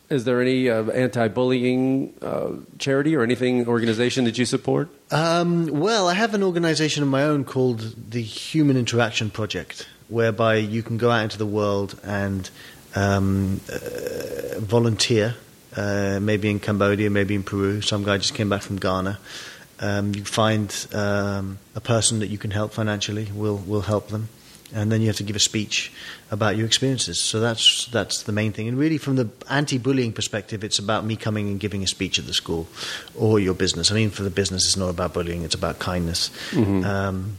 is 0.09 0.25
there 0.25 0.41
any 0.41 0.69
uh, 0.69 0.83
anti-bullying 0.91 2.13
uh, 2.21 2.49
charity 2.77 3.15
or 3.15 3.23
anything 3.23 3.67
organization 3.67 4.25
that 4.25 4.37
you 4.37 4.45
support? 4.45 4.89
Um, 5.11 5.67
well, 5.67 6.07
I 6.07 6.13
have 6.13 6.33
an 6.33 6.43
organization 6.43 7.03
of 7.03 7.09
my 7.09 7.23
own 7.23 7.43
called 7.43 7.95
the 8.11 8.21
Human 8.21 8.77
Interaction 8.77 9.29
Project, 9.29 9.87
whereby 10.07 10.55
you 10.55 10.83
can 10.83 10.97
go 10.97 11.09
out 11.11 11.23
into 11.23 11.37
the 11.37 11.45
world 11.45 11.99
and 12.03 12.49
um, 12.99 13.61
uh, 13.71 14.59
volunteer, 14.59 15.35
uh, 15.75 16.19
maybe 16.21 16.49
in 16.49 16.59
Cambodia, 16.59 17.09
maybe 17.09 17.35
in 17.35 17.43
Peru. 17.43 17.81
Some 17.81 18.03
guy 18.03 18.17
just 18.17 18.33
came 18.33 18.49
back 18.49 18.61
from 18.61 18.77
Ghana. 18.77 19.19
Um, 19.79 20.13
you 20.13 20.25
find 20.25 20.69
um, 20.93 21.57
a 21.75 21.79
person 21.79 22.19
that 22.19 22.27
you 22.27 22.37
can 22.37 22.51
help 22.51 22.73
financially, 22.73 23.29
will 23.33 23.57
will 23.65 23.81
help 23.81 24.09
them, 24.09 24.27
and 24.73 24.91
then 24.91 24.99
you 24.99 25.07
have 25.07 25.15
to 25.17 25.23
give 25.23 25.37
a 25.37 25.39
speech 25.39 25.91
about 26.31 26.57
your 26.57 26.65
experiences. 26.67 27.17
So 27.21 27.39
that's 27.39 27.85
that's 27.85 28.23
the 28.23 28.33
main 28.33 28.51
thing. 28.51 28.67
And 28.67 28.77
really, 28.77 28.97
from 28.97 29.15
the 29.15 29.29
anti-bullying 29.49 30.11
perspective, 30.11 30.65
it's 30.65 30.79
about 30.79 31.05
me 31.05 31.15
coming 31.15 31.47
and 31.47 31.59
giving 31.59 31.81
a 31.83 31.87
speech 31.87 32.19
at 32.19 32.25
the 32.25 32.33
school 32.33 32.67
or 33.15 33.39
your 33.39 33.53
business. 33.53 33.89
I 33.91 33.95
mean, 33.95 34.09
for 34.09 34.23
the 34.23 34.29
business, 34.29 34.65
it's 34.65 34.77
not 34.77 34.89
about 34.89 35.13
bullying; 35.13 35.43
it's 35.43 35.55
about 35.55 35.79
kindness. 35.79 36.29
Um, 36.83 37.37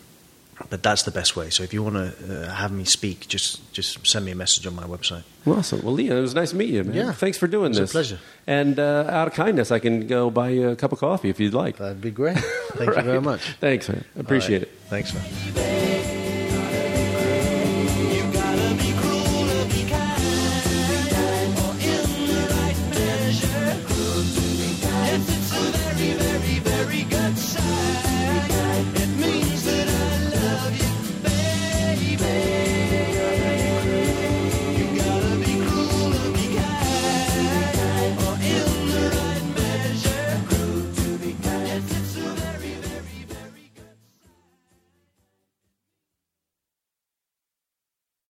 but 0.69 0.83
that's 0.83 1.05
the 1.05 1.11
best 1.11 1.37
way. 1.37 1.51
So 1.51 1.63
if 1.63 1.73
you 1.73 1.83
want 1.83 1.97
to 1.97 2.47
uh, 2.49 2.55
have 2.55 2.73
me 2.73 2.85
speak, 2.85 3.27
just 3.29 3.73
just 3.73 4.07
send 4.07 4.25
me 4.25 4.33
a 4.33 4.35
message 4.35 4.67
on 4.67 4.75
my 4.75 4.85
website. 4.85 5.23
Awesome. 5.47 5.81
Well, 5.83 5.95
Leon, 5.95 6.17
it 6.17 6.21
was 6.21 6.35
nice 6.35 6.51
to 6.51 6.57
meet 6.57 6.71
you, 6.71 6.85
man. 6.85 6.95
Yeah. 6.95 7.13
Thanks 7.13 7.39
for 7.39 7.47
doing 7.47 7.73
this. 7.73 7.81
It's 7.81 7.93
a 7.93 7.95
pleasure. 7.95 8.19
And 8.47 8.79
uh, 8.79 9.07
out 9.09 9.29
of 9.29 9.35
kindness, 9.35 9.71
I 9.71 9.79
can 9.79 10.07
go 10.07 10.31
buy 10.31 10.51
you 10.51 10.69
a 10.71 10.77
cup 10.77 10.93
of 10.93 10.99
coffee 10.99 11.31
if 11.31 11.41
you'd 11.41 11.55
like. 11.55 11.79
That'd 11.79 12.01
be 12.01 12.11
great. 12.11 12.37
Thank 12.39 12.95
you 12.97 13.03
very 13.13 13.21
much. 13.21 13.41
Thanks, 13.61 13.89
man. 13.89 14.05
Appreciate 14.19 14.63
it. 14.63 14.71
Thanks, 14.89 15.15
man. 15.15 15.90